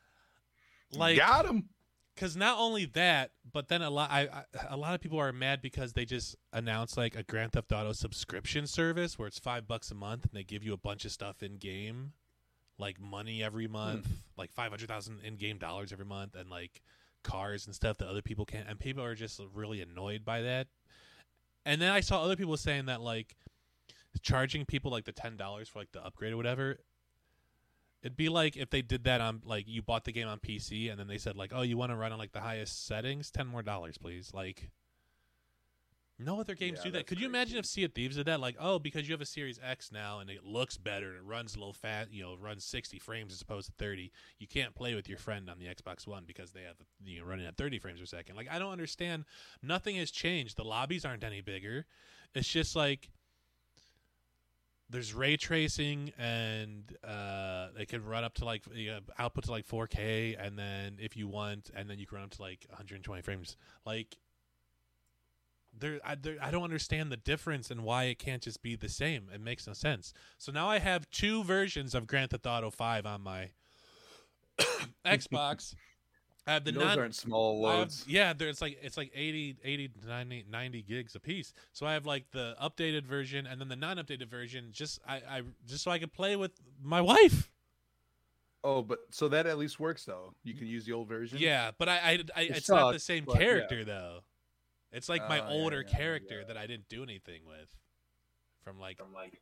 like 0.93 1.17
got 1.17 1.45
him. 1.45 1.69
because 2.13 2.35
not 2.35 2.57
only 2.59 2.85
that, 2.85 3.31
but 3.51 3.67
then 3.67 3.81
a 3.81 3.89
lot, 3.89 4.11
I, 4.11 4.21
I, 4.21 4.43
a 4.69 4.77
lot 4.77 4.95
of 4.95 5.01
people 5.01 5.19
are 5.19 5.31
mad 5.31 5.61
because 5.61 5.93
they 5.93 6.05
just 6.05 6.35
announced 6.53 6.97
like 6.97 7.15
a 7.15 7.23
Grand 7.23 7.53
Theft 7.53 7.71
Auto 7.71 7.93
subscription 7.93 8.67
service 8.67 9.17
where 9.17 9.27
it's 9.27 9.39
five 9.39 9.67
bucks 9.67 9.91
a 9.91 9.95
month 9.95 10.23
and 10.23 10.33
they 10.33 10.43
give 10.43 10.63
you 10.63 10.73
a 10.73 10.77
bunch 10.77 11.05
of 11.05 11.11
stuff 11.11 11.43
in 11.43 11.57
game, 11.57 12.13
like 12.77 12.99
money 12.99 13.43
every 13.43 13.65
hmm. 13.65 13.73
month, 13.73 14.07
like 14.37 14.51
five 14.51 14.71
hundred 14.71 14.89
thousand 14.89 15.21
in 15.23 15.35
game 15.35 15.57
dollars 15.57 15.91
every 15.91 16.05
month, 16.05 16.35
and 16.35 16.49
like 16.49 16.81
cars 17.23 17.65
and 17.65 17.75
stuff 17.75 17.97
that 17.97 18.07
other 18.07 18.21
people 18.21 18.45
can't. 18.45 18.67
And 18.69 18.79
people 18.79 19.03
are 19.03 19.15
just 19.15 19.41
really 19.53 19.81
annoyed 19.81 20.23
by 20.23 20.41
that. 20.41 20.67
And 21.65 21.81
then 21.81 21.91
I 21.91 22.01
saw 22.01 22.21
other 22.21 22.35
people 22.35 22.57
saying 22.57 22.85
that 22.85 23.01
like 23.01 23.35
charging 24.21 24.65
people 24.65 24.91
like 24.91 25.05
the 25.05 25.11
ten 25.11 25.37
dollars 25.37 25.67
for 25.67 25.79
like 25.79 25.91
the 25.91 26.03
upgrade 26.03 26.33
or 26.33 26.37
whatever 26.37 26.77
It'd 28.05 28.15
be 28.15 28.29
like 28.29 28.55
if 28.55 28.69
they 28.69 28.83
did 28.83 29.05
that 29.05 29.19
on 29.19 29.41
like 29.43 29.67
you 29.67 29.81
bought 29.81 30.05
the 30.05 30.11
game 30.11 30.27
on 30.27 30.37
PC 30.37 30.91
and 30.91 30.99
then 30.99 31.07
they 31.07 31.17
said 31.17 31.35
like, 31.35 31.51
"Oh, 31.51 31.63
you 31.63 31.75
want 31.75 31.91
to 31.91 31.95
run 31.95 32.11
on 32.11 32.19
like 32.19 32.33
the 32.33 32.39
highest 32.39 32.85
settings? 32.85 33.31
Ten 33.31 33.47
more 33.47 33.63
dollars, 33.63 33.97
please." 33.97 34.31
Like, 34.31 34.69
no 36.19 36.39
other 36.39 36.53
games 36.53 36.77
Yeah, 36.77 36.83
do 36.83 36.91
that. 36.91 37.07
Could 37.07 37.19
you 37.19 37.25
imagine 37.25 37.57
if 37.57 37.65
Sea 37.65 37.85
of 37.85 37.93
Thieves 37.93 38.17
did 38.17 38.27
that? 38.27 38.39
Like, 38.39 38.57
oh, 38.59 38.77
because 38.77 39.07
you 39.07 39.13
have 39.15 39.21
a 39.21 39.25
Series 39.25 39.59
X 39.59 39.91
now 39.91 40.19
and 40.19 40.29
it 40.29 40.43
looks 40.43 40.77
better 40.77 41.07
and 41.07 41.17
it 41.17 41.23
runs 41.23 41.55
a 41.55 41.57
little 41.57 41.73
fast, 41.73 42.11
you 42.11 42.21
know, 42.21 42.35
runs 42.39 42.63
sixty 42.63 42.99
frames 42.99 43.33
as 43.33 43.41
opposed 43.41 43.69
to 43.69 43.73
thirty. 43.79 44.11
You 44.37 44.45
can't 44.45 44.75
play 44.75 44.93
with 44.93 45.09
your 45.09 45.17
friend 45.17 45.49
on 45.49 45.57
the 45.57 45.65
Xbox 45.65 46.05
One 46.05 46.25
because 46.27 46.51
they 46.51 46.61
have 46.61 46.75
you 47.03 47.21
know 47.21 47.25
running 47.25 47.47
at 47.47 47.57
thirty 47.57 47.79
frames 47.79 47.99
per 47.99 48.05
second. 48.05 48.35
Like, 48.35 48.51
I 48.51 48.59
don't 48.59 48.71
understand. 48.71 49.25
Nothing 49.63 49.95
has 49.95 50.11
changed. 50.11 50.57
The 50.57 50.63
lobbies 50.63 51.05
aren't 51.05 51.23
any 51.23 51.41
bigger. 51.41 51.87
It's 52.35 52.47
just 52.47 52.75
like 52.75 53.09
there's 54.89 55.13
ray 55.13 55.35
tracing 55.35 56.11
and 56.17 56.95
uh 57.03 57.67
they 57.75 57.85
can 57.85 58.03
run 58.05 58.23
up 58.23 58.33
to 58.35 58.45
like 58.45 58.63
you 58.73 58.91
know, 58.91 58.99
output 59.17 59.45
to 59.45 59.51
like 59.51 59.67
4k 59.67 60.35
and 60.39 60.57
then 60.57 60.97
if 60.99 61.17
you 61.17 61.27
want 61.27 61.71
and 61.75 61.89
then 61.89 61.97
you 61.97 62.05
can 62.05 62.17
run 62.17 62.25
up 62.25 62.31
to 62.31 62.41
like 62.41 62.65
120 62.69 63.21
frames. 63.21 63.57
Like 63.85 64.17
there 65.77 65.99
I, 66.05 66.15
there 66.15 66.37
I 66.41 66.51
don't 66.51 66.63
understand 66.63 67.11
the 67.11 67.17
difference 67.17 67.71
and 67.71 67.83
why 67.83 68.05
it 68.05 68.19
can't 68.19 68.41
just 68.41 68.61
be 68.61 68.75
the 68.75 68.89
same. 68.89 69.29
It 69.33 69.41
makes 69.41 69.67
no 69.67 69.73
sense. 69.73 70.13
So 70.37 70.51
now 70.51 70.69
i 70.69 70.79
have 70.79 71.09
two 71.09 71.43
versions 71.43 71.95
of 71.95 72.07
grand 72.07 72.31
theft 72.31 72.45
auto 72.45 72.69
5 72.69 73.05
on 73.05 73.21
my 73.21 73.49
xbox 75.05 75.75
I 76.47 76.53
have 76.53 76.63
the 76.63 76.71
Those 76.71 76.83
non. 76.83 76.99
aren't 76.99 77.15
small 77.15 77.65
I 77.65 77.69
have- 77.71 77.79
loads. 77.79 78.05
yeah, 78.07 78.33
there, 78.33 78.47
it's 78.49 78.61
like 78.61 78.77
it's 78.83 78.97
like 78.97 79.11
80, 79.15 79.57
80 79.63 79.91
90, 80.07 80.45
90 80.49 80.81
gigs 80.83 81.15
a 81.15 81.19
piece. 81.19 81.53
So 81.73 81.87
I 81.87 81.93
have 81.93 82.05
like 82.05 82.29
the 82.31 82.55
updated 82.61 83.05
version 83.05 83.47
and 83.47 83.59
then 83.59 83.67
the 83.67 83.75
non-updated 83.75 84.27
version. 84.27 84.69
Just 84.71 84.99
I, 85.07 85.15
I 85.27 85.41
just 85.67 85.83
so 85.83 85.89
I 85.91 85.97
could 85.97 86.13
play 86.13 86.35
with 86.35 86.51
my 86.83 87.01
wife. 87.01 87.49
Oh, 88.63 88.81
but 88.81 88.99
so 89.11 89.27
that 89.29 89.45
at 89.47 89.57
least 89.57 89.79
works 89.79 90.05
though. 90.05 90.33
You 90.43 90.53
can 90.53 90.67
use 90.67 90.85
the 90.85 90.93
old 90.93 91.07
version. 91.07 91.37
Yeah, 91.39 91.71
but 91.77 91.89
I, 91.89 91.93
I, 91.97 92.19
I 92.35 92.41
It 92.41 92.57
it's 92.57 92.69
not 92.69 92.91
the 92.93 92.99
same 92.99 93.25
but 93.25 93.35
yeah. 93.35 93.41
character 93.41 93.83
though. 93.83 94.19
It's 94.91 95.09
like 95.09 95.27
my 95.27 95.39
ah, 95.39 95.47
yeah, 95.49 95.53
older 95.55 95.83
yeah, 95.87 95.97
character 95.97 96.39
yeah. 96.41 96.47
that 96.47 96.57
I 96.57 96.67
didn't 96.67 96.89
do 96.89 97.01
anything 97.03 97.41
with 97.47 97.75
from 98.63 98.79
like 98.79 98.97
From 98.97 99.13
like 99.13 99.41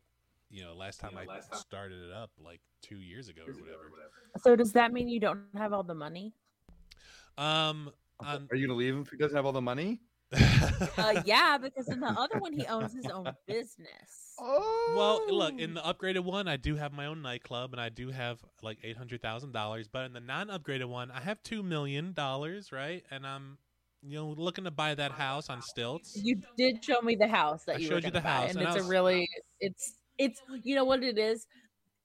you 0.50 0.64
know 0.64 0.74
last 0.74 1.00
time 1.02 1.12
you 1.12 1.18
know, 1.26 1.32
I 1.32 1.36
last 1.36 1.52
time- 1.52 1.60
started 1.60 2.02
it 2.02 2.14
up 2.14 2.32
like 2.44 2.60
two 2.82 2.98
years 2.98 3.28
ago 3.30 3.42
or 3.44 3.46
years 3.48 3.58
ago 3.58 3.66
whatever. 3.66 3.84
or 3.88 3.92
whatever. 3.92 4.12
So 4.42 4.56
does 4.56 4.72
that 4.74 4.94
mean 4.94 5.10
you 5.10 5.20
don't 5.20 5.42
have 5.58 5.74
all 5.74 5.84
the 5.84 5.94
money? 5.96 6.34
Um, 7.38 7.92
on, 8.20 8.48
Are 8.52 8.56
you 8.56 8.68
gonna 8.68 8.78
leave 8.78 8.94
him 8.94 9.02
if 9.02 9.10
he 9.10 9.18
doesn't 9.18 9.36
have 9.36 9.46
all 9.46 9.52
the 9.52 9.62
money? 9.62 10.00
Uh, 10.98 11.22
yeah, 11.26 11.58
because 11.58 11.88
in 11.90 12.00
the 12.00 12.08
other 12.08 12.40
one 12.40 12.54
he 12.54 12.66
owns 12.66 12.94
his 12.94 13.06
own 13.08 13.32
business. 13.48 14.34
Oh. 14.40 14.94
Well, 14.98 15.36
look, 15.38 15.60
in 15.60 15.74
the 15.76 15.82
upgraded 15.82 16.22
one, 16.24 16.48
I 16.48 16.58
do 16.58 16.76
have 16.76 16.92
my 16.92 17.06
own 17.06 17.22
nightclub, 17.22 17.72
and 17.72 17.80
I 17.82 17.90
do 17.90 18.10
have 18.10 18.40
like 18.62 18.80
eight 18.84 18.98
hundred 18.98 19.22
thousand 19.22 19.52
dollars. 19.52 19.88
But 19.88 20.06
in 20.06 20.14
the 20.14 20.20
non-upgraded 20.20 20.86
one, 20.86 21.12
I 21.12 21.20
have 21.22 21.42
two 21.44 21.62
million 21.62 22.14
dollars, 22.14 22.72
right? 22.72 23.04
And 23.12 23.28
I'm, 23.28 23.58
you 24.02 24.16
know, 24.18 24.34
looking 24.36 24.64
to 24.64 24.72
buy 24.72 24.96
that 24.96 25.12
house 25.12 25.50
on 25.50 25.62
stilts. 25.62 26.18
You 26.18 26.42
did 26.58 26.84
show 26.84 27.02
me 27.02 27.16
the 27.16 27.28
house 27.28 27.64
that 27.66 27.76
I 27.76 27.80
you 27.80 27.88
showed 27.88 27.94
were 27.96 28.00
you 28.00 28.12
the 28.12 28.12
gonna 28.12 28.24
buy, 28.24 28.30
house, 28.30 28.50
and, 28.52 28.60
and 28.60 28.68
it's 28.68 28.78
was- 28.78 28.86
a 28.88 28.90
really 28.90 29.30
it's 29.60 29.94
it's 30.18 30.42
you 30.64 30.76
know 30.76 30.86
what 30.86 31.04
it 31.04 31.18
is. 31.18 31.46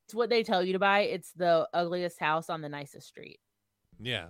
It's 0.05 0.15
what 0.15 0.29
they 0.31 0.43
tell 0.43 0.63
you 0.63 0.73
to 0.75 0.79
buy. 0.79 1.01
It's 1.01 1.33
the 1.33 1.69
ugliest 1.73 2.19
house 2.19 2.49
on 2.51 2.61
the 2.63 2.69
nicest 2.69 3.09
street. 3.09 3.41
Yeah, 4.01 4.27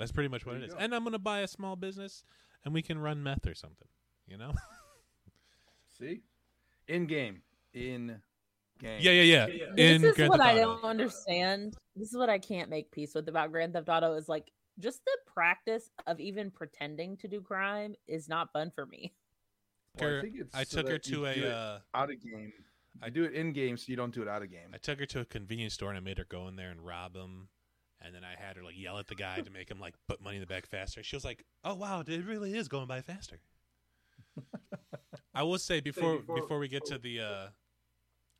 that's 0.00 0.12
pretty 0.12 0.28
much 0.28 0.44
what 0.44 0.52
There 0.52 0.62
it 0.62 0.66
you 0.66 0.68
is. 0.68 0.74
go. 0.74 0.80
And 0.80 0.94
I'm 0.94 1.04
gonna 1.04 1.18
buy 1.18 1.40
a 1.40 1.48
small 1.48 1.76
business, 1.76 2.24
and 2.64 2.74
we 2.74 2.82
can 2.82 2.98
run 2.98 3.22
meth 3.22 3.46
or 3.46 3.54
something. 3.54 3.88
You 4.26 4.36
know? 4.38 4.52
See, 5.98 6.22
in 6.88 7.06
game, 7.06 7.42
in 7.74 8.20
game. 8.78 8.98
yeah, 9.00 9.12
yeah, 9.12 9.22
yeah. 9.22 9.46
Yeah, 9.46 9.54
yeah. 9.76 9.84
In 9.94 10.02
this 10.02 10.10
is 10.10 10.16
Grand 10.16 10.30
what 10.30 10.40
Theft 10.40 10.50
I 10.50 10.58
don't 10.58 10.84
understand. 10.84 11.76
This 11.94 12.10
is 12.10 12.16
what 12.16 12.30
I 12.30 12.38
can't 12.38 12.70
make 12.70 12.90
peace 12.90 13.14
with 13.14 13.28
about 13.28 13.52
Grand 13.52 13.74
Theft 13.74 13.88
Auto 13.88 14.14
is 14.14 14.28
like 14.28 14.50
just 14.78 15.04
the 15.04 15.16
practice 15.26 15.90
of 16.06 16.18
even 16.20 16.50
pretending 16.50 17.16
to 17.18 17.28
do 17.28 17.40
crime 17.42 17.94
is 18.08 18.28
not 18.28 18.52
fun 18.52 18.72
for 18.74 18.86
me. 18.86 19.12
Well, 20.00 20.18
I 20.18 20.20
think 20.22 20.34
it's 20.38 20.54
I 20.54 20.64
so 20.64 20.80
took 20.80 20.90
her 20.90 20.98
to 20.98 21.26
a. 21.26 21.48
Uh, 21.50 21.78
out 21.94 22.10
of 22.10 22.22
game. 22.22 22.52
I 23.02 23.10
do 23.10 23.24
it 23.24 23.34
in 23.34 23.52
game, 23.52 23.76
so 23.76 23.84
you 23.88 23.96
don't 23.96 24.12
do 24.14 24.22
it 24.22 24.28
out 24.28 24.42
of 24.42 24.50
game. 24.50 24.70
I 24.74 24.78
took 24.78 24.98
her 25.00 25.06
to 25.06 25.20
a 25.20 25.24
convenience 25.24 25.74
store 25.74 25.88
and 25.90 25.96
I 25.96 26.00
made 26.00 26.18
her 26.18 26.24
go 26.28 26.48
in 26.48 26.56
there 26.56 26.70
and 26.70 26.84
rob 26.84 27.14
him. 27.16 27.48
And 28.02 28.14
then 28.14 28.22
I 28.24 28.34
had 28.42 28.56
her 28.56 28.62
like 28.62 28.78
yell 28.78 28.98
at 28.98 29.08
the 29.08 29.14
guy 29.14 29.40
to 29.40 29.50
make 29.50 29.70
him 29.70 29.78
like 29.78 29.94
put 30.08 30.22
money 30.22 30.36
in 30.36 30.40
the 30.40 30.46
bag 30.46 30.66
faster. 30.66 31.02
She 31.02 31.16
was 31.16 31.24
like, 31.24 31.44
"Oh 31.64 31.74
wow, 31.74 32.00
it 32.06 32.24
really 32.24 32.56
is 32.56 32.66
going 32.68 32.86
by 32.86 33.02
faster." 33.02 33.40
I 35.34 35.42
will 35.42 35.58
say 35.58 35.80
before 35.80 36.18
before, 36.18 36.36
before- 36.36 36.58
we 36.58 36.68
get 36.68 36.84
to 36.86 36.98
the 36.98 37.20
uh 37.20 37.46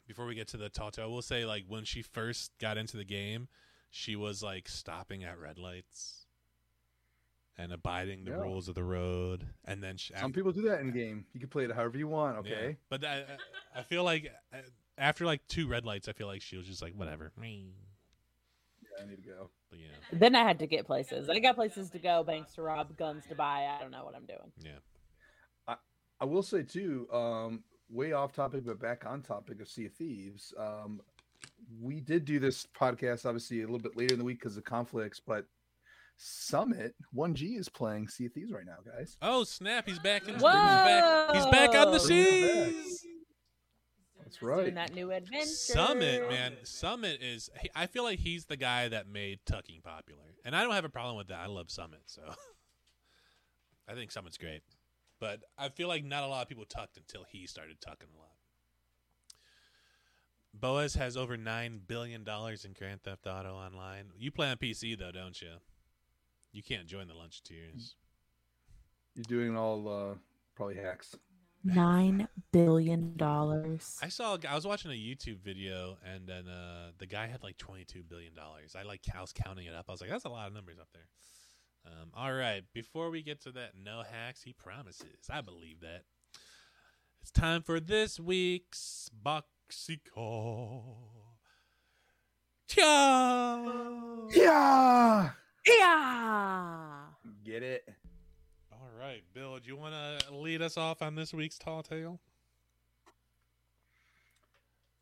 before 0.07 0.27
we 0.27 0.35
get 0.35 0.49
to 0.49 0.57
the 0.57 0.69
Tato, 0.69 1.03
I 1.03 1.07
will 1.07 1.23
say 1.23 1.45
like 1.45 1.65
when 1.69 1.85
she 1.85 2.03
first 2.03 2.53
got 2.59 2.77
into 2.79 2.97
the 2.97 3.05
game, 3.05 3.49
she 3.91 4.17
was 4.17 4.43
like 4.43 4.69
stopping 4.69 5.23
at 5.25 5.39
red 5.39 5.57
lights 5.59 6.27
and 7.57 7.73
abiding 7.73 8.25
the 8.25 8.31
Yeah. 8.33 8.39
rules 8.39 8.69
of 8.69 8.75
the 8.75 8.83
road. 8.83 9.47
And 9.67 9.83
then 9.83 9.99
she, 9.99 10.15
Some 10.15 10.33
people 10.33 10.51
do 10.53 10.63
that 10.63 10.81
in 10.81 10.91
game. 10.93 11.27
You 11.35 11.41
can 11.41 11.49
play 11.51 11.65
it 11.65 11.73
however 11.73 11.99
you 11.99 12.09
want. 12.09 12.45
yeah. 12.47 12.53
Okay. 12.55 12.77
but 12.89 13.05
I, 13.05 13.19
I- 13.21 13.81
I 13.81 13.83
feel 13.83 14.03
like 14.03 14.33
uh, 14.53 14.57
after 14.99 15.25
like 15.27 15.47
two 15.47 15.69
red 15.69 15.85
lights, 15.85 16.09
I 16.09 16.13
feel 16.13 16.27
like 16.27 16.43
she 16.43 16.57
was 16.57 16.67
just 16.67 16.83
like 16.83 16.95
whatever. 16.95 17.31
Yeah, 18.97 19.05
I 19.05 19.09
need 19.09 19.17
to 19.17 19.29
go. 19.29 19.51
But 19.71 19.79
yeah. 19.79 20.19
Then 20.19 20.35
I 20.35 20.43
had 20.43 20.59
to 20.61 20.67
get 20.67 20.87
places. 20.87 21.29
I 21.29 21.39
got 21.39 21.55
places 21.55 21.91
to 21.91 21.99
go, 21.99 22.23
banks 22.25 22.55
to 22.55 22.63
rob, 22.63 22.97
guns 22.97 23.25
to 23.29 23.35
buy. 23.35 23.69
I 23.75 23.81
don't 23.81 23.91
know 23.91 24.05
what 24.05 24.15
I'm 24.15 24.27
doing. 24.27 24.53
Yeah. 24.59 24.79
I 26.21 26.27
will 26.27 26.43
say 26.43 26.63
too, 26.63 27.09
um, 27.13 27.65
way 27.89 28.13
off 28.13 28.35
topic, 28.35 28.65
but 28.67 28.79
back 28.79 29.05
on 29.07 29.23
topic 29.23 29.61
of 29.61 29.69
Sea 29.69 29.87
of 29.87 29.95
Thieves. 29.95 30.53
Um, 30.59 31.01
we 31.81 32.01
did 32.01 32.27
do 32.27 32.39
this 32.39 32.67
podcast 32.79 33.25
obviously 33.25 33.61
a 33.61 33.65
little 33.65 33.79
bit 33.79 33.97
later 33.97 34.13
in 34.15 34.19
the 34.19 34.25
week 34.25 34.39
because 34.39 34.57
of 34.59 34.65
conflicts, 34.65 35.19
but 35.19 35.47
Summit 36.19 36.95
1G 37.17 37.59
is 37.59 37.71
playing 37.71 38.09
Sea 38.09 38.27
of 38.27 38.33
Thieves 38.35 38.53
right 38.53 38.67
now, 38.67 38.77
guys. 38.85 39.17
Oh 39.23 39.45
snap! 39.45 39.89
He's 39.89 39.99
back 39.99 40.29
in. 40.29 40.35
He's 40.35 40.43
back. 40.43 41.35
He's 41.35 41.47
back 41.47 41.75
on 41.75 41.93
the 41.93 41.99
Whoa! 41.99 42.07
Bringing 42.07 42.45
it 42.45 42.67
back. 42.67 42.85
seas. 42.85 43.07
That's 44.31 44.39
Doing 44.39 44.53
right. 44.59 44.75
that 44.77 44.95
new 44.95 45.11
adventure. 45.11 45.47
Summit, 45.47 46.31
man. 46.31 46.53
Summit 46.63 47.21
is. 47.21 47.51
I 47.75 47.87
feel 47.87 48.05
like 48.05 48.21
he's 48.21 48.45
the 48.45 48.57
guy 48.57 48.89
that 48.89 49.09
made 49.09 49.41
tucking 49.45 49.81
popular, 49.83 50.23
and 50.45 50.55
I 50.55 50.63
don't 50.63 50.73
have 50.73 50.85
a 50.85 50.91
problem 50.91 51.17
with 51.17 51.29
that. 51.29 51.41
I 51.41 51.47
love 51.47 51.69
Summit, 51.71 52.03
so 52.07 52.23
I 53.89 53.95
think 53.95 54.13
Summit's 54.13 54.39
great. 54.39 54.63
But 55.19 55.41
I 55.59 55.69
feel 55.69 55.89
like 55.89 56.05
not 56.05 56.23
a 56.23 56.29
lot 56.29 56.43
of 56.43 56.49
people 56.49 56.65
tucked 56.65 56.97
until 56.97 57.25
he 57.29 57.47
started 57.47 57.81
tucking 57.81 58.09
a 58.15 58.19
lot. 58.19 58.29
Boaz 60.55 60.95
has 60.95 61.17
over 61.17 61.37
nine 61.37 61.81
billion 61.87 62.23
dollars 62.23 62.65
in 62.65 62.73
Grand 62.73 63.03
Theft 63.03 63.27
Auto 63.27 63.55
Online. 63.55 64.07
You 64.17 64.31
play 64.31 64.49
on 64.49 64.57
PC 64.57 64.97
though, 64.99 65.13
don't 65.13 65.41
you? 65.41 65.55
You 66.53 66.63
can't 66.63 66.87
join 66.87 67.09
the 67.09 67.15
luncheteers. 67.15 67.95
You're 69.15 69.25
doing 69.25 69.57
all 69.57 69.89
uh, 69.89 70.15
probably 70.55 70.77
hacks. 70.77 71.17
Nine 71.63 72.27
billion 72.53 73.17
dollars. 73.17 73.99
I 74.03 74.09
saw. 74.09 74.39
I 74.49 74.55
was 74.55 74.67
watching 74.67 74.91
a 74.91 74.95
YouTube 74.95 75.41
video, 75.41 75.99
and 76.05 76.27
then 76.27 76.49
uh, 76.49 76.93
the 76.99 77.07
guy 77.07 77.27
had 77.27 77.43
like 77.43 77.59
twenty-two 77.59 78.03
billion 78.03 78.35
dollars. 78.35 78.75
I 78.75 78.83
like. 78.83 79.03
I 79.15 79.21
was 79.21 79.33
counting 79.33 79.67
it 79.67 79.75
up. 79.75 79.85
I 79.89 79.93
was 79.93 80.01
like, 80.01 80.09
that's 80.09 80.25
a 80.25 80.31
lot 80.31 80.49
of 80.49 80.55
numbers 80.55 80.79
up 80.81 80.89
there. 80.95 81.09
Um, 81.87 82.11
all 82.15 82.33
right. 82.33 82.63
Before 82.73 83.11
we 83.11 83.23
get 83.23 83.43
to 83.43 83.53
that, 83.53 83.73
no 83.83 84.03
hacks. 84.03 84.43
He 84.43 84.53
promises. 84.53 85.29
I 85.31 85.43
believe 85.43 85.81
that. 85.81 86.05
It's 87.21 87.31
time 87.31 87.63
for 87.63 87.79
this 87.79 88.19
week's 88.19 89.11
boxy 89.23 90.01
call. 90.15 91.37
Ciao. 92.67 94.29
Yeah. 94.33 95.31
Yeah. 95.67 96.97
Get 97.45 97.63
it. 97.63 97.89
Right, 99.01 99.23
Bill. 99.33 99.57
Do 99.57 99.67
you 99.67 99.77
want 99.77 99.95
to 99.95 100.35
lead 100.35 100.61
us 100.61 100.77
off 100.77 101.01
on 101.01 101.15
this 101.15 101.33
week's 101.33 101.57
tall 101.57 101.83
tale? 101.83 102.21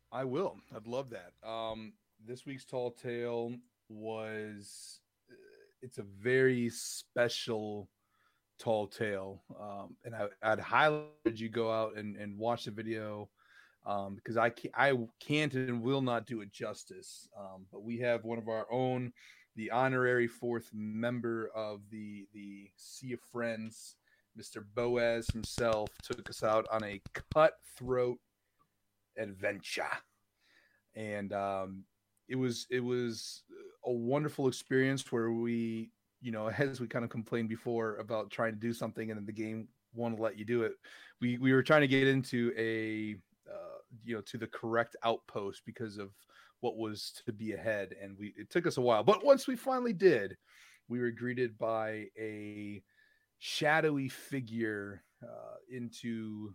I 0.09 0.23
will. 0.23 0.55
I'd 0.73 0.87
love 0.87 1.09
that. 1.09 1.33
Um, 1.45 1.91
this 2.25 2.45
week's 2.45 2.63
tall 2.63 2.91
tale 2.91 3.53
was 3.89 5.01
uh, 5.29 5.35
it's 5.81 5.97
a 5.97 6.05
very 6.17 6.69
special 6.69 7.89
tall 8.57 8.87
tale, 8.87 9.41
um, 9.59 9.97
and 10.05 10.15
I, 10.15 10.27
I'd 10.43 10.61
highly 10.61 11.03
urge 11.27 11.41
you 11.41 11.49
go 11.49 11.69
out 11.69 11.97
and, 11.97 12.15
and 12.15 12.37
watch 12.37 12.63
the 12.63 12.71
video 12.71 13.27
um, 13.85 14.15
because 14.15 14.37
I 14.37 14.49
can't, 14.49 14.73
I 14.77 14.97
can't 15.19 15.53
and 15.53 15.81
will 15.81 16.01
not 16.01 16.25
do 16.25 16.39
it 16.39 16.53
justice. 16.53 17.27
Um, 17.37 17.65
but 17.69 17.83
we 17.83 17.97
have 17.99 18.23
one 18.23 18.37
of 18.37 18.47
our 18.47 18.65
own, 18.71 19.11
the 19.59 19.71
honorary 19.71 20.25
fourth 20.25 20.69
member 20.73 21.51
of 21.53 21.81
the 21.91 22.25
the 22.33 22.69
Sea 22.77 23.11
of 23.11 23.19
Friends, 23.19 23.97
Mr. 24.39 24.63
Boaz 24.73 25.27
himself, 25.33 25.89
took 26.01 26.29
us 26.29 26.43
out 26.43 26.65
on 26.71 26.81
a 26.85 27.01
cutthroat 27.33 28.19
adventure 29.17 29.83
and 30.95 31.33
um 31.33 31.83
it 32.29 32.35
was 32.35 32.67
it 32.69 32.79
was 32.79 33.43
a 33.85 33.91
wonderful 33.91 34.47
experience 34.47 35.11
where 35.11 35.31
we 35.31 35.91
you 36.21 36.31
know 36.31 36.49
as 36.57 36.79
we 36.79 36.87
kind 36.87 37.03
of 37.03 37.11
complained 37.11 37.49
before 37.49 37.97
about 37.97 38.31
trying 38.31 38.53
to 38.53 38.59
do 38.59 38.71
something 38.71 39.11
and 39.11 39.19
then 39.19 39.25
the 39.25 39.33
game 39.33 39.67
won't 39.93 40.21
let 40.21 40.39
you 40.39 40.45
do 40.45 40.63
it 40.63 40.73
we 41.19 41.37
we 41.37 41.51
were 41.51 41.63
trying 41.63 41.81
to 41.81 41.87
get 41.87 42.07
into 42.07 42.53
a 42.57 43.15
uh, 43.51 43.79
you 44.05 44.15
know 44.15 44.21
to 44.21 44.37
the 44.37 44.47
correct 44.47 44.95
outpost 45.03 45.63
because 45.65 45.97
of 45.97 46.11
what 46.61 46.77
was 46.77 47.13
to 47.25 47.33
be 47.33 47.53
ahead 47.53 47.95
and 48.01 48.17
we 48.17 48.33
it 48.37 48.49
took 48.49 48.67
us 48.67 48.77
a 48.77 48.81
while 48.81 49.03
but 49.03 49.23
once 49.23 49.47
we 49.47 49.55
finally 49.55 49.93
did 49.93 50.35
we 50.87 50.99
were 50.99 51.11
greeted 51.11 51.57
by 51.57 52.05
a 52.19 52.81
shadowy 53.39 54.09
figure 54.09 55.03
uh, 55.23 55.55
into 55.71 56.53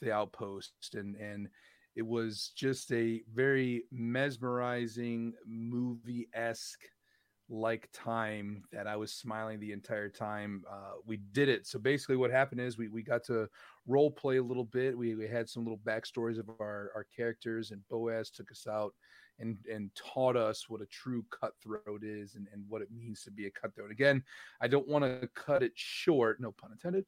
the 0.00 0.12
outpost 0.12 0.72
and 0.94 1.16
and 1.16 1.48
it 1.94 2.06
was 2.06 2.52
just 2.56 2.90
a 2.92 3.20
very 3.34 3.84
mesmerizing 3.92 5.34
movie 5.46 6.28
esque 6.32 6.80
like 7.48 7.88
time 7.92 8.62
that 8.72 8.86
I 8.86 8.96
was 8.96 9.12
smiling 9.12 9.60
the 9.60 9.72
entire 9.72 10.08
time 10.08 10.64
uh, 10.70 10.92
we 11.06 11.18
did 11.32 11.50
it. 11.50 11.66
So 11.66 11.78
basically, 11.78 12.16
what 12.16 12.30
happened 12.30 12.62
is 12.62 12.78
we, 12.78 12.88
we 12.88 13.02
got 13.02 13.24
to 13.24 13.46
role 13.86 14.10
play 14.10 14.38
a 14.38 14.42
little 14.42 14.64
bit. 14.64 14.96
We, 14.96 15.14
we 15.14 15.28
had 15.28 15.48
some 15.48 15.64
little 15.64 15.80
backstories 15.84 16.38
of 16.38 16.48
our, 16.60 16.90
our 16.94 17.06
characters, 17.14 17.70
and 17.70 17.86
Boaz 17.90 18.30
took 18.30 18.50
us 18.50 18.66
out 18.66 18.94
and 19.38 19.56
and 19.70 19.90
taught 19.94 20.36
us 20.36 20.68
what 20.68 20.80
a 20.80 20.86
true 20.86 21.24
cutthroat 21.30 22.02
is 22.02 22.34
and, 22.34 22.46
and 22.52 22.64
what 22.68 22.82
it 22.82 22.88
means 22.90 23.22
to 23.22 23.30
be 23.30 23.46
a 23.46 23.50
cutthroat. 23.50 23.90
Again, 23.90 24.22
I 24.60 24.68
don't 24.68 24.88
want 24.88 25.04
to 25.04 25.28
cut 25.34 25.62
it 25.62 25.72
short, 25.74 26.40
no 26.40 26.52
pun 26.52 26.72
intended, 26.72 27.04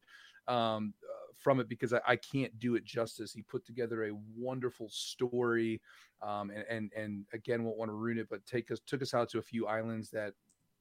um, 0.47 0.93
uh, 1.03 1.33
from 1.37 1.59
it 1.59 1.69
because 1.69 1.93
I, 1.93 2.01
I 2.07 2.15
can't 2.15 2.57
do 2.59 2.75
it 2.75 2.83
justice. 2.85 3.33
He 3.33 3.41
put 3.41 3.65
together 3.65 4.05
a 4.05 4.17
wonderful 4.35 4.89
story, 4.89 5.81
um, 6.21 6.49
and 6.49 6.65
and 6.69 6.91
and 6.95 7.25
again, 7.33 7.63
won't 7.63 7.77
want 7.77 7.89
to 7.89 7.95
ruin 7.95 8.17
it, 8.17 8.27
but 8.29 8.45
take 8.45 8.71
us 8.71 8.79
took 8.85 9.01
us 9.01 9.13
out 9.13 9.29
to 9.29 9.39
a 9.39 9.43
few 9.43 9.67
islands 9.67 10.09
that 10.11 10.33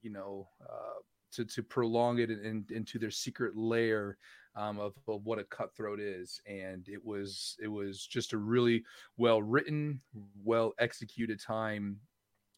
you 0.02 0.10
know 0.10 0.48
uh, 0.62 1.00
to 1.32 1.44
to 1.44 1.62
prolong 1.62 2.18
it 2.18 2.30
in, 2.30 2.64
into 2.70 2.98
their 2.98 3.10
secret 3.10 3.56
lair 3.56 4.18
um, 4.56 4.78
of, 4.78 4.94
of 5.08 5.24
what 5.24 5.38
a 5.38 5.44
cutthroat 5.44 6.00
is, 6.00 6.40
and 6.46 6.88
it 6.88 7.04
was 7.04 7.56
it 7.62 7.68
was 7.68 8.06
just 8.06 8.32
a 8.32 8.38
really 8.38 8.84
well 9.16 9.42
written, 9.42 10.00
well 10.42 10.72
executed 10.78 11.40
time. 11.40 11.98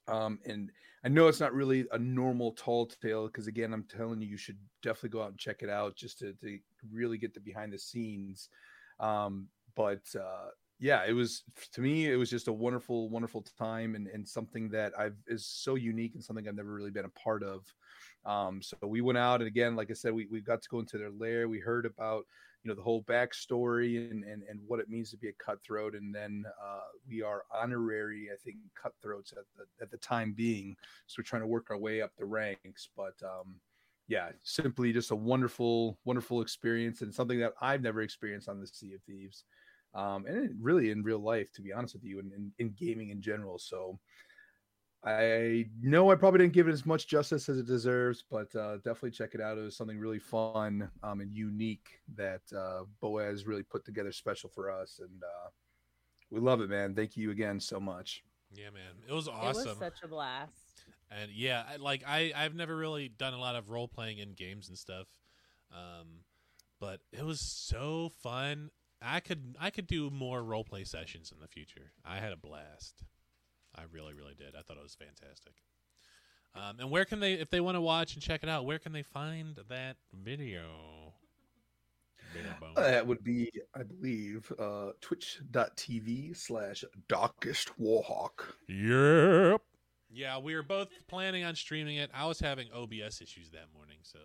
Um, 0.08 0.38
and 0.46 0.70
I 1.04 1.08
know 1.08 1.26
it's 1.26 1.40
not 1.40 1.52
really 1.52 1.86
a 1.92 1.98
normal 1.98 2.52
tall 2.52 2.86
tale 2.86 3.26
because 3.26 3.46
again, 3.48 3.72
I'm 3.72 3.84
telling 3.84 4.20
you, 4.20 4.28
you 4.28 4.36
should 4.36 4.58
definitely 4.82 5.10
go 5.10 5.22
out 5.22 5.30
and 5.30 5.38
check 5.38 5.62
it 5.62 5.70
out 5.70 5.96
just 5.96 6.18
to, 6.20 6.32
to 6.34 6.58
really 6.92 7.18
get 7.18 7.34
the 7.34 7.40
behind 7.40 7.72
the 7.72 7.78
scenes. 7.78 8.48
Um, 9.00 9.48
but 9.74 10.02
uh, 10.14 10.50
yeah, 10.78 11.04
it 11.06 11.12
was 11.12 11.42
to 11.72 11.80
me, 11.80 12.10
it 12.10 12.16
was 12.16 12.30
just 12.30 12.48
a 12.48 12.52
wonderful, 12.52 13.08
wonderful 13.08 13.44
time 13.58 13.94
and, 13.94 14.06
and 14.08 14.26
something 14.28 14.68
that 14.70 14.92
I've 14.98 15.16
is 15.26 15.46
so 15.46 15.74
unique 15.74 16.14
and 16.14 16.22
something 16.22 16.46
I've 16.46 16.54
never 16.54 16.72
really 16.72 16.90
been 16.90 17.04
a 17.04 17.20
part 17.20 17.42
of. 17.42 17.64
Um, 18.26 18.60
so 18.60 18.76
we 18.82 19.00
went 19.00 19.18
out 19.18 19.40
and 19.40 19.46
again, 19.46 19.76
like 19.76 19.90
I 19.90 19.94
said, 19.94 20.12
we, 20.12 20.26
we 20.30 20.40
got 20.40 20.60
to 20.62 20.68
go 20.68 20.80
into 20.80 20.98
their 20.98 21.10
lair. 21.10 21.48
We 21.48 21.60
heard 21.60 21.86
about, 21.86 22.24
you 22.62 22.68
know, 22.68 22.74
the 22.74 22.82
whole 22.82 23.02
backstory 23.04 24.10
and, 24.10 24.24
and, 24.24 24.42
and 24.48 24.60
what 24.66 24.80
it 24.80 24.88
means 24.88 25.10
to 25.10 25.16
be 25.16 25.28
a 25.28 25.32
cutthroat. 25.32 25.94
And 25.94 26.12
then 26.12 26.44
uh, 26.60 26.88
we 27.08 27.22
are 27.22 27.44
honorary, 27.54 28.28
I 28.32 28.36
think, 28.44 28.56
cutthroats 28.80 29.32
at 29.32 29.44
the, 29.56 29.64
at 29.80 29.90
the 29.90 29.98
time 29.98 30.32
being. 30.32 30.76
So 31.06 31.20
we're 31.20 31.24
trying 31.24 31.42
to 31.42 31.48
work 31.48 31.70
our 31.70 31.78
way 31.78 32.02
up 32.02 32.10
the 32.18 32.24
ranks, 32.24 32.88
but 32.96 33.14
um, 33.22 33.54
yeah, 34.08 34.30
simply 34.42 34.92
just 34.92 35.12
a 35.12 35.16
wonderful, 35.16 35.98
wonderful 36.04 36.40
experience 36.40 37.02
and 37.02 37.14
something 37.14 37.38
that 37.40 37.54
I've 37.60 37.82
never 37.82 38.02
experienced 38.02 38.48
on 38.48 38.60
the 38.60 38.66
Sea 38.66 38.94
of 38.94 39.02
Thieves 39.02 39.44
um, 39.96 40.26
and 40.26 40.54
really 40.60 40.90
in 40.90 41.02
real 41.02 41.18
life, 41.18 41.50
to 41.54 41.62
be 41.62 41.72
honest 41.72 41.94
with 41.94 42.04
you, 42.04 42.18
and 42.20 42.30
in, 42.32 42.52
in, 42.58 42.74
gaming 42.78 43.10
in 43.10 43.22
general. 43.22 43.58
So 43.58 43.98
I 45.04 45.66
know 45.80 46.10
I 46.10 46.16
probably 46.16 46.38
didn't 46.38 46.52
give 46.52 46.66
it 46.66 46.72
as 46.72 46.84
much 46.84 47.06
justice 47.06 47.48
as 47.48 47.58
it 47.58 47.66
deserves, 47.66 48.24
but 48.28 48.54
uh, 48.56 48.76
definitely 48.78 49.12
check 49.12 49.34
it 49.34 49.40
out. 49.40 49.56
It 49.56 49.62
was 49.62 49.76
something 49.76 49.98
really 49.98 50.18
fun 50.18 50.90
um, 51.02 51.20
and 51.20 51.32
unique 51.32 52.00
that 52.16 52.40
uh, 52.56 52.84
Boaz 53.00 53.46
really 53.46 53.62
put 53.62 53.84
together 53.84 54.10
special 54.10 54.50
for 54.52 54.70
us, 54.70 55.00
and 55.00 55.22
uh, 55.22 55.50
we 56.30 56.40
love 56.40 56.60
it, 56.60 56.70
man. 56.70 56.94
Thank 56.94 57.16
you 57.16 57.30
again 57.30 57.60
so 57.60 57.78
much. 57.78 58.24
Yeah, 58.52 58.70
man, 58.70 58.94
it 59.08 59.12
was 59.12 59.28
awesome. 59.28 59.62
It 59.62 59.68
was 59.68 59.78
such 59.78 60.02
a 60.02 60.08
blast. 60.08 60.52
And 61.10 61.30
yeah, 61.30 61.64
like 61.78 62.02
I, 62.06 62.32
I've 62.34 62.54
never 62.54 62.76
really 62.76 63.08
done 63.08 63.32
a 63.32 63.38
lot 63.38 63.54
of 63.54 63.70
role 63.70 63.86
playing 63.86 64.18
in 64.18 64.32
games 64.32 64.68
and 64.68 64.76
stuff, 64.76 65.06
um, 65.72 66.24
but 66.80 67.00
it 67.12 67.24
was 67.24 67.40
so 67.40 68.10
fun. 68.22 68.70
I 69.00 69.20
could 69.20 69.56
I 69.60 69.70
could 69.70 69.86
do 69.86 70.10
more 70.10 70.42
role 70.42 70.64
play 70.64 70.82
sessions 70.84 71.32
in 71.32 71.40
the 71.40 71.46
future. 71.46 71.92
I 72.04 72.16
had 72.16 72.32
a 72.32 72.36
blast. 72.36 73.04
I 73.76 73.82
really 73.92 74.14
really 74.14 74.34
did. 74.34 74.54
I 74.58 74.62
thought 74.62 74.76
it 74.76 74.82
was 74.82 74.94
fantastic. 74.94 75.54
Um, 76.56 76.80
and 76.80 76.90
where 76.90 77.04
can 77.04 77.20
they, 77.20 77.34
if 77.34 77.50
they 77.50 77.60
want 77.60 77.76
to 77.76 77.82
watch 77.82 78.14
and 78.14 78.22
check 78.22 78.42
it 78.42 78.48
out, 78.48 78.64
where 78.64 78.78
can 78.78 78.92
they 78.92 79.02
find 79.02 79.58
that 79.68 79.96
video? 80.14 80.62
That 82.76 83.06
would 83.06 83.22
be, 83.22 83.50
I 83.74 83.82
believe, 83.82 84.52
uh, 84.58 84.92
twitch.tv 85.00 86.36
slash 86.36 86.84
darkest 87.08 87.70
warhawk. 87.80 88.54
Yep. 88.68 89.62
Yeah, 90.10 90.38
we 90.38 90.54
were 90.54 90.62
both 90.62 90.88
planning 91.08 91.44
on 91.44 91.54
streaming 91.54 91.96
it. 91.96 92.10
I 92.14 92.26
was 92.26 92.40
having 92.40 92.68
OBS 92.72 93.20
issues 93.20 93.50
that 93.50 93.66
morning, 93.74 93.98
so 94.02 94.18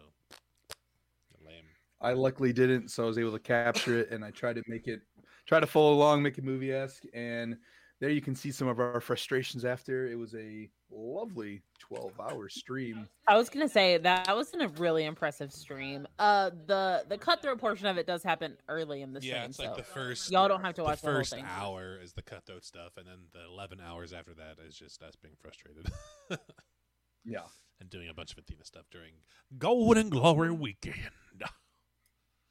lame. 1.46 1.66
I 2.02 2.14
luckily 2.14 2.54
didn't, 2.54 2.90
so 2.92 3.04
I 3.04 3.08
was 3.08 3.18
able 3.18 3.34
to 3.34 3.40
capture 3.40 4.00
it, 4.00 4.12
and 4.12 4.24
I 4.24 4.32
tried 4.32 4.56
to 4.56 4.64
make 4.68 4.88
it, 4.88 5.02
try 5.46 5.60
to 5.60 5.68
follow 5.68 5.94
along, 5.94 6.24
make 6.24 6.38
it 6.38 6.44
movie 6.44 6.74
esque, 6.74 7.04
and 7.14 7.58
there 8.02 8.10
you 8.10 8.20
can 8.20 8.36
see 8.36 8.52
some 8.52 8.68
of 8.68 8.80
our 8.80 9.00
frustrations 9.00 9.64
after. 9.64 10.08
It 10.08 10.18
was 10.18 10.34
a 10.34 10.68
lovely 10.92 11.62
12 11.80 12.20
hour 12.20 12.50
stream. 12.50 13.08
I 13.28 13.38
was 13.38 13.48
gonna 13.48 13.70
say 13.70 14.00
that 14.00 14.36
was 14.36 14.52
a 14.60 14.68
really 14.70 15.06
impressive 15.06 15.54
stream. 15.54 16.08
Uh 16.18 16.50
the 16.66 17.06
the 17.08 17.18
cutthroat 17.18 17.60
portion 17.60 17.86
of 17.86 17.98
it 17.98 18.08
does 18.08 18.24
happen 18.24 18.58
early 18.68 19.04
in 19.04 19.14
the 19.14 19.22
stream. 19.22 19.36
Yeah, 19.36 19.46
it's 19.46 19.58
so 19.58 19.66
like 19.66 19.78
the 19.78 19.84
first 19.84 20.32
y'all 20.32 20.48
don't 20.48 20.66
have 20.66 20.74
to 20.76 20.84
watch 20.84 21.02
the 21.02 21.08
first 21.08 21.32
the 21.32 21.44
hour 21.44 22.00
is 22.02 22.14
the 22.14 22.24
cutthroat 22.24 22.66
stuff, 22.66 22.98
and 22.98 23.06
then 23.06 23.20
the 23.34 23.46
11 23.46 23.80
hours 23.80 24.14
after 24.14 24.34
that 24.34 24.58
is 24.68 24.76
just 24.76 25.02
us 25.04 25.16
being 25.16 25.36
frustrated. 25.40 25.88
yeah. 27.24 27.44
And 27.80 27.90
doing 27.90 28.10
a 28.10 28.14
bunch 28.14 28.32
of 28.32 28.38
Athena 28.38 28.64
stuff 28.64 28.86
during 28.92 29.14
Golden 29.58 30.10
Glory 30.10 30.52
weekend. 30.52 30.96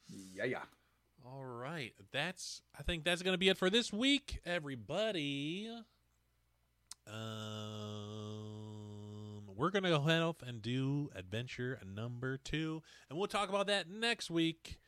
Yeah, 0.09 0.45
yeah. 0.45 0.63
All 1.33 1.45
right. 1.45 1.93
That's 2.13 2.63
I 2.79 2.83
think 2.83 3.05
that's 3.05 3.23
going 3.23 3.35
to 3.35 3.39
be 3.39 3.49
it 3.49 3.59
for 3.59 3.71
this 3.71 3.93
week, 3.93 4.41
everybody. 4.45 5.71
Um 7.07 7.17
we're 9.57 9.71
going 9.71 9.85
to 9.85 9.91
go 9.91 9.97
ahead 9.97 10.35
and 10.47 10.63
do 10.63 11.11
adventure 11.15 11.79
number 11.85 12.39
2 12.39 12.83
and 13.11 13.19
we'll 13.19 13.29
talk 13.29 13.51
about 13.51 13.67
that 13.67 13.91
next 13.91 14.31
week. 14.31 14.79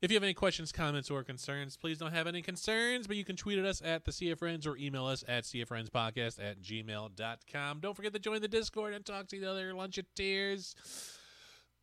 If 0.00 0.10
you 0.10 0.16
have 0.16 0.22
any 0.22 0.34
questions, 0.34 0.72
comments, 0.72 1.10
or 1.10 1.22
concerns, 1.24 1.76
please 1.76 1.98
don't 1.98 2.12
have 2.12 2.26
any 2.26 2.40
concerns, 2.42 3.06
but 3.06 3.16
you 3.16 3.24
can 3.24 3.36
tweet 3.36 3.58
at 3.58 3.64
us 3.64 3.82
at 3.84 4.04
the 4.04 4.12
CF 4.12 4.38
Friends 4.38 4.66
or 4.66 4.76
email 4.76 5.06
us 5.06 5.22
at 5.28 5.44
cffriendspodcast 5.44 6.42
at 6.42 6.60
gmail.com. 6.62 7.80
Don't 7.80 7.94
forget 7.94 8.12
to 8.12 8.18
join 8.18 8.40
the 8.40 8.48
Discord 8.48 8.94
and 8.94 9.04
talk 9.04 9.28
to 9.28 9.38
the 9.38 9.48
other 9.50 9.72
luncheteers. 9.72 10.74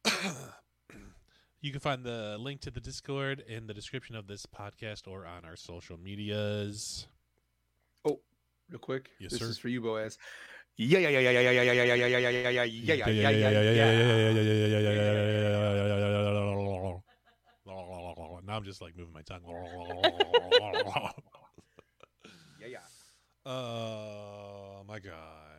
You 1.61 1.71
can 1.71 1.81
find 1.81 2.05
the 2.05 2.37
link 2.39 2.61
to 2.61 2.71
the 2.71 2.79
Discord 2.79 3.43
in 3.47 3.67
the 3.67 3.73
description 3.73 4.15
of 4.15 4.27
this 4.27 4.45
podcast 4.45 5.07
or 5.07 5.25
on 5.25 5.43
our 5.43 5.57
social 5.57 5.97
medias. 5.97 7.07
Oh, 8.05 8.21
real 8.69 8.79
quick. 8.79 9.09
Yes, 9.19 9.31
this 9.31 9.41
sir. 9.41 9.49
is 9.49 9.57
for 9.57 9.67
you, 9.67 9.81
Boaz. 9.81 10.17
Yeah, 10.77 10.99
yeah, 10.99 11.09
yeah, 11.09 11.19
yeah, 11.19 11.31
yeah, 11.31 11.41
yeah, 11.41 11.51
yeah, 11.51 11.73
yeah, 11.73 11.73
yeah, 11.73 11.83
yeah, 11.83 12.29
yeah, 12.29 12.63
yeah, 12.63 12.63
yeah, 12.63 13.29
yeah, 13.29 13.29
yeah, 13.29 13.71
yeah. 13.73 14.39
Now 18.45 18.55
I'm 18.55 18.63
just 18.63 18.81
like 18.81 18.95
moving 18.97 19.13
my 19.13 19.21
tongue. 19.21 19.41
Yeah, 22.61 22.67
yeah. 22.67 22.79
Oh 23.45 24.83
my 24.87 24.99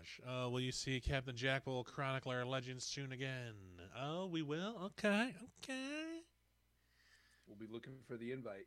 gosh. 0.01 0.21
Uh, 0.27 0.49
will 0.49 0.61
you 0.61 0.73
see 0.73 1.01
Captain 1.01 1.37
Jackal 1.37 1.85
Chronicler 1.85 2.45
Legends 2.45 2.85
soon 2.85 3.13
again? 3.13 3.55
Oh, 3.99 4.27
we 4.27 4.43
will? 4.43 4.81
Okay, 4.85 5.35
okay. 5.59 6.23
We'll 7.47 7.57
be 7.59 7.73
looking 7.73 7.95
for 8.07 8.17
the 8.17 8.33
invite. 8.33 8.67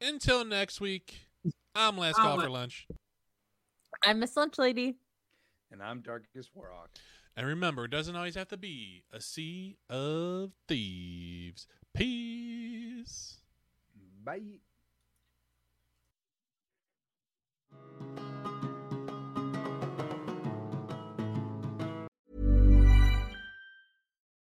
Until 0.00 0.44
next 0.44 0.80
week, 0.80 1.20
I'm 1.74 1.96
Last 1.98 2.16
Call 2.16 2.40
for 2.40 2.48
Lunch. 2.48 2.86
I'm 4.02 4.18
Miss 4.18 4.36
Lunch 4.36 4.58
Lady. 4.58 4.96
And 5.70 5.82
I'm 5.82 6.00
Darkest 6.00 6.50
Warhawk. 6.56 6.88
And 7.36 7.46
remember, 7.46 7.84
it 7.84 7.90
doesn't 7.90 8.16
always 8.16 8.34
have 8.34 8.48
to 8.48 8.56
be 8.56 9.04
a 9.12 9.20
sea 9.20 9.76
of 9.88 10.52
thieves. 10.66 11.66
Peace. 11.94 13.38
Bye. 14.24 14.60